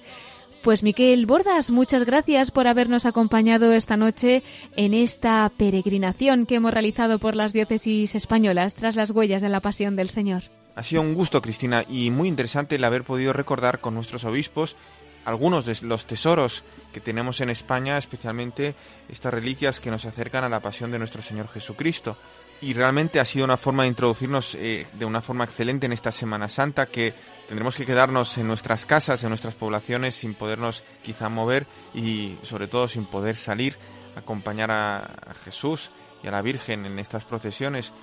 Pues 0.62 0.84
Miquel 0.84 1.26
Bordas, 1.26 1.72
muchas 1.72 2.04
gracias 2.04 2.52
por 2.52 2.68
habernos 2.68 3.06
acompañado 3.06 3.72
esta 3.72 3.96
noche 3.96 4.44
en 4.76 4.94
esta 4.94 5.50
peregrinación 5.56 6.46
que 6.46 6.56
hemos 6.56 6.74
realizado 6.74 7.18
por 7.18 7.38
las 7.38 7.54
diócesis 7.54 8.14
españolas 8.14 8.74
tras 8.74 8.98
las 8.98 9.12
huellas 9.12 9.42
de 9.42 9.48
la 9.48 9.62
pasión 9.62 9.96
del 9.96 10.10
Señor. 10.10 10.44
Ha 10.76 10.84
sido 10.84 11.02
un 11.02 11.14
gusto, 11.14 11.42
Cristina, 11.42 11.86
y 11.88 12.12
muy 12.12 12.28
interesante 12.28 12.76
el 12.76 12.84
haber 12.84 13.06
podido 13.06 13.32
recordar 13.32 13.80
con 13.80 13.96
nuestros 13.96 14.26
obispos 14.26 14.76
algunos 15.24 15.66
de 15.66 15.78
los 15.82 16.06
tesoros 16.06 16.66
que 16.92 17.00
tenemos 17.00 17.40
en 17.40 17.50
España, 17.50 17.98
especialmente 17.98 18.76
estas 19.08 19.34
reliquias 19.34 19.80
que 19.80 19.92
nos 19.92 20.06
acercan 20.06 20.44
a 20.44 20.50
la 20.50 20.60
pasión 20.60 20.92
de 20.92 21.00
nuestro 21.00 21.22
Señor 21.22 21.48
Jesucristo 21.48 22.18
y 22.62 22.74
realmente 22.74 23.20
ha 23.20 23.26
sido 23.26 23.46
una 23.46 23.58
forma 23.58 23.84
de 23.84 23.90
introducirnos 23.90 24.56
eh, 24.56 24.86
de 24.94 25.06
una 25.06 25.22
forma 25.22 25.46
excelente 25.46 25.86
en 25.86 25.94
esta 25.94 26.12
Semana 26.12 26.50
Santa 26.50 26.88
que 26.88 27.14
tendremos 27.48 27.76
que 27.76 27.86
quedarnos 27.86 28.38
en 28.38 28.48
nuestras 28.48 28.86
casas, 28.86 29.24
en 29.24 29.30
nuestras 29.30 29.56
poblaciones 29.56 30.16
sin 30.16 30.34
podernos 30.34 30.84
quizá 31.04 31.30
mover 31.30 31.68
y 31.94 32.38
sobre 32.44 32.68
todo 32.68 32.88
sin 32.88 33.06
poder 33.06 33.38
salir 33.38 33.78
a 34.16 34.20
acompañar 34.20 34.72
a 34.72 35.34
Jesús 35.44 35.92
y 36.24 36.28
a 36.28 36.32
la 36.32 36.42
Virgen 36.42 36.86
en 36.86 37.00
estas 37.00 37.26
procesiones, 37.26 37.94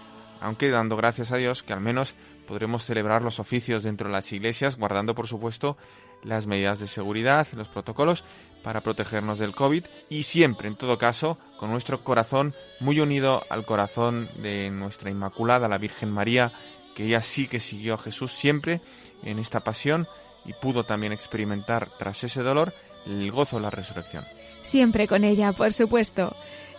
aunque 0.41 0.71
dando 0.71 0.97
gracias 0.97 1.33
a 1.33 1.37
Dios 1.37 1.63
que 1.63 1.73
al 1.73 1.81
menos 1.81 2.15
podremos 2.47 2.85
celebrar 2.85 3.23
los 3.23 3.41
oficios 3.41 3.83
dentro 3.83 4.09
de 4.09 4.15
las 4.15 4.33
iglesias 4.33 4.77
guardando 4.77 5.15
por 5.15 5.27
supuesto 5.27 5.77
las 6.23 6.47
medidas 6.47 6.81
de 6.81 6.87
seguridad, 6.87 7.47
los 7.55 7.69
protocolos 7.69 8.25
para 8.67 8.81
protegernos 8.81 9.39
del 9.39 9.55
COVID 9.55 9.85
y 10.09 10.25
siempre, 10.25 10.67
en 10.67 10.75
todo 10.75 10.99
caso, 10.99 11.39
con 11.57 11.71
nuestro 11.71 12.03
corazón 12.03 12.53
muy 12.81 12.99
unido 12.99 13.45
al 13.49 13.65
corazón 13.65 14.29
de 14.43 14.71
nuestra 14.71 15.09
Inmaculada, 15.09 15.69
la 15.69 15.79
Virgen 15.79 16.11
María, 16.11 16.53
que 16.97 17.05
ella 17.05 17.23
sí 17.23 17.47
que 17.47 17.61
siguió 17.61 17.95
a 17.95 17.99
Jesús 17.99 18.33
siempre 18.33 18.81
en 19.23 19.39
esta 19.39 19.61
pasión 19.61 20.09
y 20.45 20.53
pudo 20.53 20.83
también 20.83 21.13
experimentar 21.13 21.91
tras 21.97 22.25
ese 22.25 22.43
dolor 22.43 22.75
el 23.07 23.31
gozo 23.31 23.55
de 23.55 23.63
la 23.63 23.71
resurrección. 23.71 24.25
Siempre 24.63 25.07
con 25.07 25.23
ella, 25.23 25.53
por 25.53 25.73
supuesto. 25.73 26.35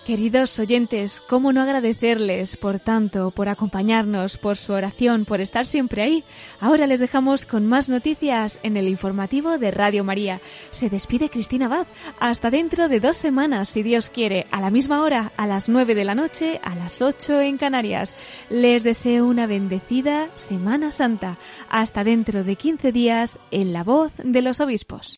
Queridos 0.07 0.57
oyentes, 0.57 1.21
¿cómo 1.27 1.51
no 1.51 1.61
agradecerles 1.61 2.55
por 2.55 2.79
tanto, 2.79 3.29
por 3.31 3.49
acompañarnos, 3.49 4.37
por 4.37 4.55
su 4.55 4.71
oración, 4.71 5.25
por 5.25 5.41
estar 5.41 5.65
siempre 5.65 6.01
ahí? 6.01 6.23
Ahora 6.61 6.87
les 6.87 7.01
dejamos 7.01 7.45
con 7.45 7.67
más 7.67 7.89
noticias 7.89 8.61
en 8.63 8.77
el 8.77 8.87
informativo 8.87 9.57
de 9.57 9.69
Radio 9.69 10.05
María. 10.05 10.39
Se 10.71 10.89
despide 10.89 11.29
Cristina 11.29 11.65
Abad. 11.65 11.87
Hasta 12.21 12.49
dentro 12.49 12.87
de 12.87 13.01
dos 13.01 13.17
semanas, 13.17 13.67
si 13.67 13.83
Dios 13.83 14.09
quiere, 14.09 14.47
a 14.49 14.61
la 14.61 14.69
misma 14.69 15.01
hora, 15.01 15.33
a 15.35 15.45
las 15.45 15.67
nueve 15.67 15.93
de 15.93 16.05
la 16.05 16.15
noche, 16.15 16.61
a 16.63 16.73
las 16.73 17.01
ocho 17.01 17.41
en 17.41 17.57
Canarias. 17.57 18.15
Les 18.49 18.85
deseo 18.85 19.27
una 19.27 19.45
bendecida 19.45 20.29
Semana 20.37 20.93
Santa. 20.93 21.37
Hasta 21.67 22.05
dentro 22.05 22.45
de 22.45 22.55
quince 22.55 22.93
días 22.93 23.39
en 23.51 23.73
la 23.73 23.83
voz 23.83 24.13
de 24.23 24.41
los 24.41 24.61
obispos. 24.61 25.17